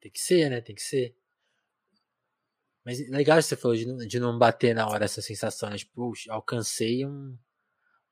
Tem 0.00 0.10
que 0.10 0.18
ser, 0.18 0.50
né? 0.50 0.60
Tem 0.60 0.74
que 0.74 0.82
ser. 0.82 1.16
Mas 2.84 3.06
legal 3.10 3.40
você 3.40 3.56
falou 3.56 3.76
de 3.76 3.86
não, 3.86 3.96
de 3.96 4.18
não 4.18 4.38
bater 4.38 4.74
na 4.74 4.88
hora 4.88 5.04
essa 5.04 5.22
sensação, 5.22 5.70
né? 5.70 5.76
Tipo, 5.76 6.12
alcancei 6.30 7.06
um, 7.06 7.36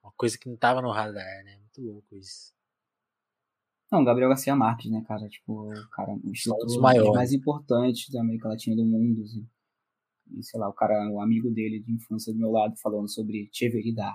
uma 0.06 0.12
coisa 0.16 0.38
que 0.38 0.48
não 0.48 0.56
tava 0.56 0.80
no 0.80 0.90
radar, 0.90 1.44
né? 1.44 1.58
Muito 1.58 1.80
louco 1.82 2.16
isso. 2.16 2.54
Não, 3.90 4.04
Gabriel 4.04 4.28
Garcia 4.28 4.56
Marques, 4.56 4.90
né, 4.90 5.04
cara? 5.06 5.28
Tipo, 5.28 5.68
cara, 5.92 6.12
um 6.12 6.32
dos 6.66 6.76
maiores. 6.78 7.12
mais 7.12 7.32
importantes 7.32 8.10
da 8.10 8.20
América 8.20 8.48
Latina 8.48 8.74
do 8.74 8.84
mundo. 8.84 9.22
Assim. 9.22 9.48
E, 10.32 10.42
sei 10.42 10.58
lá, 10.58 10.68
o 10.68 10.72
cara, 10.72 11.08
o 11.10 11.20
amigo 11.20 11.50
dele 11.50 11.80
de 11.80 11.92
infância 11.92 12.32
do 12.32 12.38
meu 12.38 12.50
lado, 12.50 12.76
falando 12.76 13.08
sobre 13.08 13.48
Cheveridar. 13.52 14.14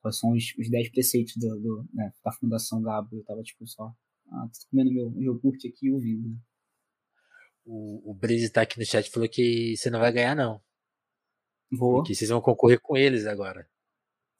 Quais 0.00 0.18
são 0.18 0.32
os, 0.32 0.54
os 0.58 0.68
dez 0.70 0.88
preceitos 0.90 1.36
do, 1.36 1.60
do 1.60 1.88
né, 1.92 2.12
da 2.24 2.32
Fundação 2.32 2.82
Gabo. 2.82 3.16
Eu 3.16 3.24
tava, 3.24 3.42
tipo, 3.42 3.66
só 3.66 3.92
ah, 4.30 4.48
tô 4.48 4.66
comendo 4.70 4.92
meu 4.92 5.12
iogurte 5.20 5.68
aqui 5.68 5.86
e 5.86 5.92
ouvindo. 5.92 6.36
O, 7.64 8.10
o 8.10 8.14
Brise 8.14 8.50
tá 8.50 8.62
aqui 8.62 8.78
no 8.78 8.86
chat 8.86 9.10
falou 9.10 9.28
que 9.28 9.76
você 9.76 9.90
não 9.90 10.00
vai 10.00 10.12
ganhar, 10.12 10.34
não. 10.34 10.60
Vou. 11.70 11.96
Porque 11.96 12.14
vocês 12.14 12.30
vão 12.30 12.40
concorrer 12.40 12.80
com 12.80 12.96
eles 12.96 13.26
agora. 13.26 13.68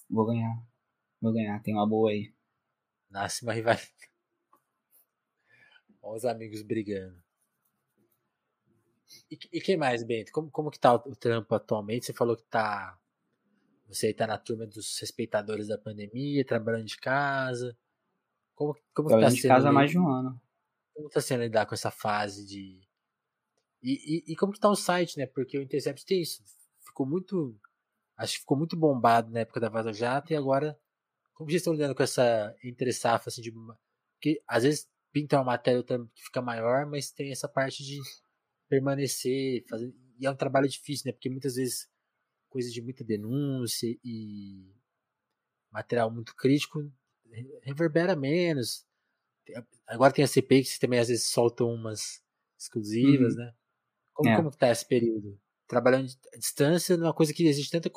Vou 0.09 0.27
ganhar. 0.27 0.68
Vou 1.21 1.33
ganhar, 1.33 1.61
tem 1.63 1.75
uma 1.75 1.89
boa 1.89 2.11
aí. 2.11 2.33
Nasce 3.11 3.43
uma 3.43 3.53
rivalidade. 3.53 3.93
Olha 6.03 6.17
os 6.17 6.25
amigos 6.25 6.63
brigando. 6.63 7.21
E, 9.31 9.39
e 9.53 9.61
quem 9.61 9.77
mais, 9.77 10.03
Bento? 10.03 10.33
Como, 10.33 10.51
como 10.51 10.71
que 10.71 10.79
tá 10.79 10.95
o, 10.95 11.11
o 11.11 11.17
trampo 11.17 11.55
atualmente? 11.55 12.07
Você 12.07 12.13
falou 12.13 12.37
que 12.37 12.45
tá. 12.45 12.99
Você 13.87 14.13
tá 14.13 14.27
na 14.27 14.37
turma 14.37 14.67
dos 14.67 14.99
respeitadores 15.01 15.69
da 15.69 15.79
pandemia, 15.79 16.45
trabalhando 16.45 16.85
de 16.85 16.99
casa. 16.99 17.77
Como, 18.55 18.77
como 18.95 19.09
trabalhando 19.09 19.35
tá 19.35 19.41
de 19.41 19.49
casa 19.49 19.69
há 19.69 19.73
mais 19.73 19.91
de 19.91 19.99
um 19.99 20.09
ano. 20.09 20.41
Como 20.95 21.09
tá 21.09 21.21
sendo 21.21 21.43
lidar 21.43 21.67
com 21.67 21.75
essa 21.75 21.91
fase 21.91 22.47
de. 22.47 22.81
E, 23.83 24.25
e, 24.29 24.33
e, 24.33 24.37
como 24.37 24.53
que 24.53 24.61
tá 24.61 24.69
o 24.69 24.77
site, 24.77 25.17
né? 25.17 25.27
Porque 25.27 25.57
o 25.57 25.63
Intercept 25.63 26.05
tem 26.05 26.21
isso. 26.21 26.43
Ficou 26.81 27.07
muito. 27.07 27.57
Acho 28.17 28.35
que 28.35 28.41
ficou 28.41 28.59
muito 28.59 28.77
bombado 28.77 29.31
na 29.31 29.41
época 29.41 29.61
da 29.61 29.69
Vaza 29.69 29.93
Jato 29.93 30.33
e 30.33 30.37
agora. 30.37 30.79
Como 31.39 31.49
vocês 31.49 31.61
estão 31.61 31.73
lidando 31.73 31.95
com 31.95 32.03
essa 32.03 32.53
entre 32.65 32.93
safra 32.93 33.29
assim 33.29 33.41
de. 33.41 33.53
Porque 33.53 34.43
às 34.45 34.65
vezes 34.65 34.91
pinta 35.13 35.37
uma 35.37 35.45
matéria 35.45 35.85
que 35.85 36.25
fica 36.25 36.43
maior, 36.43 36.85
mas 36.85 37.13
tem 37.13 37.31
essa 37.31 37.49
parte 37.49 37.85
de 37.85 38.01
permanecer, 38.69 39.65
fazer, 39.69 39.95
e 40.19 40.27
é 40.27 40.31
um 40.31 40.35
trabalho 40.35 40.69
difícil, 40.69 41.05
né? 41.07 41.13
Porque 41.13 41.31
muitas 41.31 41.55
vezes 41.55 41.89
coisa 42.49 42.69
de 42.69 42.83
muita 42.83 43.05
denúncia 43.05 43.87
e 44.05 44.75
material 45.71 46.11
muito 46.11 46.35
crítico 46.35 46.93
reverbera 47.63 48.17
menos. 48.17 48.85
Agora 49.87 50.13
tem 50.13 50.25
a 50.25 50.29
CPI 50.29 50.65
que 50.65 50.81
também 50.81 50.99
às 50.99 51.07
vezes 51.07 51.29
soltam 51.29 51.73
umas 51.73 52.21
exclusivas, 52.59 53.35
uhum. 53.35 53.45
né? 53.45 53.55
Como, 54.13 54.29
é. 54.29 54.37
como 54.37 54.51
tá 54.51 54.73
esse 54.73 54.85
período? 54.85 55.41
Trabalhando 55.69 56.11
à 56.35 56.37
distância 56.37 56.97
numa 56.97 57.15
coisa 57.15 57.33
que 57.33 57.47
existe 57.47 57.71
tanta 57.71 57.89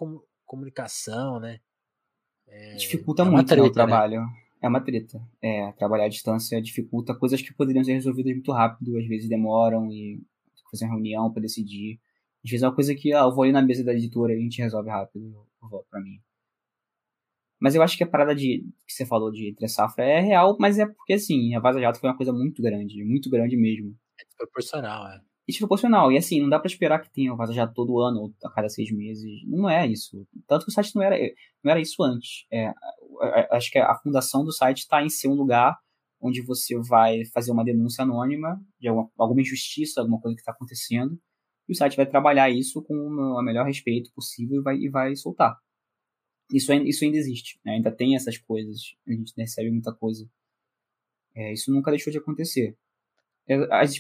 comunicação, 0.46 1.40
né? 1.40 1.60
É, 2.52 2.76
Dificulta 2.76 3.24
é 3.24 3.26
muito 3.26 3.48
treta, 3.48 3.64
o 3.64 3.68
né? 3.68 3.72
trabalho. 3.72 4.22
Né? 4.22 4.28
é 4.62 4.68
uma 4.68 4.80
treta. 4.80 5.20
É, 5.42 5.72
trabalhar 5.74 6.06
à 6.06 6.10
distância 6.10 6.62
dificulta 6.62 7.16
coisas 7.16 7.42
que 7.42 7.54
poderiam 7.54 7.84
ser 7.84 7.94
resolvidas 7.94 8.34
muito 8.34 8.52
rápido, 8.52 8.98
às 8.98 9.08
vezes 9.08 9.28
demoram 9.28 9.92
e 9.92 10.22
fazer 10.70 10.86
uma 10.86 10.94
reunião 10.94 11.32
para 11.32 11.42
decidir. 11.42 12.00
Às 12.46 12.52
vezes 12.52 12.64
é 12.64 12.68
uma 12.68 12.76
coisa 12.76 12.94
que, 12.96 13.14
ah, 13.14 13.22
eu 13.22 13.34
vou 13.34 13.44
ali 13.44 13.52
na 13.52 13.62
mesa 13.62 13.84
da 13.84 13.94
editora 13.94 14.34
e 14.34 14.38
a 14.38 14.40
gente 14.40 14.62
resolve 14.62 14.90
rápido, 14.90 15.26
eu 15.62 15.70
volto 15.70 15.88
pra 15.90 16.00
mim. 16.00 16.20
Mas 17.60 17.76
eu 17.76 17.84
acho 17.84 17.98
que 17.98 18.04
a 18.04 18.08
parada 18.08 18.34
de 18.36 18.66
que 18.88 18.94
você 18.94 19.06
falou 19.06 19.32
de 19.32 19.50
entre 19.50 19.68
safra 19.68 20.04
é 20.04 20.20
real, 20.20 20.58
mas 20.60 20.80
é 20.80 20.86
porque 20.86 21.14
assim, 21.14 21.54
a 21.56 21.60
Vaza 21.60 21.80
Jato 21.80 22.00
foi 22.00 22.10
uma 22.10 22.18
coisa 22.18 22.34
muito 22.34 22.62
grande, 22.62 23.04
muito 23.04 23.30
grande 23.30 23.56
mesmo. 23.56 23.96
É 24.20 24.24
desproporcional, 24.26 25.08
é. 25.08 25.22
É 25.52 25.54
desproporcional. 25.54 26.12
E 26.12 26.18
assim, 26.18 26.42
não 26.42 26.50
dá 26.50 26.60
para 26.60 26.68
esperar 26.70 27.00
que 27.00 27.12
tenha 27.12 27.36
Vaza 27.36 27.54
Jato 27.54 27.74
todo 27.74 28.00
ano 28.00 28.22
ou 28.22 28.34
a 28.44 28.50
cada 28.50 28.70
seis 28.70 28.92
meses. 28.92 29.42
Não 29.46 29.70
é 29.70 29.86
isso. 29.88 30.26
Tanto 30.48 30.66
que 30.66 30.72
o 30.72 30.74
site 30.74 30.96
não 30.96 31.04
era, 31.04 31.18
não 31.64 31.72
era 31.72 31.80
isso 31.80 32.02
antes. 32.02 32.46
É, 32.52 32.74
acho 33.52 33.72
que 33.72 33.78
a 33.78 33.96
fundação 33.96 34.44
do 34.44 34.52
site 34.52 34.80
está 34.80 35.04
em 35.04 35.10
ser 35.10 35.28
um 35.28 35.36
lugar 35.36 35.78
onde 36.22 36.42
você 36.42 36.78
vai 36.78 37.26
fazer 37.26 37.52
uma 37.52 37.64
denúncia 37.64 38.04
anônima 38.04 38.62
de 38.80 38.88
alguma, 38.88 39.10
alguma 39.18 39.42
injustiça, 39.42 40.00
alguma 40.00 40.22
coisa 40.22 40.36
que 40.36 40.42
está 40.42 40.52
acontecendo, 40.52 41.20
e 41.68 41.74
o 41.74 41.76
site 41.76 41.98
vai 41.98 42.06
trabalhar 42.06 42.50
isso 42.50 42.82
com 42.84 42.94
o 42.94 43.42
melhor 43.42 43.66
respeito 43.66 44.12
possível 44.14 44.60
e 44.60 44.62
vai, 44.62 44.76
e 44.78 44.90
vai 44.90 45.16
soltar. 45.16 45.58
Isso, 46.54 46.72
isso 46.74 47.04
ainda 47.04 47.18
existe, 47.18 47.60
né? 47.66 47.74
ainda 47.74 47.92
tem 47.92 48.16
essas 48.16 48.38
coisas, 48.38 48.96
a 49.08 49.12
gente 49.12 49.34
recebe 49.36 49.72
muita 49.72 49.94
coisa. 49.94 50.30
É, 51.34 51.54
isso 51.54 51.72
nunca 51.72 51.92
deixou 51.92 52.12
de 52.12 52.20
acontecer. 52.20 52.78
É, 53.52 53.56
as, 53.70 54.00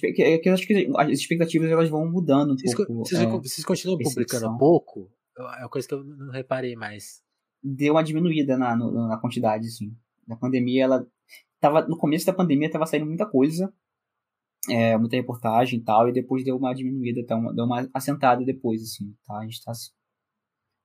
as 0.97 1.09
expectativas 1.09 1.69
elas 1.69 1.89
vão 1.89 2.09
mudando 2.09 2.53
um 2.53 2.57
vocês, 2.57 2.73
pouco. 2.73 2.93
Vocês, 2.93 3.21
é, 3.21 3.25
vocês 3.25 3.65
continuam 3.65 3.97
publicando 3.97 4.57
pouco? 4.57 5.11
É 5.37 5.41
uma 5.41 5.69
coisa 5.69 5.85
que 5.85 5.93
eu 5.93 6.03
não 6.05 6.31
reparei 6.31 6.73
mais. 6.77 7.21
deu 7.61 7.93
uma 7.93 8.03
diminuída 8.03 8.57
na, 8.57 8.77
no, 8.77 9.09
na 9.09 9.17
quantidade, 9.17 9.67
assim. 9.67 9.93
Na 10.25 10.37
pandemia, 10.37 10.85
ela 10.85 11.05
tava, 11.59 11.85
no 11.85 11.97
começo 11.97 12.25
da 12.25 12.33
pandemia 12.33 12.71
tava 12.71 12.85
saindo 12.85 13.05
muita 13.05 13.25
coisa, 13.25 13.73
é, 14.69 14.97
muita 14.97 15.17
reportagem 15.17 15.79
e 15.79 15.83
tal, 15.83 16.07
e 16.07 16.13
depois 16.13 16.45
deu 16.45 16.55
uma 16.55 16.73
diminuída, 16.73 17.25
tá, 17.25 17.35
uma, 17.35 17.53
deu 17.53 17.65
uma 17.65 17.89
assentada 17.93 18.45
depois, 18.45 18.81
assim, 18.81 19.13
tá? 19.25 19.37
A 19.37 19.43
gente 19.43 19.61
tá... 19.61 19.73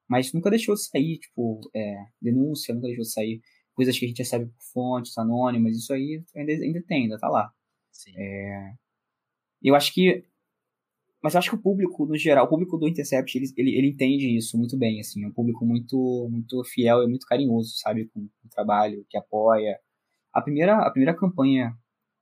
Mas 0.09 0.33
nunca 0.33 0.51
deixou 0.51 0.75
de 0.75 0.83
sair, 0.83 1.19
tipo, 1.19 1.61
é, 1.73 2.05
denúncia, 2.21 2.75
nunca 2.75 2.89
deixou 2.89 3.05
de 3.05 3.13
sair 3.13 3.41
coisas 3.75 3.97
que 3.97 4.07
a 4.07 4.09
gente 4.09 4.19
recebe 4.19 4.47
por 4.47 4.65
fontes 4.73 5.17
anônimas, 5.19 5.77
isso 5.77 5.93
aí 5.93 6.25
ainda, 6.35 6.53
ainda 6.53 6.83
tem, 6.83 7.05
ainda 7.05 7.19
tá 7.19 7.29
lá. 7.29 7.53
É, 8.17 8.73
eu 9.63 9.75
acho 9.75 9.93
que 9.93 10.25
mas 11.23 11.35
eu 11.35 11.39
acho 11.41 11.51
que 11.51 11.57
o 11.57 11.61
público, 11.61 12.07
no 12.07 12.17
geral, 12.17 12.47
o 12.47 12.49
público 12.49 12.79
do 12.79 12.87
Intercept, 12.87 13.37
ele, 13.37 13.47
ele, 13.57 13.77
ele 13.77 13.89
entende 13.89 14.37
isso 14.37 14.57
muito 14.57 14.77
bem, 14.79 15.01
assim. 15.01 15.25
É 15.25 15.27
um 15.27 15.33
público 15.33 15.67
muito, 15.67 16.29
muito 16.31 16.63
fiel 16.63 17.03
e 17.03 17.09
muito 17.09 17.27
carinhoso, 17.27 17.73
sabe? 17.79 18.07
Com, 18.15 18.21
com 18.21 18.47
o 18.47 18.51
trabalho, 18.51 19.05
que 19.11 19.19
apoia. 19.19 19.77
A 20.33 20.41
primeira, 20.41 20.77
a 20.77 20.89
primeira 20.89 21.17
campanha 21.17 21.71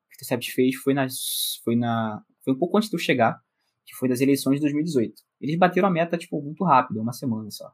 que 0.09 0.15
o 0.15 0.17
Intercept 0.17 0.53
fez 0.53 0.77
foi, 0.77 0.95
nas, 0.95 1.61
foi, 1.63 1.77
na, 1.77 2.23
foi 2.43 2.55
um 2.55 2.59
pouco 2.59 2.79
antes 2.79 2.89
de 2.89 2.97
eu 2.97 2.99
chegar, 2.99 3.39
que 3.85 3.95
foi 3.95 4.09
das 4.09 4.23
eleições 4.23 4.55
de 4.55 4.63
2018. 4.63 5.23
Eles 5.39 5.59
bateram 5.59 5.89
a 5.89 5.91
meta, 5.91 6.17
tipo, 6.17 6.41
muito 6.41 6.65
rápido, 6.65 7.03
uma 7.03 7.13
semana 7.13 7.51
só. 7.51 7.71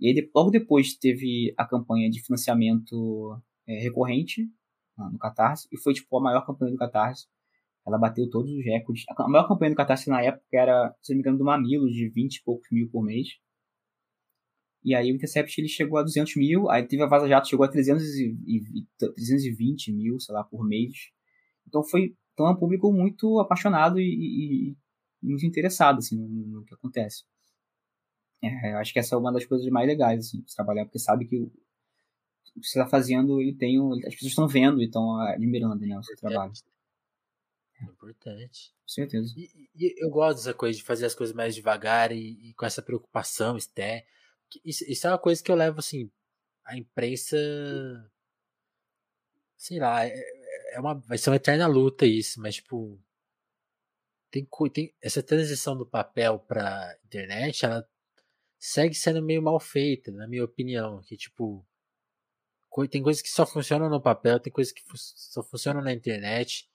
E 0.00 0.08
aí, 0.08 0.30
logo 0.34 0.50
depois, 0.50 0.96
teve 0.96 1.52
a 1.58 1.66
campanha 1.66 2.08
de 2.08 2.22
financiamento 2.22 3.38
é, 3.68 3.80
recorrente 3.80 4.48
no 4.96 5.18
Catarse, 5.18 5.68
e 5.72 5.78
foi, 5.78 5.94
tipo, 5.94 6.16
a 6.16 6.20
maior 6.20 6.44
campanha 6.46 6.72
do 6.72 6.78
Catarse. 6.78 7.26
Ela 7.86 7.98
bateu 7.98 8.28
todos 8.30 8.50
os 8.50 8.64
recordes. 8.64 9.04
A 9.10 9.28
maior 9.28 9.46
campanha 9.46 9.70
do 9.72 9.76
Catarse 9.76 10.08
na 10.08 10.22
época 10.22 10.44
era, 10.52 10.94
se 11.02 11.12
não 11.12 11.16
me 11.16 11.20
engano, 11.20 11.38
do 11.38 11.44
Mamilos, 11.44 11.92
de 11.92 12.08
20 12.08 12.36
e 12.36 12.42
poucos 12.42 12.68
mil 12.70 12.88
por 12.88 13.02
mês. 13.02 13.38
E 14.84 14.94
aí 14.94 15.10
o 15.10 15.14
Intercept 15.14 15.58
ele 15.58 15.68
chegou 15.68 15.98
a 15.98 16.02
200 16.02 16.36
mil, 16.36 16.70
aí 16.70 16.86
teve 16.86 17.02
a 17.02 17.06
Vaza 17.06 17.26
Jato, 17.26 17.48
chegou 17.48 17.64
a 17.64 17.68
300 17.68 18.04
e, 18.16 18.36
e, 18.46 18.86
320 18.98 19.92
mil, 19.92 20.20
sei 20.20 20.34
lá, 20.34 20.44
por 20.44 20.62
mês. 20.62 21.10
Então 21.66 21.82
foi 21.82 22.14
então 22.34 22.46
é 22.46 22.50
um 22.50 22.56
público 22.56 22.92
muito 22.92 23.38
apaixonado 23.40 23.98
e, 23.98 24.04
e, 24.04 24.76
e 25.22 25.26
muito 25.28 25.46
interessado 25.46 25.98
assim, 25.98 26.16
no, 26.16 26.28
no 26.28 26.64
que 26.64 26.74
acontece. 26.74 27.24
É, 28.42 28.74
acho 28.74 28.92
que 28.92 28.98
essa 28.98 29.14
é 29.14 29.18
uma 29.18 29.32
das 29.32 29.46
coisas 29.46 29.66
mais 29.70 29.86
legais 29.86 30.26
assim, 30.26 30.42
de 30.42 30.54
trabalhar, 30.54 30.84
porque 30.84 30.98
sabe 30.98 31.26
que 31.26 31.50
o, 32.56 32.60
que 32.60 32.66
você 32.66 32.78
está 32.78 32.88
fazendo, 32.88 33.40
ele 33.40 33.54
tem, 33.54 33.78
as 34.06 34.14
pessoas 34.14 34.30
estão 34.30 34.48
vendo 34.48 34.80
e 34.80 34.86
estão 34.86 35.18
admirando 35.20 35.86
né, 35.86 35.98
o 35.98 36.02
seu 36.02 36.16
trabalho. 36.16 36.52
É 37.80 37.84
importante. 37.84 38.72
Com 38.82 38.88
certeza. 38.88 39.34
E, 39.36 39.68
e, 39.74 39.94
eu 39.98 40.10
gosto 40.10 40.38
dessa 40.38 40.54
coisa 40.54 40.76
de 40.78 40.84
fazer 40.84 41.06
as 41.06 41.14
coisas 41.14 41.34
mais 41.34 41.54
devagar 41.54 42.12
e, 42.12 42.50
e 42.50 42.54
com 42.54 42.66
essa 42.66 42.82
preocupação, 42.82 43.56
Esté. 43.56 44.06
Isso, 44.64 44.84
isso, 44.88 45.06
é 45.06 45.10
uma 45.10 45.18
coisa 45.18 45.42
que 45.42 45.50
eu 45.50 45.56
levo, 45.56 45.80
assim, 45.80 46.10
a 46.64 46.76
imprensa. 46.76 47.36
Sei 49.56 49.78
lá, 49.78 50.06
é, 50.06 50.14
é 50.74 50.80
uma, 50.80 50.94
vai 50.94 51.18
ser 51.18 51.30
uma 51.30 51.36
eterna 51.36 51.66
luta 51.66 52.06
isso, 52.06 52.40
mas, 52.40 52.56
tipo. 52.56 53.00
Tem, 54.30 54.46
tem 54.72 54.94
essa 55.00 55.22
transição 55.22 55.76
do 55.76 55.86
papel 55.86 56.40
pra 56.40 56.96
internet, 57.04 57.64
ela 57.64 57.88
segue 58.58 58.94
sendo 58.94 59.22
meio 59.22 59.40
mal 59.42 59.60
feita, 59.60 60.10
na 60.10 60.28
minha 60.28 60.44
opinião. 60.44 61.00
Que, 61.02 61.16
tipo. 61.16 61.66
Tem 62.90 63.02
coisas 63.02 63.22
que 63.22 63.28
só 63.28 63.46
funcionam 63.46 63.88
no 63.88 64.00
papel, 64.00 64.40
tem 64.40 64.52
coisas 64.52 64.72
que 64.72 64.82
só 64.96 65.42
funcionam 65.42 65.80
na 65.80 65.92
internet. 65.92 66.68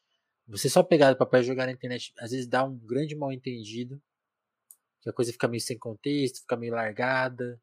Você 0.47 0.69
só 0.69 0.81
pegar 0.81 1.13
o 1.13 1.17
papel 1.17 1.41
e 1.41 1.43
jogar 1.43 1.65
na 1.65 1.71
internet, 1.71 2.13
às 2.17 2.31
vezes 2.31 2.47
dá 2.47 2.63
um 2.63 2.77
grande 2.77 3.15
mal 3.15 3.31
entendido. 3.31 4.01
Que 5.01 5.09
a 5.09 5.13
coisa 5.13 5.31
fica 5.31 5.47
meio 5.47 5.61
sem 5.61 5.77
contexto, 5.77 6.41
fica 6.41 6.57
meio 6.57 6.73
largada. 6.73 7.61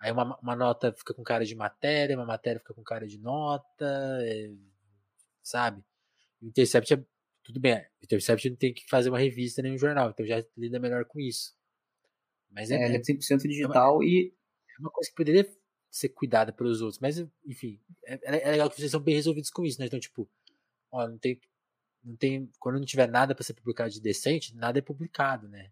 Aí 0.00 0.12
uma, 0.12 0.38
uma 0.40 0.56
nota 0.56 0.92
fica 0.92 1.14
com 1.14 1.22
cara 1.22 1.44
de 1.44 1.54
matéria, 1.54 2.16
uma 2.16 2.26
matéria 2.26 2.60
fica 2.60 2.74
com 2.74 2.82
cara 2.82 3.06
de 3.06 3.18
nota, 3.18 4.18
é, 4.22 4.50
sabe? 5.42 5.82
O 6.40 6.46
Intercept 6.46 6.94
é. 6.94 7.04
Tudo 7.42 7.60
bem, 7.60 7.78
o 7.78 8.04
Intercept 8.04 8.50
não 8.50 8.56
tem 8.56 8.74
que 8.74 8.88
fazer 8.88 9.08
uma 9.08 9.18
revista 9.18 9.62
nem 9.62 9.72
um 9.72 9.78
jornal, 9.78 10.10
então 10.10 10.26
já 10.26 10.44
lida 10.56 10.80
melhor 10.80 11.04
com 11.04 11.20
isso. 11.20 11.54
Mas 12.50 12.70
é, 12.70 12.76
é, 12.76 12.84
ele 12.86 12.96
é 12.96 13.00
100% 13.00 13.42
digital 13.42 13.94
é 13.94 13.96
uma, 13.96 14.04
e. 14.04 14.34
É 14.76 14.80
uma 14.80 14.90
coisa 14.90 15.08
que 15.08 15.16
poderia 15.16 15.55
ser 15.96 16.10
cuidada 16.10 16.52
pelos 16.52 16.80
outros, 16.80 17.00
mas 17.00 17.18
enfim, 17.46 17.80
é, 18.04 18.48
é 18.48 18.50
legal 18.50 18.68
que 18.68 18.76
vocês 18.76 18.90
são 18.90 19.00
bem 19.00 19.14
resolvidos 19.14 19.50
com 19.50 19.64
isso, 19.64 19.80
né? 19.80 19.86
Então, 19.86 19.98
tipo, 19.98 20.28
ó, 20.92 21.08
não 21.08 21.18
tem 21.18 21.40
não 22.06 22.16
tem, 22.16 22.48
quando 22.60 22.78
não 22.78 22.86
tiver 22.86 23.08
nada 23.08 23.34
para 23.34 23.42
ser 23.42 23.54
publicado 23.54 23.90
de 23.90 24.00
decente, 24.00 24.54
nada 24.54 24.78
é 24.78 24.82
publicado, 24.82 25.48
né? 25.48 25.70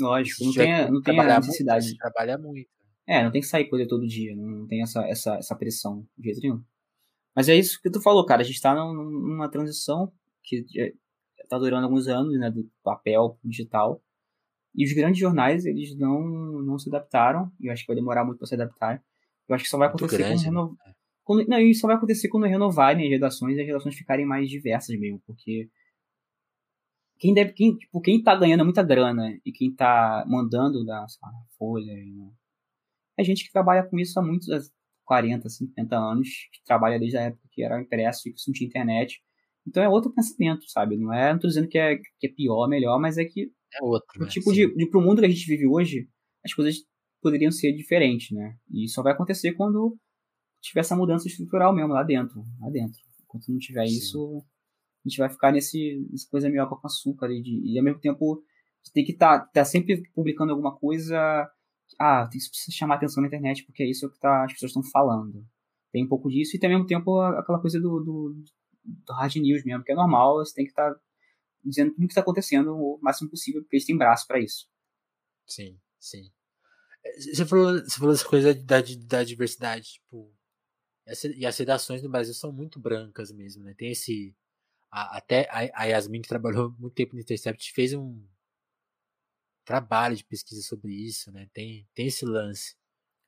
Lógico, 0.00 0.44
não 0.44 0.52
tem, 0.52 0.90
não 0.90 1.02
tem 1.02 1.20
a 1.20 1.38
necessidade. 1.38 1.86
Muito, 1.86 1.98
trabalha 1.98 2.38
muito. 2.38 2.70
É, 3.06 3.22
não 3.22 3.30
tem 3.30 3.40
que 3.40 3.46
sair 3.46 3.68
coisa 3.68 3.86
todo 3.86 4.06
dia, 4.06 4.34
não 4.34 4.66
tem 4.66 4.82
essa, 4.82 5.06
essa, 5.06 5.36
essa 5.36 5.56
pressão 5.56 6.06
de 6.16 6.24
jeito 6.24 6.40
nenhum. 6.40 6.62
Mas 7.34 7.48
é 7.48 7.54
isso 7.54 7.80
que 7.80 7.90
tu 7.90 8.00
falou, 8.00 8.26
cara, 8.26 8.42
a 8.42 8.44
gente 8.44 8.60
tá 8.60 8.74
numa 8.74 9.48
transição 9.48 10.12
que 10.42 10.64
tá 11.48 11.56
durando 11.56 11.84
alguns 11.84 12.08
anos, 12.08 12.38
né, 12.38 12.50
do 12.50 12.68
papel 12.82 13.38
pro 13.40 13.48
digital. 13.48 14.02
E 14.74 14.84
os 14.84 14.92
grandes 14.92 15.20
jornais, 15.20 15.64
eles 15.64 15.96
não, 15.96 16.20
não 16.62 16.78
se 16.78 16.88
adaptaram, 16.88 17.50
e 17.60 17.66
eu 17.66 17.72
acho 17.72 17.82
que 17.82 17.88
vai 17.88 17.96
demorar 17.96 18.24
muito 18.24 18.38
para 18.38 18.46
se 18.46 18.54
adaptar. 18.54 19.02
Eu 19.48 19.54
acho 19.54 19.64
que 19.64 19.70
só 19.70 19.78
vai 19.78 19.88
acontecer 19.88 20.18
grande, 20.18 20.44
com 20.44 20.50
renov... 20.50 20.72
né? 20.84 20.94
Quando, 21.24 21.46
não, 21.46 21.58
isso 21.58 21.80
só 21.80 21.86
vai 21.86 21.96
acontecer 21.96 22.28
quando 22.28 22.46
renovarem 22.46 23.04
as 23.04 23.10
redações 23.10 23.56
e 23.56 23.60
as 23.60 23.66
redações 23.66 23.94
ficarem 23.94 24.24
mais 24.24 24.48
diversas 24.48 24.98
mesmo, 24.98 25.20
porque 25.26 25.68
quem 27.18 27.34
deve, 27.34 27.52
quem, 27.52 27.76
tipo, 27.76 28.00
quem 28.00 28.22
tá 28.22 28.34
ganhando 28.34 28.64
muita 28.64 28.82
grana 28.82 29.38
e 29.44 29.52
quem 29.52 29.74
tá 29.74 30.24
mandando 30.26 30.84
da 30.84 31.00
lá, 31.00 31.32
Folha, 31.58 31.92
é 33.18 33.24
gente 33.24 33.44
que 33.44 33.52
trabalha 33.52 33.82
com 33.82 33.98
isso 33.98 34.18
há 34.18 34.22
muitos 34.22 34.48
40, 35.04 35.48
50 35.48 35.96
anos, 35.96 36.28
que 36.52 36.62
trabalha 36.64 36.98
desde 36.98 37.16
a 37.16 37.22
época 37.22 37.48
que 37.50 37.62
era 37.62 37.80
impresso 37.80 38.28
e 38.28 38.32
que 38.32 38.40
não 38.46 38.54
tinha 38.54 38.68
internet. 38.68 39.20
Então 39.66 39.82
é 39.82 39.88
outro 39.88 40.12
pensamento, 40.12 40.70
sabe? 40.70 40.96
Não 40.96 41.12
é, 41.12 41.32
não 41.32 41.40
tô 41.40 41.48
dizendo 41.48 41.68
que 41.68 41.78
é, 41.78 41.96
que 41.96 42.26
é 42.26 42.28
pior, 42.28 42.68
melhor, 42.68 42.98
mas 43.00 43.18
é 43.18 43.24
que 43.24 43.50
é 43.74 43.82
outro, 43.82 44.20
o 44.20 44.24
né? 44.24 44.30
tipo 44.30 44.52
de, 44.52 44.74
de 44.74 44.86
pro 44.86 45.00
mundo 45.00 45.20
que 45.20 45.26
a 45.26 45.28
gente 45.28 45.46
vive 45.46 45.66
hoje, 45.66 46.08
as 46.44 46.54
coisas 46.54 46.76
poderiam 47.20 47.50
ser 47.50 47.72
diferentes, 47.72 48.30
né? 48.30 48.56
E 48.70 48.88
só 48.88 49.02
vai 49.02 49.12
acontecer 49.12 49.52
quando 49.52 49.96
tiver 50.60 50.80
essa 50.80 50.96
mudança 50.96 51.28
estrutural 51.28 51.74
mesmo 51.74 51.92
lá 51.92 52.02
dentro. 52.02 52.44
Lá 52.60 52.70
dentro. 52.70 53.00
Enquanto 53.24 53.48
não 53.48 53.58
tiver 53.58 53.86
Sim. 53.86 53.96
isso, 53.96 54.44
a 55.04 55.08
gente 55.08 55.18
vai 55.18 55.28
ficar 55.28 55.52
nesse, 55.52 56.06
nessa 56.10 56.28
coisa 56.30 56.48
meio 56.48 56.66
com 56.68 56.86
açúcar 56.86 57.30
e, 57.30 57.42
de, 57.42 57.72
e 57.72 57.78
ao 57.78 57.84
mesmo 57.84 58.00
tempo 58.00 58.42
tem 58.92 59.04
que 59.04 59.12
estar 59.12 59.40
tá, 59.40 59.46
tá 59.46 59.64
sempre 59.64 60.02
publicando 60.14 60.52
alguma 60.52 60.74
coisa. 60.74 61.18
Ah, 61.98 62.28
tem 62.30 62.40
que 62.40 62.72
chamar 62.72 62.96
atenção 62.96 63.20
na 63.20 63.28
internet 63.28 63.64
porque 63.64 63.82
é 63.82 63.90
isso 63.90 64.10
que 64.10 64.18
tá, 64.18 64.44
as 64.44 64.52
pessoas 64.52 64.70
estão 64.70 64.82
falando. 64.82 65.44
Tem 65.92 66.04
um 66.04 66.08
pouco 66.08 66.28
disso 66.28 66.56
e 66.56 66.64
ao 66.64 66.70
mesmo 66.70 66.86
tempo 66.86 67.20
aquela 67.20 67.60
coisa 67.60 67.80
do, 67.80 68.00
do, 68.00 68.44
do 68.84 69.12
hard 69.12 69.36
news 69.36 69.64
mesmo, 69.64 69.84
que 69.84 69.92
é 69.92 69.94
normal, 69.94 70.36
você 70.36 70.54
tem 70.54 70.64
que 70.64 70.70
estar 70.70 70.92
tá 70.92 71.00
dizendo 71.64 71.92
tudo 71.92 72.04
o 72.04 72.06
que 72.06 72.12
está 72.12 72.20
acontecendo 72.20 72.74
o 72.74 72.98
máximo 73.02 73.30
possível, 73.30 73.62
porque 73.62 73.76
eles 73.76 73.86
têm 73.86 73.96
braço 73.96 74.26
para 74.26 74.38
isso. 74.38 74.68
Sim, 75.46 75.78
sim. 75.98 76.30
Você 77.34 77.46
falou, 77.46 77.80
você 77.80 77.98
falou 77.98 78.14
essa 78.14 78.24
coisa 78.24 78.54
da, 78.54 78.80
da 78.80 79.24
diversidade, 79.24 79.94
tipo, 79.94 80.34
e 81.36 81.46
as 81.46 81.56
redações 81.56 82.02
no 82.02 82.10
Brasil 82.10 82.34
são 82.34 82.52
muito 82.52 82.78
brancas 82.78 83.32
mesmo, 83.32 83.64
né? 83.64 83.74
Tem 83.74 83.90
esse. 83.90 84.36
A, 84.90 85.18
até 85.18 85.48
a, 85.50 85.82
a 85.82 85.84
Yasmin, 85.84 86.22
que 86.22 86.28
trabalhou 86.28 86.74
muito 86.78 86.94
tempo 86.94 87.14
no 87.14 87.20
Intercept, 87.20 87.72
fez 87.72 87.94
um 87.94 88.22
trabalho 89.64 90.16
de 90.16 90.24
pesquisa 90.24 90.62
sobre 90.62 90.92
isso, 90.94 91.30
né? 91.32 91.48
Tem, 91.52 91.86
tem 91.94 92.06
esse 92.06 92.24
lance. 92.24 92.76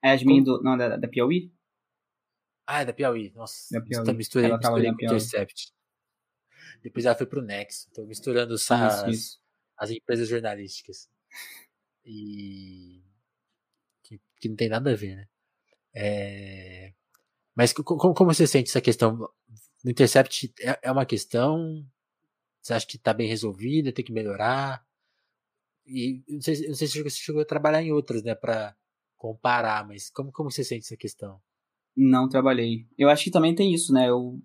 A 0.02 0.08
Yasmin 0.08 0.42
do, 0.42 0.62
não, 0.62 0.76
da, 0.76 0.96
da 0.96 1.08
Piauí? 1.08 1.52
Ah, 2.66 2.82
é 2.82 2.84
da 2.84 2.92
Piauí. 2.92 3.32
Nossa, 3.34 3.66
da 3.72 3.84
Piauí. 3.84 4.14
misturei, 4.14 4.50
misturei 4.52 4.90
com 4.90 5.02
o 5.02 5.04
Intercept. 5.04 5.72
Depois 6.82 7.04
ela 7.04 7.14
foi 7.14 7.26
pro 7.26 7.42
Nexo. 7.42 7.90
Tô 7.92 8.04
misturando 8.06 8.54
as, 8.54 8.62
isso, 8.62 9.10
isso. 9.10 9.40
as 9.76 9.90
empresas 9.90 10.28
jornalísticas. 10.28 11.08
E. 12.04 13.02
Que, 14.40 14.48
não 14.48 14.56
tem 14.56 14.68
nada 14.68 14.92
a 14.92 14.96
ver, 14.96 15.16
né? 15.16 15.26
É... 15.94 16.92
Mas 17.54 17.72
como, 17.72 18.14
como 18.14 18.32
você 18.32 18.46
sente 18.46 18.70
essa 18.70 18.80
questão? 18.80 19.18
No 19.84 19.90
Intercept 19.90 20.52
é, 20.60 20.78
é 20.82 20.92
uma 20.92 21.06
questão? 21.06 21.84
Você 22.62 22.74
acha 22.74 22.86
que 22.86 22.96
está 22.96 23.12
bem 23.12 23.28
resolvida, 23.28 23.92
tem 23.92 24.04
que 24.04 24.12
melhorar? 24.12 24.84
E 25.86 26.22
não 26.28 26.40
sei, 26.40 26.68
não 26.68 26.74
sei 26.74 26.86
se 26.86 27.02
você 27.02 27.16
chegou 27.18 27.42
a 27.42 27.46
trabalhar 27.46 27.82
em 27.82 27.92
outras, 27.92 28.22
né, 28.22 28.34
para 28.34 28.76
comparar, 29.16 29.86
mas 29.86 30.10
como, 30.10 30.30
como 30.30 30.50
você 30.50 30.62
sente 30.62 30.84
essa 30.84 30.96
questão? 30.96 31.40
Não 31.96 32.28
trabalhei. 32.28 32.86
Eu 32.96 33.08
acho 33.08 33.24
que 33.24 33.30
também 33.30 33.54
tem 33.54 33.74
isso, 33.74 33.92
né? 33.92 34.08
Eu, 34.08 34.40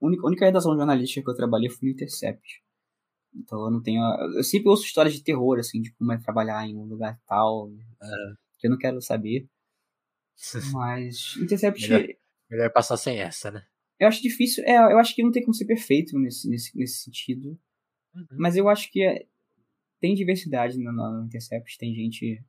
a 0.00 0.06
única, 0.06 0.22
a 0.22 0.26
única 0.26 0.44
redação 0.46 0.76
jornalística 0.76 1.22
que 1.22 1.30
eu 1.30 1.34
trabalhei 1.34 1.68
foi 1.68 1.88
no 1.88 1.94
Intercept. 1.94 2.62
Então 3.34 3.64
eu 3.64 3.70
não 3.70 3.82
tenho. 3.82 4.00
Eu 4.34 4.42
sempre 4.42 4.68
ouço 4.68 4.84
histórias 4.84 5.14
de 5.14 5.22
terror, 5.22 5.58
assim, 5.58 5.80
de 5.80 5.92
como 5.94 6.12
é 6.12 6.18
trabalhar 6.18 6.66
em 6.66 6.76
um 6.76 6.84
lugar 6.84 7.20
tal, 7.26 7.70
eu 8.66 8.70
não 8.70 8.78
quero 8.78 9.00
saber. 9.00 9.48
Mas 10.72 11.36
Intercept. 11.36 11.88
Melhor, 11.88 12.16
Melhor 12.50 12.72
passar 12.72 12.96
sem 12.96 13.18
essa, 13.18 13.50
né? 13.50 13.66
Eu 13.98 14.08
acho 14.08 14.22
difícil. 14.22 14.62
É, 14.64 14.76
eu 14.76 14.98
acho 14.98 15.14
que 15.14 15.22
não 15.22 15.32
tem 15.32 15.42
como 15.42 15.54
ser 15.54 15.64
perfeito 15.64 16.18
nesse, 16.18 16.48
nesse, 16.48 16.76
nesse 16.76 16.98
sentido. 16.98 17.58
Uhum. 18.14 18.26
Mas 18.32 18.56
eu 18.56 18.68
acho 18.68 18.90
que 18.90 19.02
é, 19.02 19.26
tem 20.00 20.14
diversidade 20.14 20.78
no, 20.78 20.92
no 20.92 21.24
Intercept, 21.24 21.78
tem 21.78 21.94
gente 21.94 22.42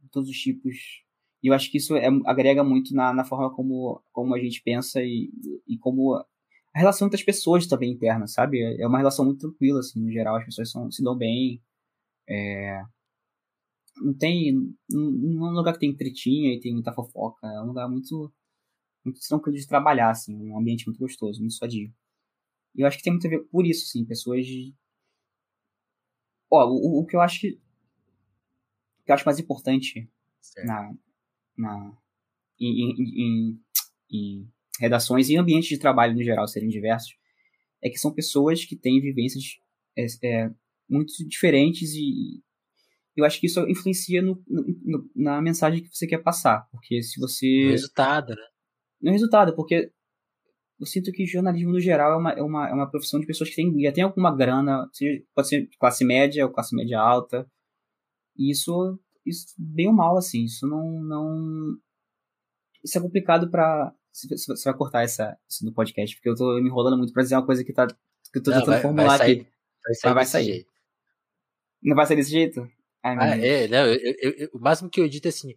de 0.00 0.08
todos 0.10 0.30
os 0.30 0.36
tipos. 0.36 1.02
E 1.42 1.48
eu 1.48 1.54
acho 1.54 1.70
que 1.70 1.78
isso 1.78 1.96
é, 1.96 2.06
agrega 2.26 2.64
muito 2.64 2.94
na, 2.94 3.12
na 3.12 3.24
forma 3.24 3.52
como, 3.54 4.02
como 4.12 4.34
a 4.34 4.38
gente 4.38 4.62
pensa 4.62 5.02
e, 5.02 5.30
e 5.66 5.76
como 5.76 6.14
a 6.14 6.78
relação 6.78 7.06
entre 7.06 7.18
as 7.18 7.24
pessoas 7.24 7.66
também 7.66 7.92
interna, 7.92 8.26
sabe? 8.26 8.60
É 8.80 8.86
uma 8.86 8.98
relação 8.98 9.24
muito 9.24 9.40
tranquila, 9.40 9.80
assim, 9.80 10.00
no 10.00 10.10
geral. 10.10 10.36
As 10.36 10.44
pessoas 10.44 10.70
são, 10.70 10.90
se 10.90 11.02
dão 11.02 11.16
bem. 11.16 11.62
É... 12.28 12.82
Não 13.96 14.14
tem. 14.14 14.52
Não 14.90 15.46
é 15.46 15.50
um 15.50 15.54
lugar 15.54 15.72
que 15.74 15.80
tem 15.80 15.94
tretinha 15.94 16.54
e 16.54 16.60
tem 16.60 16.72
muita 16.72 16.92
fofoca. 16.92 17.46
É 17.46 17.60
um 17.60 17.66
lugar 17.66 17.88
muito, 17.88 18.32
muito 19.04 19.20
tranquilo 19.20 19.56
de 19.56 19.66
trabalhar, 19.66 20.10
assim. 20.10 20.34
Um 20.34 20.58
ambiente 20.58 20.86
muito 20.86 20.98
gostoso, 20.98 21.40
muito 21.40 21.54
sadio. 21.54 21.92
E 22.74 22.80
eu 22.82 22.86
acho 22.86 22.98
que 22.98 23.04
tem 23.04 23.12
muito 23.12 23.26
a 23.26 23.30
ver 23.30 23.44
por 23.44 23.66
isso, 23.66 23.84
assim. 23.84 24.04
Pessoas 24.04 24.46
de. 24.46 24.74
Ó, 26.50 26.66
o, 26.68 27.00
o 27.00 27.06
que 27.06 27.16
eu 27.16 27.20
acho 27.20 27.40
que. 27.40 27.60
O 29.00 29.04
que 29.04 29.10
eu 29.10 29.14
acho 29.14 29.24
mais 29.26 29.38
importante 29.38 30.10
na, 30.64 30.94
na, 31.56 31.96
em, 32.60 32.90
em, 32.90 33.60
em, 34.10 34.48
redações 34.78 35.28
e 35.28 35.36
ambientes 35.36 35.68
de 35.68 35.78
trabalho 35.78 36.14
no 36.14 36.22
geral 36.22 36.46
serem 36.46 36.68
diversos, 36.68 37.16
é 37.82 37.88
que 37.88 37.98
são 37.98 38.12
pessoas 38.12 38.64
que 38.64 38.76
têm 38.76 39.00
vivências 39.00 39.58
é, 39.96 40.06
é, 40.24 40.50
muito 40.88 41.12
diferentes 41.28 41.94
e 41.94 42.42
eu 43.16 43.24
acho 43.24 43.40
que 43.40 43.46
isso 43.46 43.60
influencia 43.68 44.20
no, 44.22 44.42
no, 44.48 45.10
na 45.14 45.40
mensagem 45.40 45.82
que 45.82 45.88
você 45.88 46.06
quer 46.06 46.18
passar, 46.18 46.66
porque 46.70 47.02
se 47.02 47.20
você... 47.20 47.64
No 47.64 47.70
resultado, 47.70 48.30
né? 48.30 48.42
No 49.02 49.12
resultado, 49.12 49.54
porque 49.54 49.90
eu 50.80 50.86
sinto 50.86 51.12
que 51.12 51.26
jornalismo 51.26 51.72
no 51.72 51.80
geral 51.80 52.12
é 52.12 52.16
uma, 52.16 52.32
é 52.32 52.42
uma, 52.42 52.68
é 52.68 52.72
uma 52.72 52.90
profissão 52.90 53.20
de 53.20 53.26
pessoas 53.26 53.50
que 53.50 53.56
têm, 53.56 53.80
já 53.82 53.92
têm 53.92 54.04
alguma 54.04 54.34
grana, 54.34 54.88
pode 55.34 55.48
ser 55.48 55.68
classe 55.78 56.04
média 56.04 56.44
ou 56.44 56.52
classe 56.52 56.74
média 56.74 56.98
alta, 56.98 57.46
e 58.36 58.50
isso 58.50 58.98
isso 59.24 59.54
bem 59.56 59.88
ou 59.88 59.94
mal, 59.94 60.16
assim, 60.16 60.44
isso 60.44 60.66
não. 60.66 61.02
não... 61.02 61.78
Isso 62.82 62.98
é 62.98 63.00
complicado 63.00 63.50
pra. 63.50 63.92
Você 64.12 64.64
vai 64.64 64.74
cortar 64.74 65.02
essa, 65.02 65.36
isso 65.48 65.64
no 65.64 65.72
podcast, 65.72 66.14
porque 66.14 66.28
eu 66.28 66.36
tô 66.36 66.54
me 66.60 66.68
enrolando 66.68 66.96
muito 66.96 67.12
pra 67.12 67.22
dizer 67.22 67.34
uma 67.34 67.46
coisa 67.46 67.64
que, 67.64 67.72
tá, 67.72 67.86
que 67.86 68.38
eu 68.38 68.42
tô 68.42 68.50
não, 68.50 68.58
tentando 68.58 68.74
vai, 68.74 68.82
formular 68.82 69.08
vai 69.08 69.18
sair, 69.18 69.40
aqui. 69.40 69.50
Vai 69.84 69.94
sair, 69.94 70.14
vai 70.14 70.26
sair. 70.26 70.44
Jeito. 70.44 70.70
Não 71.82 71.96
vai 71.96 72.06
sair 72.06 72.16
desse 72.16 72.30
jeito? 72.30 72.70
Ai, 73.04 73.16
ah, 73.20 73.36
é, 73.36 73.68
não, 73.68 73.86
eu, 73.86 74.14
eu, 74.18 74.32
eu, 74.32 74.50
o 74.54 74.58
máximo 74.58 74.88
que 74.88 74.98
eu 74.98 75.04
edito 75.04 75.28
é 75.28 75.30
assim, 75.30 75.54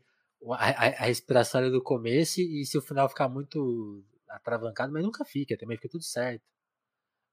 a, 0.52 1.04
a, 1.04 1.06
respiração 1.06 1.64
é 1.64 1.70
do 1.70 1.82
começo 1.82 2.42
e 2.42 2.66
se 2.66 2.78
o 2.78 2.82
final 2.82 3.08
ficar 3.08 3.30
muito 3.30 4.04
atravancado, 4.28 4.92
mas 4.92 5.02
nunca 5.02 5.24
fica, 5.24 5.58
também 5.58 5.78
fica 5.78 5.88
tudo 5.88 6.04
certo. 6.04 6.44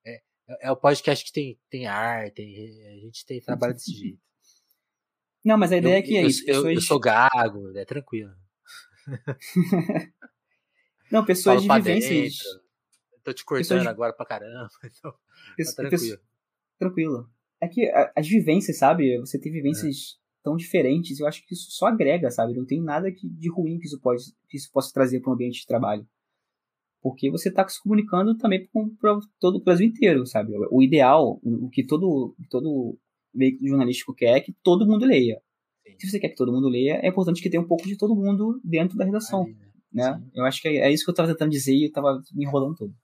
É, 0.06 0.22
é, 0.48 0.68
é 0.68 0.70
o 0.70 0.76
podcast 0.76 1.24
que 1.24 1.32
tem, 1.32 1.58
tem 1.68 1.88
ar, 1.88 2.30
tem, 2.30 2.54
a 2.86 3.00
gente 3.00 3.26
tem 3.26 3.40
trabalho 3.40 3.74
desse 3.74 3.90
jeito. 3.98 4.20
Não, 5.44 5.58
mas 5.58 5.72
a 5.72 5.78
ideia 5.78 5.96
eu, 5.96 5.98
é 5.98 6.02
que 6.02 6.16
é 6.16 6.22
isso. 6.22 6.44
Pessoas... 6.44 6.74
Eu, 6.74 6.80
sou 6.80 7.00
gago, 7.00 7.76
é 7.76 7.84
tranquilo. 7.84 8.32
Não, 11.10 11.24
pessoas 11.26 11.60
de 11.60 11.68
vivências. 11.68 12.38
Dentro. 12.38 12.64
Tô 13.24 13.32
te 13.32 13.44
cortando 13.44 13.82
de... 13.82 13.88
agora 13.88 14.12
pra 14.12 14.24
caramba. 14.24 14.68
Então, 14.84 15.12
tá 15.12 15.72
tranquilo. 15.74 16.20
Tranquilo. 16.78 17.33
É 17.64 17.68
que 17.68 17.90
as 18.14 18.28
vivências, 18.28 18.78
sabe? 18.78 19.18
Você 19.20 19.38
tem 19.38 19.50
vivências 19.50 19.96
é. 19.96 20.42
tão 20.42 20.56
diferentes, 20.56 21.18
eu 21.18 21.26
acho 21.26 21.44
que 21.46 21.54
isso 21.54 21.70
só 21.70 21.86
agrega, 21.86 22.30
sabe? 22.30 22.54
Não 22.54 22.66
tem 22.66 22.82
nada 22.82 23.10
que, 23.10 23.28
de 23.28 23.50
ruim 23.50 23.78
que 23.78 23.86
isso, 23.86 23.98
pode, 24.00 24.22
que 24.48 24.56
isso 24.56 24.70
possa 24.70 24.92
trazer 24.92 25.20
para 25.20 25.30
um 25.30 25.34
ambiente 25.34 25.60
de 25.60 25.66
trabalho. 25.66 26.06
Porque 27.02 27.30
você 27.30 27.48
está 27.48 27.66
se 27.66 27.82
comunicando 27.82 28.36
também 28.36 28.68
para 29.00 29.18
todo 29.38 29.56
o 29.56 29.62
Brasil 29.62 29.86
inteiro, 29.86 30.26
sabe? 30.26 30.52
O 30.70 30.82
ideal, 30.82 31.40
o, 31.42 31.66
o 31.66 31.70
que 31.70 31.84
todo, 31.86 32.34
todo 32.50 32.98
veículo 33.34 33.68
jornalístico 33.68 34.14
quer 34.14 34.40
que 34.40 34.54
todo 34.62 34.86
mundo 34.86 35.04
leia. 35.04 35.40
Sim. 35.86 35.96
Se 35.98 36.10
você 36.10 36.20
quer 36.20 36.30
que 36.30 36.36
todo 36.36 36.52
mundo 36.52 36.68
leia, 36.68 37.00
é 37.02 37.08
importante 37.08 37.42
que 37.42 37.50
tenha 37.50 37.62
um 37.62 37.66
pouco 37.66 37.86
de 37.86 37.96
todo 37.96 38.14
mundo 38.14 38.60
dentro 38.62 38.96
da 38.96 39.04
redação. 39.04 39.44
Aí, 39.44 39.54
né? 39.92 40.10
né? 40.10 40.22
Eu 40.34 40.44
acho 40.44 40.60
que 40.60 40.68
é, 40.68 40.76
é 40.76 40.92
isso 40.92 41.04
que 41.04 41.10
eu 41.10 41.12
estava 41.12 41.28
tentando 41.30 41.50
dizer 41.50 41.74
e 41.74 41.84
eu 41.84 41.88
estava 41.88 42.22
me 42.32 42.44
enrolando 42.44 42.76
todo. 42.76 42.94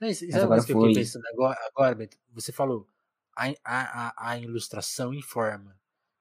Não, 0.00 0.08
isso, 0.08 0.24
Mas 0.26 0.36
agora 0.36 0.64
que 0.64 0.72
eu 0.72 0.80
fiquei 0.80 0.94
pensando 0.94 1.24
agora, 1.32 1.58
agora 1.68 1.94
Beto, 1.94 2.16
você 2.32 2.52
falou 2.52 2.86
a, 3.36 3.54
a, 3.64 4.30
a, 4.30 4.38
ilustração 4.38 5.12
informa. 5.12 5.78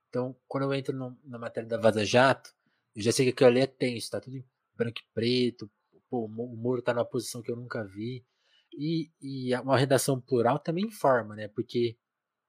Então, 0.09 0.35
quando 0.47 0.63
eu 0.63 0.73
entro 0.73 0.95
no, 0.95 1.17
na 1.23 1.37
matéria 1.37 1.67
da 1.67 1.77
Vaza 1.77 2.05
Jato, 2.05 2.53
eu 2.95 3.01
já 3.01 3.11
sei 3.11 3.25
que 3.25 3.31
aquilo 3.31 3.49
ali 3.49 3.61
é 3.61 3.67
tenso, 3.67 4.11
tá 4.11 4.19
tudo 4.19 4.37
em 4.37 4.45
branco 4.75 4.99
e 4.99 5.13
preto, 5.13 5.69
pô, 6.09 6.25
o 6.25 6.27
Moro 6.27 6.81
tá 6.81 6.93
numa 6.93 7.05
posição 7.05 7.41
que 7.41 7.51
eu 7.51 7.55
nunca 7.55 7.83
vi. 7.83 8.25
E, 8.71 9.11
e 9.21 9.55
uma 9.55 9.77
redação 9.77 10.19
plural 10.19 10.59
também 10.59 10.85
informa, 10.85 11.35
né? 11.35 11.47
Porque 11.47 11.97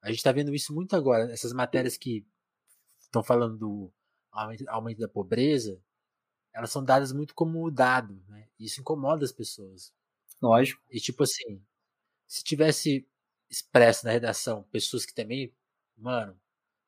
a 0.02 0.08
gente 0.08 0.18
está 0.18 0.32
vendo 0.32 0.54
isso 0.54 0.74
muito 0.74 0.94
agora. 0.96 1.32
Essas 1.32 1.52
matérias 1.52 1.96
que 1.96 2.26
estão 3.00 3.22
falando 3.22 3.56
do 3.56 3.92
aumento 4.68 4.98
da 4.98 5.08
pobreza, 5.08 5.80
elas 6.52 6.70
são 6.70 6.84
dadas 6.84 7.12
muito 7.12 7.34
como 7.34 7.70
dado, 7.70 8.22
né? 8.28 8.48
Isso 8.58 8.80
incomoda 8.80 9.24
as 9.24 9.32
pessoas. 9.32 9.92
Lógico. 10.42 10.82
E 10.90 11.00
tipo 11.00 11.22
assim, 11.22 11.62
se 12.26 12.44
tivesse 12.44 13.06
expresso 13.54 14.04
na 14.04 14.12
redação 14.12 14.64
pessoas 14.70 15.06
que 15.06 15.14
também, 15.14 15.52
mano, 15.96 16.36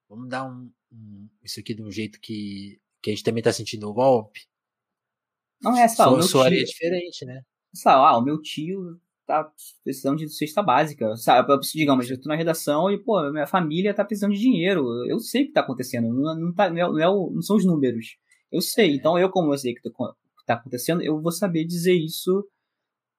vamos 0.08 0.28
dar 0.28 0.44
um, 0.44 0.70
um 0.92 1.28
isso 1.42 1.60
aqui 1.60 1.74
de 1.74 1.82
um 1.82 1.90
jeito 1.90 2.20
que, 2.20 2.80
que 3.02 3.10
a 3.10 3.14
gente 3.14 3.24
também 3.24 3.42
tá 3.42 3.52
sentindo 3.52 3.88
o 3.88 3.94
golpe. 3.94 4.40
Não 5.62 5.76
é 5.76 5.88
só, 5.88 6.12
o 6.12 6.16
meu 6.16 6.22
soaria 6.22 6.58
tio... 6.58 6.66
diferente, 6.66 7.24
né? 7.24 7.42
Só, 7.74 7.90
ah, 7.90 8.18
o 8.18 8.22
meu 8.22 8.40
tio 8.40 9.00
tá 9.26 9.50
precisando 9.82 10.18
de 10.18 10.28
cesta 10.28 10.62
básica. 10.62 11.16
Sabe? 11.16 11.52
Digamos, 11.74 12.08
eu 12.10 12.20
tô 12.20 12.28
na 12.28 12.36
redação 12.36 12.90
e, 12.90 12.98
pô, 13.02 13.30
minha 13.32 13.46
família 13.46 13.94
tá 13.94 14.04
precisando 14.04 14.32
de 14.32 14.40
dinheiro. 14.40 14.84
Eu 15.08 15.18
sei 15.18 15.42
o 15.42 15.46
que 15.46 15.52
tá 15.52 15.60
acontecendo. 15.60 16.08
Não, 16.12 16.38
não, 16.38 16.54
tá, 16.54 16.70
não, 16.70 16.78
é, 16.78 16.82
não, 16.82 17.00
é 17.00 17.08
o, 17.08 17.30
não 17.30 17.42
são 17.42 17.56
os 17.56 17.64
números. 17.64 18.16
Eu 18.52 18.60
sei. 18.60 18.94
Então, 18.94 19.18
eu, 19.18 19.30
como 19.30 19.52
eu 19.52 19.58
sei 19.58 19.72
o 19.72 19.74
que 19.74 19.90
tá 20.46 20.54
acontecendo, 20.54 21.02
eu 21.02 21.20
vou 21.20 21.32
saber 21.32 21.64
dizer 21.64 21.94
isso 21.94 22.46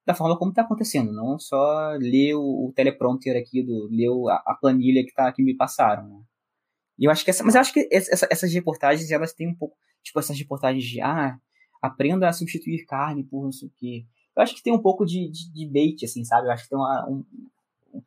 da 0.07 0.15
forma 0.15 0.37
como 0.37 0.53
tá 0.53 0.63
acontecendo. 0.63 1.13
Não 1.13 1.37
só 1.37 1.91
ler 1.99 2.33
o, 2.35 2.67
o 2.67 2.73
teleprompter 2.75 3.39
aqui, 3.39 3.61
do, 3.61 3.87
ler 3.91 4.09
a, 4.31 4.53
a, 4.53 4.57
planilha 4.59 5.03
que, 5.05 5.13
tá, 5.13 5.31
que 5.31 5.43
me 5.43 5.55
passaram. 5.55 6.07
Né? 6.07 6.21
E 6.97 7.05
eu 7.05 7.11
acho 7.11 7.23
que 7.23 7.29
essa, 7.29 7.43
mas 7.43 7.53
eu 7.53 7.61
acho 7.61 7.73
que 7.73 7.87
essa, 7.91 8.27
essas 8.31 8.51
reportagens, 8.53 9.11
elas 9.11 9.33
têm 9.33 9.47
um 9.47 9.55
pouco, 9.55 9.75
tipo, 10.01 10.19
essas 10.19 10.37
reportagens 10.37 10.83
de, 10.83 11.01
ah, 11.01 11.37
aprenda 11.81 12.27
a 12.27 12.33
substituir 12.33 12.85
carne 12.85 13.23
por 13.23 13.43
não 13.43 13.51
sei 13.51 13.67
o 13.67 13.71
quê 13.77 14.05
eu 14.37 14.43
acho 14.43 14.55
que 14.55 14.61
tem 14.61 14.71
um 14.71 14.81
pouco 14.81 15.03
de, 15.03 15.29
de, 15.31 15.51
de 15.51 15.67
bait, 15.67 16.05
assim, 16.05 16.23
sabe? 16.23 16.47
Eu 16.47 16.51
acho 16.51 16.63
que 16.63 16.69
tem 16.69 16.77
uma. 16.77 17.09
Um, 17.09 17.25
um... 17.91 18.01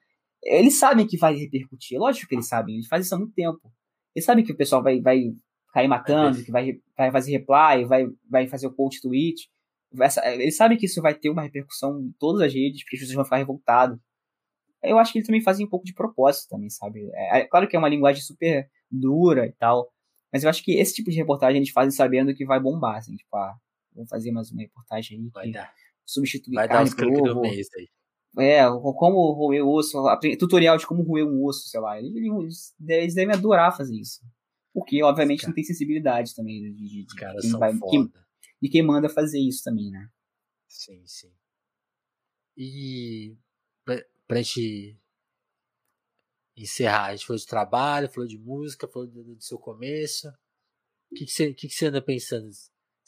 Eles 0.45 0.79
sabem 0.79 1.05
que 1.05 1.19
vai 1.19 1.35
repercutir, 1.35 1.99
lógico 1.99 2.29
que 2.29 2.37
eles 2.37 2.47
sabem, 2.47 2.77
eles 2.77 2.87
fazem 2.87 3.05
isso 3.05 3.15
há 3.17 3.19
muito 3.19 3.35
tempo. 3.35 3.61
Eles 4.15 4.25
sabem 4.25 4.45
que 4.45 4.53
o 4.53 4.57
pessoal 4.57 4.81
vai, 4.81 5.01
vai 5.01 5.35
cair 5.75 5.89
matando, 5.89 6.43
que 6.43 6.53
vai, 6.53 6.81
vai 6.97 7.11
fazer 7.11 7.33
reply, 7.33 7.85
vai, 7.85 8.07
vai 8.29 8.47
fazer 8.47 8.69
o 8.69 8.73
post 8.73 9.03
tweet. 9.03 9.51
Eles 10.25 10.57
sabem 10.57 10.79
que 10.79 10.87
isso 10.87 11.03
vai 11.03 11.15
ter 11.15 11.31
uma 11.31 11.43
repercussão 11.43 12.01
em 12.01 12.13
todas 12.19 12.43
as 12.43 12.55
redes, 12.55 12.83
porque 12.83 12.97
as 12.97 13.01
pessoas 13.01 13.17
vão 13.17 13.25
ficar 13.25 13.37
revoltadas. 13.37 13.99
Eu 14.83 14.99
acho 14.99 15.13
que 15.13 15.19
eles 15.19 15.27
também 15.27 15.43
fazem 15.43 15.67
um 15.67 15.69
pouco 15.69 15.85
de 15.85 15.93
propósito 15.93 16.49
também, 16.49 16.71
sabe? 16.71 17.11
É, 17.13 17.41
é, 17.41 17.45
claro 17.47 17.69
que 17.69 17.77
é 17.77 17.79
uma 17.79 17.89
linguagem 17.89 18.23
super 18.23 18.69
dura 18.91 19.47
e 19.47 19.53
tal, 19.53 19.93
mas 20.33 20.43
eu 20.43 20.51
acho 20.51 20.65
que 20.65 20.73
esse 20.79 20.95
tipo 20.95 21.11
de 21.11 21.17
reportagem 21.17 21.59
eles 21.59 21.71
fazem 21.71 21.91
sabendo 21.91 22.35
que 22.35 22.47
vai 22.47 22.59
bombar, 22.59 22.97
assim, 22.97 23.15
tipo, 23.15 23.37
ah, 23.37 23.55
vamos 23.95 24.09
fazer 24.09 24.31
mais 24.31 24.51
uma 24.51 24.63
reportagem 24.63 25.19
aí. 25.19 25.29
Vai 25.29 25.51
dar 25.51 25.73
substituir 26.11 26.55
Vai 26.55 26.69
carne 26.69 26.91
dar 26.91 26.97
por 26.97 27.31
ovo. 27.31 27.41
Mês 27.41 27.69
aí. 27.77 27.89
É, 28.39 28.65
como 28.97 29.33
roer 29.33 29.67
osso, 29.67 29.99
tutorial 30.39 30.77
de 30.77 30.87
como 30.87 31.03
roer 31.03 31.27
um 31.27 31.45
osso, 31.45 31.69
sei 31.69 31.81
lá. 31.81 31.99
Eles, 31.99 32.75
eles 32.87 33.15
devem 33.15 33.35
adorar 33.35 33.77
fazer 33.77 33.97
isso. 33.97 34.21
Porque, 34.73 35.03
obviamente, 35.03 35.47
não 35.47 35.53
tem 35.53 35.65
sensibilidade 35.65 36.35
também 36.35 36.61
de, 36.61 36.73
de, 36.73 37.05
de, 37.07 37.15
Cara, 37.17 37.37
quem 37.41 37.51
vai, 37.51 37.73
quem, 37.91 38.13
de 38.61 38.69
quem 38.69 38.83
manda 38.83 39.09
fazer 39.09 39.41
isso 39.41 39.65
também, 39.65 39.91
né? 39.91 40.09
Sim, 40.69 41.03
sim. 41.07 41.33
E 42.57 43.35
pra, 43.85 44.05
pra 44.27 44.43
gente 44.43 44.99
encerrar, 46.57 47.07
a 47.07 47.17
gente 47.17 47.27
falou 47.27 47.39
de 47.39 47.47
trabalho, 47.47 48.11
falou 48.11 48.29
de 48.29 48.39
música, 48.39 48.89
falou 48.89 49.09
do, 49.09 49.35
do 49.35 49.43
seu 49.43 49.59
começo. 49.59 50.29
O 51.11 51.15
que, 51.17 51.25
que, 51.27 51.33
você, 51.33 51.55
que, 51.55 51.69
que 51.69 51.75
você 51.75 51.87
anda 51.87 52.03
pensando 52.03 52.51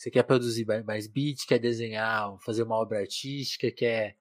você 0.03 0.11
quer 0.11 0.25
produzir 0.25 0.67
mais 0.85 1.07
beat, 1.07 1.47
quer 1.47 1.61
desenhar, 1.61 2.37
fazer 2.41 2.65
uma 2.65 2.75
obra 2.75 2.99
artística, 2.99 3.71
quer 3.71 4.17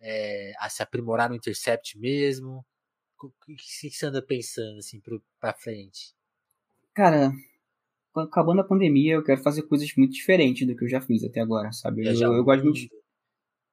é, 0.00 0.52
se 0.68 0.82
aprimorar 0.82 1.28
no 1.28 1.36
Intercept 1.36 1.96
mesmo? 1.98 2.66
O 3.22 3.30
que, 3.46 3.54
que 3.54 3.90
você 3.90 4.06
anda 4.06 4.20
pensando 4.20 4.78
assim 4.78 5.00
para 5.38 5.54
frente? 5.54 6.14
Cara, 6.92 7.32
acabando 8.16 8.60
a 8.60 8.64
pandemia, 8.64 9.14
eu 9.14 9.24
quero 9.24 9.42
fazer 9.42 9.62
coisas 9.62 9.90
muito 9.96 10.12
diferentes 10.12 10.66
do 10.66 10.76
que 10.76 10.84
eu 10.84 10.88
já 10.88 11.00
fiz 11.00 11.24
até 11.24 11.40
agora, 11.40 11.72
sabe? 11.72 12.06
Eu, 12.06 12.12
eu, 12.12 12.32
eu 12.34 12.44
gosto 12.44 12.64
muito. 12.64 12.80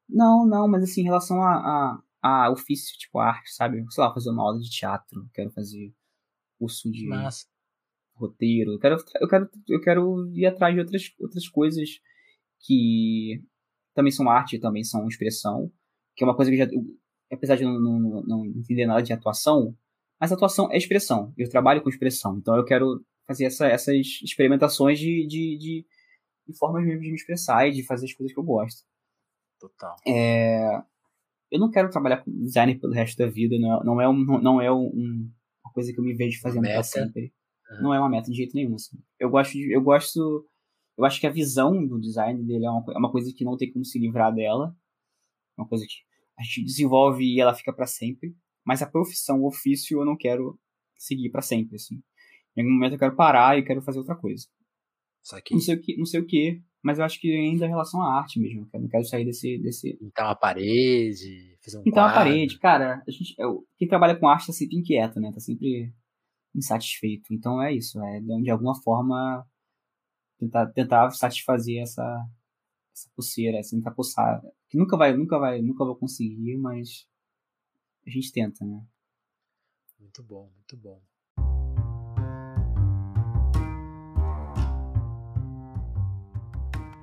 Não, 0.10 0.46
não, 0.46 0.68
mas 0.68 0.84
assim, 0.84 1.02
em 1.02 1.06
relação 1.06 1.42
a, 1.42 2.02
a, 2.22 2.46
a 2.46 2.52
ofício, 2.52 2.98
tipo 2.98 3.20
arte, 3.20 3.54
sabe? 3.54 3.84
Sei 3.90 4.04
lá, 4.04 4.14
fazer 4.14 4.30
uma 4.30 4.44
aula 4.44 4.60
de 4.60 4.70
teatro, 4.70 5.30
quero 5.34 5.52
fazer 5.52 5.94
curso 6.60 6.92
de. 6.92 7.08
Massa 7.08 7.46
roteiro. 8.22 8.74
Eu 8.74 8.80
quero, 8.80 8.98
eu 9.20 9.28
quero, 9.28 9.50
eu 9.68 9.82
quero 9.82 10.32
ir 10.36 10.46
atrás 10.46 10.74
de 10.74 10.80
outras, 10.80 11.14
outras 11.20 11.50
coisas 11.50 11.90
que 12.60 13.42
também 13.96 14.12
são 14.12 14.30
arte, 14.30 14.60
também 14.60 14.84
são 14.84 15.08
expressão, 15.08 15.72
que 16.16 16.24
é 16.24 16.28
uma 16.28 16.36
coisa 16.36 16.52
que 16.52 16.58
eu 16.58 16.66
já, 16.66 16.72
eu, 16.72 16.84
apesar 17.32 17.56
de 17.56 17.64
não, 17.64 17.80
não, 17.80 18.24
não, 18.24 18.46
entender 18.46 18.86
nada 18.86 19.02
de 19.02 19.12
atuação, 19.12 19.76
mas 20.20 20.32
atuação 20.32 20.72
é 20.72 20.78
expressão. 20.78 21.34
Eu 21.38 21.50
trabalho 21.50 21.82
com 21.82 21.90
expressão, 21.90 22.38
então 22.38 22.56
eu 22.56 22.64
quero 22.64 23.04
fazer 23.28 23.46
essa, 23.46 23.68
essas 23.68 23.96
experimentações 24.24 25.00
de, 25.00 25.26
de, 25.28 25.58
de, 25.58 25.86
e 26.48 26.58
formas 26.58 26.84
mesmo 26.86 27.02
de 27.02 27.10
me 27.10 27.16
expressar 27.16 27.68
e 27.68 27.72
de 27.72 27.86
fazer 27.86 28.06
as 28.06 28.14
coisas 28.14 28.34
que 28.34 28.40
eu 28.40 28.44
gosto. 28.44 28.84
Total. 29.60 29.96
É, 30.08 30.82
eu 31.52 31.60
não 31.60 31.70
quero 31.70 31.90
trabalhar 31.90 32.24
com 32.24 32.32
designer 32.32 32.80
pelo 32.80 32.94
resto 32.94 33.18
da 33.18 33.30
vida, 33.30 33.58
não, 33.60 33.74
é, 33.74 33.84
não 33.84 34.02
é, 34.02 34.10
um, 34.10 34.42
não 34.42 34.62
é 34.62 34.72
um, 34.72 35.30
uma 35.64 35.74
coisa 35.74 35.94
que 35.94 36.00
eu 36.00 36.04
me 36.04 36.14
vejo 36.14 36.42
fazendo 36.42 36.64
para 36.64 36.84
sempre. 36.84 37.34
Uhum. 37.70 37.84
Não 37.84 37.94
é 37.94 38.00
uma 38.00 38.10
meta 38.10 38.30
de 38.30 38.38
jeito 38.38 38.56
nenhum. 38.56 38.76
Assim. 38.76 38.98
Eu 39.20 39.30
gosto, 39.30 39.52
de, 39.54 39.72
eu 39.72 39.82
gosto, 39.82 40.48
eu 40.98 41.06
acho 41.06 41.20
que 41.20 41.28
a 41.28 41.32
visão 41.32 41.86
do 41.86 42.00
design 42.00 42.44
dele 42.44 42.66
é 42.66 42.70
uma, 42.70 42.84
é 42.94 42.98
uma 42.98 43.12
coisa 43.12 43.32
que 43.36 43.44
não 43.44 43.58
tem 43.58 43.72
como 43.72 43.86
se 43.86 44.00
livrar 44.00 44.34
dela, 44.34 44.76
uma 45.58 45.68
coisa 45.68 45.86
que 45.88 45.96
a 46.40 46.44
gente 46.44 46.64
desenvolve 46.64 47.24
e 47.24 47.40
ela 47.40 47.54
fica 47.54 47.74
para 47.74 47.86
sempre. 47.86 48.36
Mas 48.66 48.82
a 48.82 48.88
profissão, 48.90 49.42
o 49.42 49.48
ofício, 49.48 50.00
eu 50.00 50.06
não 50.06 50.16
quero 50.16 50.60
seguir 50.98 51.30
para 51.30 51.42
sempre, 51.42 51.76
assim. 51.76 52.02
Em 52.56 52.62
algum 52.62 52.74
momento 52.74 52.94
eu 52.94 53.00
quero 53.00 53.16
parar 53.16 53.58
e 53.58 53.64
quero 53.64 53.82
fazer 53.82 54.00
outra 54.00 54.16
coisa. 54.16 54.46
Não 55.54 55.62
sei 55.62 55.76
o 55.76 55.82
que, 55.82 55.98
não 55.98 56.06
sei 56.06 56.20
o 56.20 56.26
que, 56.26 56.62
mas 56.82 56.98
eu 56.98 57.06
acho 57.06 57.20
que 57.20 57.32
ainda 57.32 57.66
em 57.66 57.70
relação 57.70 58.02
à 58.02 58.18
arte 58.18 58.40
mesmo. 58.40 58.68
Não 58.74 58.88
quero 58.88 59.06
sair 59.06 59.24
desse. 59.24 59.58
desse... 59.60 59.94
Pintar 59.98 60.28
uma 60.28 60.36
parede, 60.36 61.58
fazer 61.64 61.78
um 61.78 61.84
Pintar 61.84 62.08
uma 62.08 62.14
parede, 62.14 62.58
cara, 62.58 63.04
a 63.08 63.12
gente, 63.12 63.36
eu, 63.38 63.66
quem 63.78 63.88
trabalha 63.88 64.16
com 64.16 64.28
arte 64.28 64.48
tá 64.48 64.54
sempre 64.54 64.78
inquieto, 64.78 65.20
né? 65.20 65.32
Tá 65.32 65.40
sempre 65.40 65.94
insatisfeito. 66.56 67.34
Então 67.34 67.62
é 67.62 67.74
isso, 67.74 68.02
é 68.04 68.20
de 68.20 68.50
alguma 68.50 68.76
forma 68.82 69.48
tentar, 70.40 70.68
tentar 70.72 71.12
satisfazer 71.12 71.82
essa, 71.82 72.04
essa 72.94 73.10
pulseira, 73.16 73.60
essa 73.60 73.76
tentar 73.76 73.92
pulsar. 73.92 74.42
Que 74.68 74.78
nunca 74.78 74.98
vai, 74.98 75.16
nunca 75.16 75.38
vai, 75.38 75.62
nunca 75.62 75.86
vou 75.86 75.96
conseguir, 75.96 76.58
mas 76.58 77.08
a 78.06 78.10
gente 78.10 78.32
tenta, 78.32 78.66
né? 78.66 78.84
Muito 80.00 80.24
bom, 80.24 80.50
muito 80.56 80.76
bom. 80.76 81.00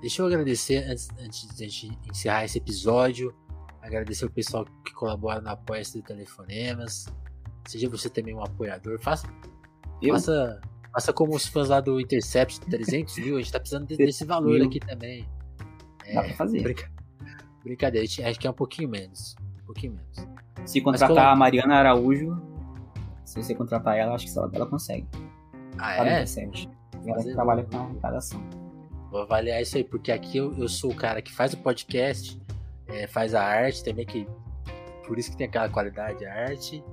Deixa 0.00 0.22
eu 0.22 0.26
agradecer, 0.26 0.84
antes, 0.88 1.08
antes 1.20 1.48
de 1.56 1.64
a 1.64 1.68
gente 1.68 1.98
encerrar 2.08 2.44
esse 2.44 2.58
episódio, 2.58 3.34
agradecer 3.82 4.24
o 4.24 4.30
pessoal 4.30 4.64
que 4.84 4.92
colabora 4.92 5.40
no 5.40 5.50
apoio 5.50 5.82
do 5.92 6.02
Telefonemas. 6.02 7.06
Seja 7.66 7.88
você 7.88 8.08
também 8.08 8.34
um 8.34 8.42
apoiador. 8.42 8.98
Faça, 9.00 9.28
faça, 10.12 10.60
faça 10.92 11.12
como 11.12 11.34
os 11.34 11.46
fãs 11.46 11.68
lá 11.68 11.80
do 11.80 12.00
Intercept 12.00 12.60
300 12.60 13.18
mil. 13.18 13.36
A 13.36 13.38
gente 13.40 13.52
tá 13.52 13.58
precisando 13.58 13.86
desse 13.86 14.24
valor 14.24 14.62
aqui 14.62 14.78
também. 14.78 15.28
É, 16.04 16.14
Dá 16.14 16.22
pra 16.22 16.34
fazer. 16.34 16.62
Brinca, 16.62 16.90
brincadeira, 17.62 18.06
acho 18.06 18.38
que 18.38 18.46
é 18.46 18.50
um 18.50 18.54
pouquinho 18.54 18.88
menos. 18.88 19.34
Um 19.62 19.66
pouquinho 19.66 19.94
menos. 19.94 20.28
Se 20.64 20.80
contratar 20.80 21.32
a 21.32 21.36
Mariana 21.36 21.74
Araújo, 21.76 22.40
se 23.24 23.42
você 23.42 23.54
contratar 23.54 23.96
ela, 23.96 24.14
acho 24.14 24.32
que 24.32 24.38
ela, 24.38 24.50
ela 24.52 24.66
consegue. 24.66 25.06
Ah, 25.76 25.96
é? 26.06 26.24
Ela 27.06 27.22
trabalha 27.34 27.64
com 27.64 27.76
a 27.76 27.80
arrecadação. 27.82 28.67
Vou 29.10 29.22
avaliar 29.22 29.62
isso 29.62 29.76
aí, 29.76 29.84
porque 29.84 30.12
aqui 30.12 30.36
eu, 30.36 30.56
eu 30.58 30.68
sou 30.68 30.92
o 30.92 30.94
cara 30.94 31.22
que 31.22 31.32
faz 31.32 31.54
o 31.54 31.56
podcast, 31.58 32.38
é, 32.88 33.06
faz 33.06 33.34
a 33.34 33.42
arte 33.42 33.82
também, 33.82 34.04
que 34.04 34.26
por 35.06 35.18
isso 35.18 35.30
que 35.30 35.36
tem 35.36 35.46
aquela 35.46 35.68
qualidade 35.68 36.24
a 36.26 36.32
arte, 36.32 36.84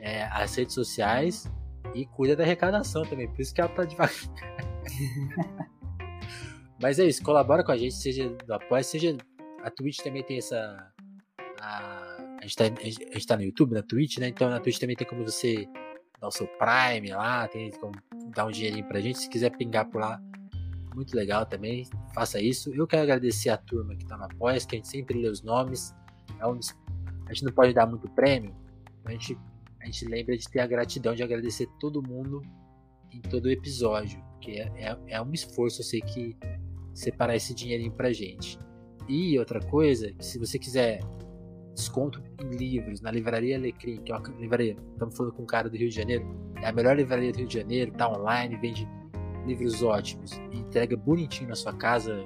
é, 0.00 0.24
as 0.24 0.54
redes 0.54 0.74
sociais 0.74 1.50
e 1.94 2.06
cuida 2.06 2.34
da 2.34 2.42
arrecadação 2.42 3.02
também, 3.02 3.28
por 3.28 3.40
isso 3.40 3.54
que 3.54 3.60
ela 3.60 3.70
tá 3.70 3.84
devagar. 3.84 4.14
Mas 6.80 6.98
é 6.98 7.04
isso, 7.04 7.22
colabora 7.22 7.64
com 7.64 7.72
a 7.72 7.76
gente, 7.76 7.94
seja 7.94 8.28
do 8.28 8.54
apoio, 8.54 8.84
seja. 8.84 9.16
A 9.62 9.70
Twitch 9.70 9.98
também 9.98 10.22
tem 10.22 10.38
essa. 10.38 10.92
A, 11.60 12.36
a, 12.40 12.42
gente 12.42 12.56
tá, 12.56 12.64
a 12.64 12.84
gente 12.84 13.26
tá 13.26 13.36
no 13.36 13.42
YouTube, 13.42 13.74
na 13.74 13.82
Twitch, 13.82 14.18
né? 14.18 14.28
Então 14.28 14.48
na 14.48 14.60
Twitch 14.60 14.78
também 14.78 14.94
tem 14.94 15.06
como 15.06 15.24
você 15.24 15.66
dar 16.20 16.28
o 16.28 16.30
seu 16.30 16.46
Prime 16.46 17.10
lá, 17.10 17.48
tem 17.48 17.70
como 17.72 17.92
dar 18.32 18.46
um 18.46 18.50
dinheirinho 18.52 18.86
pra 18.86 19.00
gente. 19.00 19.18
Se 19.18 19.28
quiser 19.28 19.50
pingar 19.50 19.86
por 19.86 20.00
lá, 20.00 20.22
muito 20.98 21.16
legal 21.16 21.46
também. 21.46 21.86
Faça 22.14 22.40
isso. 22.40 22.74
Eu 22.74 22.86
quero 22.86 23.02
agradecer 23.02 23.50
a 23.50 23.56
turma 23.56 23.94
que 23.94 24.02
está 24.02 24.16
na 24.16 24.26
Apoia, 24.26 24.58
que 24.58 24.74
a 24.74 24.78
gente 24.78 24.88
sempre 24.88 25.20
lê 25.20 25.28
os 25.28 25.42
nomes. 25.42 25.94
É 26.38 26.46
um. 26.46 26.58
A 27.26 27.32
gente 27.32 27.44
não 27.44 27.52
pode 27.52 27.72
dar 27.72 27.86
muito 27.86 28.08
prêmio, 28.10 28.54
a 29.04 29.12
gente, 29.12 29.38
a 29.80 29.86
gente 29.86 30.04
lembra 30.06 30.36
de 30.36 30.48
ter 30.48 30.60
a 30.60 30.66
gratidão 30.66 31.14
de 31.14 31.22
agradecer 31.22 31.68
todo 31.78 32.02
mundo 32.02 32.42
em 33.12 33.20
todo 33.20 33.50
episódio, 33.50 34.22
porque 34.32 34.52
é, 34.52 34.72
é, 34.76 34.98
é 35.08 35.22
um 35.22 35.32
esforço, 35.32 35.80
eu 35.80 35.84
sei 35.84 36.00
que 36.00 36.36
separar 36.94 37.36
esse 37.36 37.54
dinheirinho 37.54 37.92
pra 37.92 38.12
gente. 38.12 38.58
E 39.06 39.38
outra 39.38 39.60
coisa, 39.60 40.14
se 40.20 40.38
você 40.38 40.58
quiser 40.58 41.00
desconto 41.74 42.22
em 42.42 42.56
livros 42.56 43.00
na 43.00 43.10
livraria 43.10 43.56
Alecrim, 43.56 44.02
que 44.02 44.10
é 44.10 44.16
uma 44.16 44.26
livraria, 44.38 44.76
estamos 44.92 45.16
falando 45.16 45.32
com 45.34 45.42
um 45.42 45.46
cara 45.46 45.68
do 45.68 45.76
Rio 45.76 45.88
de 45.88 45.94
Janeiro, 45.94 46.26
é 46.62 46.68
a 46.68 46.72
melhor 46.72 46.96
livraria 46.96 47.30
do 47.30 47.38
Rio 47.38 47.46
de 47.46 47.54
Janeiro, 47.54 47.92
tá 47.92 48.10
online, 48.10 48.56
vende 48.56 48.88
livros 49.48 49.82
ótimos 49.82 50.32
e 50.52 50.58
entrega 50.58 50.96
bonitinho 50.96 51.48
na 51.48 51.56
sua 51.56 51.72
casa, 51.72 52.24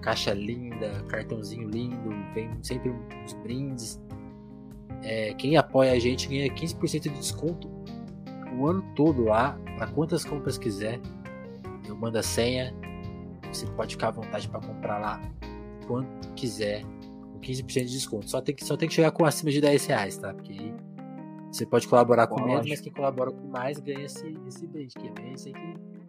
caixa 0.00 0.32
linda, 0.32 1.02
cartãozinho 1.08 1.68
lindo, 1.68 2.10
vem 2.34 2.50
sempre 2.62 2.90
uns 2.90 3.32
brindes. 3.34 4.00
É, 5.02 5.34
quem 5.34 5.56
apoia 5.56 5.92
a 5.92 5.98
gente 5.98 6.28
ganha 6.28 6.48
15% 6.48 7.02
de 7.02 7.10
desconto 7.10 7.68
o 8.58 8.66
ano 8.66 8.82
todo 8.94 9.24
lá, 9.24 9.58
para 9.76 9.86
quantas 9.86 10.24
compras 10.24 10.58
quiser. 10.58 11.00
Eu 11.86 11.96
mando 11.96 12.18
a 12.18 12.22
senha, 12.22 12.74
você 13.50 13.66
pode 13.66 13.94
ficar 13.94 14.08
à 14.08 14.10
vontade 14.12 14.48
para 14.48 14.60
comprar 14.60 14.98
lá 14.98 15.20
quanto 15.86 16.32
quiser, 16.34 16.82
com 17.32 17.40
15% 17.40 17.84
de 17.84 17.92
desconto. 17.92 18.30
Só 18.30 18.40
tem, 18.40 18.54
que, 18.54 18.64
só 18.64 18.76
tem 18.76 18.88
que 18.88 18.94
chegar 18.94 19.10
com 19.10 19.24
acima 19.24 19.50
de 19.50 19.60
10 19.60 19.86
reais, 19.86 20.18
tá? 20.18 20.34
Porque 20.34 20.52
aí 20.52 20.74
você 21.50 21.66
pode 21.66 21.88
colaborar 21.88 22.26
com 22.26 22.40
menos, 22.42 22.68
mas 22.68 22.80
quem 22.80 22.92
colabora 22.92 23.30
com 23.30 23.48
mais 23.48 23.78
ganha 23.80 24.04
esse, 24.04 24.38
esse 24.46 24.66
brinde, 24.66 24.94
que 24.94 25.08
é 25.08 25.10
bem 25.10 25.32
isso 25.32 25.48
aí 25.48 25.54
que 25.54 25.99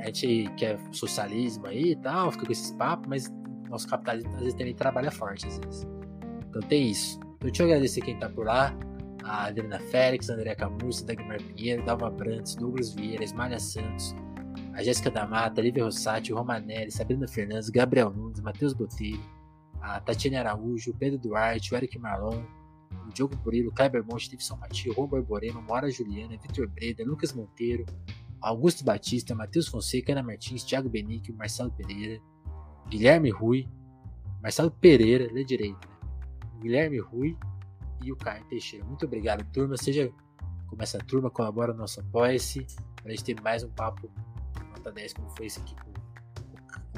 a 0.00 0.06
gente 0.06 0.50
quer 0.56 0.78
socialismo 0.92 1.66
aí 1.66 1.92
e 1.92 1.96
tal, 1.96 2.30
fica 2.32 2.46
com 2.46 2.52
esses 2.52 2.70
papos, 2.72 3.08
mas 3.08 3.32
nosso 3.68 3.88
capitalismo 3.88 4.30
às 4.34 4.40
vezes 4.40 4.54
também 4.54 4.74
trabalha 4.74 5.10
forte, 5.10 5.46
às 5.46 5.58
vezes. 5.58 5.86
Então 6.48 6.62
tem 6.62 6.90
isso. 6.90 7.18
Então, 7.18 7.50
deixa 7.50 7.62
eu 7.62 7.66
agradecer 7.66 8.00
quem 8.02 8.18
tá 8.18 8.28
por 8.28 8.46
lá. 8.46 8.76
A 9.24 9.46
Adriana 9.46 9.78
Félix, 9.78 10.28
André 10.28 10.54
Camurça, 10.54 11.04
Dagmar 11.04 11.40
Pinheiro, 11.42 11.84
Dalva 11.84 12.10
Brantes, 12.10 12.56
Douglas 12.56 12.92
Vieira, 12.92 13.22
Esmalha 13.22 13.58
Santos, 13.58 14.14
a 14.74 14.82
Jéssica 14.82 15.10
da 15.10 15.26
Mata, 15.26 15.60
Lívia 15.60 15.84
Rossati, 15.84 16.32
Romanelli, 16.32 16.90
Sabrina 16.90 17.28
Fernandes, 17.28 17.70
Gabriel 17.70 18.10
Nunes, 18.10 18.40
Matheus 18.40 18.72
Botelho, 18.72 19.22
a 19.80 20.00
Tatiana 20.00 20.40
Araújo, 20.40 20.94
Pedro 20.94 21.18
Duarte, 21.18 21.72
o 21.72 21.76
Eric 21.76 21.98
Marlon, 21.98 22.42
o 23.06 23.12
Diogo 23.12 23.36
Burilo, 23.36 23.72
Kleber 23.72 24.04
Monte, 24.04 24.30
Davidson 24.30 24.56
Mati, 24.56 24.90
Juan 24.90 25.06
Borborema, 25.06 25.60
Mora 25.60 25.90
Juliana, 25.90 26.36
Vitor 26.36 26.68
Breda, 26.68 27.04
Lucas 27.04 27.32
Monteiro, 27.32 27.86
Augusto 28.42 28.84
Batista, 28.84 29.34
Matheus 29.34 29.68
Fonseca, 29.68 30.12
Ana 30.12 30.22
Martins, 30.22 30.64
Thiago 30.64 30.88
Benício, 30.88 31.34
Marcelo 31.34 31.70
Pereira, 31.70 32.20
Guilherme 32.88 33.30
Rui, 33.30 33.68
Marcelo 34.42 34.70
Pereira, 34.70 35.32
lê 35.32 35.44
direito, 35.44 35.88
né? 35.88 35.96
Guilherme 36.60 36.98
Rui 36.98 37.36
e 38.02 38.12
o 38.12 38.16
Caio 38.16 38.44
Teixeira. 38.46 38.84
Muito 38.84 39.06
obrigado, 39.06 39.44
turma. 39.52 39.76
Seja 39.76 40.12
como 40.66 40.82
essa 40.82 40.98
turma, 40.98 41.30
colabora 41.30 41.72
no 41.72 41.80
nosso 41.80 42.00
Apoia-se, 42.00 42.66
para 42.96 43.08
a 43.08 43.10
gente 43.10 43.24
ter 43.24 43.40
mais 43.40 43.62
um 43.62 43.70
papo 43.70 44.10
nota 44.82 44.90
10, 44.90 45.12
como 45.14 45.30
foi 45.30 45.46
esse 45.46 45.60
aqui 45.60 45.76
com, 45.76 45.92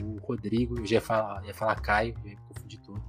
o 0.03 0.19
Rodrigo. 0.19 0.79
Eu 0.79 0.87
já 0.87 0.97
ia 0.97 1.01
falar, 1.01 1.45
ia 1.45 1.55
falar 1.55 1.81
Caio, 1.81 2.15
ia 2.25 2.31
me 2.31 2.37
confundir 2.49 2.81
todo. 2.81 3.04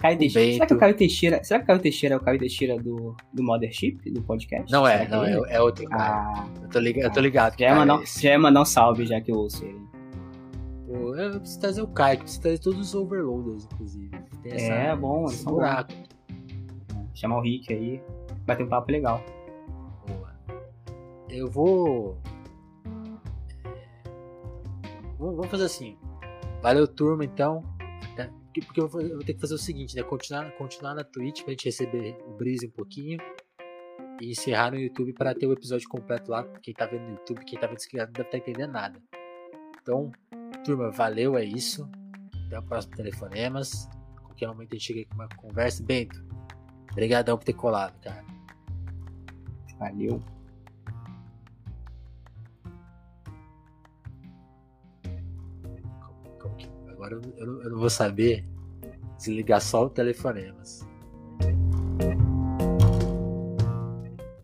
Caio 0.00 0.16
Teixeira. 0.18 0.52
Será 0.54 0.66
que 0.66 0.74
o 0.74 0.78
Caio 0.78 0.96
Teixeira. 0.96 1.44
Será 1.44 1.60
que 1.60 1.64
o 1.64 1.66
Caio 1.66 1.78
Teixeira 1.80 2.14
é 2.14 2.18
o 2.18 2.20
Caio 2.20 2.38
Teixeira 2.38 2.78
do, 2.78 3.14
do 3.34 3.42
Mothership, 3.42 4.10
do 4.10 4.22
podcast? 4.22 4.72
Não 4.72 4.86
é, 4.86 5.06
não, 5.06 5.22
é, 5.22 5.32
é, 5.32 5.56
é 5.56 5.60
outro 5.60 5.84
cara. 5.84 6.22
Ah, 6.24 6.48
eu, 6.62 6.68
tô 6.70 6.78
ligado, 6.78 7.04
eu 7.04 7.12
tô 7.12 7.20
ligado. 7.20 7.58
Já 7.58 7.66
é, 7.66 7.74
mandar, 7.74 8.02
é 8.02 8.06
já 8.06 8.30
é 8.30 8.38
mandar 8.38 8.62
um 8.62 8.64
salve, 8.64 9.04
já 9.04 9.20
que 9.20 9.30
eu 9.30 9.36
ouço 9.36 9.62
ele. 9.62 9.80
Pô, 10.86 11.14
eu 11.14 11.38
preciso 11.38 11.60
trazer 11.60 11.82
o 11.82 11.86
Caio, 11.88 12.18
preciso 12.18 12.40
trazer 12.40 12.58
todos 12.60 12.80
os 12.80 12.94
overloaders, 12.94 13.68
inclusive. 13.70 14.10
Tem 14.42 14.52
essa, 14.52 14.72
é, 14.72 14.96
bom, 14.96 15.26
esse 15.26 15.44
buraco. 15.44 15.92
Chamar 17.14 17.36
o 17.36 17.42
Rick 17.42 17.70
aí, 17.70 18.02
bater 18.46 18.64
um 18.64 18.68
papo 18.68 18.90
legal. 18.90 19.22
Boa. 20.06 20.32
Eu 21.28 21.50
vou. 21.50 22.16
Vamos 25.18 25.46
fazer 25.48 25.64
assim. 25.64 25.98
Valeu, 26.62 26.88
turma, 26.88 27.22
então 27.22 27.62
porque 28.52 28.80
eu 28.80 28.88
vou, 28.88 29.18
ter 29.20 29.34
que 29.34 29.40
fazer 29.40 29.54
o 29.54 29.58
seguinte, 29.58 29.94
né? 29.94 30.02
Continuar, 30.02 30.50
continuar 30.56 30.94
na 30.94 31.04
Twitch 31.04 31.42
pra 31.42 31.52
gente 31.52 31.66
receber 31.66 32.16
o 32.26 32.32
Breeze 32.32 32.66
um 32.66 32.70
pouquinho. 32.70 33.18
E 34.20 34.30
encerrar 34.30 34.72
no 34.72 34.78
YouTube 34.78 35.12
para 35.14 35.34
ter 35.34 35.46
o 35.46 35.52
episódio 35.52 35.88
completo 35.88 36.30
lá. 36.30 36.44
Quem 36.62 36.74
tá 36.74 36.86
vendo 36.86 37.04
no 37.04 37.10
YouTube, 37.12 37.44
quem 37.44 37.58
tá 37.58 37.66
vendo 37.66 37.76
inscrito 37.76 38.04
não 38.06 38.12
deve 38.12 38.28
estar 38.28 38.30
tá 38.30 38.38
entendendo 38.38 38.72
nada. 38.72 39.00
Então, 39.80 40.10
turma, 40.64 40.90
valeu, 40.90 41.38
é 41.38 41.44
isso. 41.44 41.88
Até 42.46 42.58
o 42.58 42.62
próximo 42.62 42.96
Telefonemas. 42.96 43.88
Qualquer 44.24 44.48
momento 44.48 44.72
a 44.72 44.74
gente 44.76 44.86
chega 44.86 45.00
aqui 45.00 45.08
com 45.08 45.14
uma 45.14 45.28
conversa. 45.28 45.82
Bento, 45.82 46.22
obrigadão 46.90 47.38
por 47.38 47.44
ter 47.44 47.54
colado, 47.54 47.98
cara. 48.00 48.24
Valeu. 49.78 50.22
Agora 57.00 57.14
eu, 57.14 57.22
eu, 57.38 57.70
não 57.70 57.78
vou 57.78 57.88
saber 57.88 58.44
desligar 59.16 59.62
só 59.62 59.86
o 59.86 59.90
telefonemas. 59.90 60.86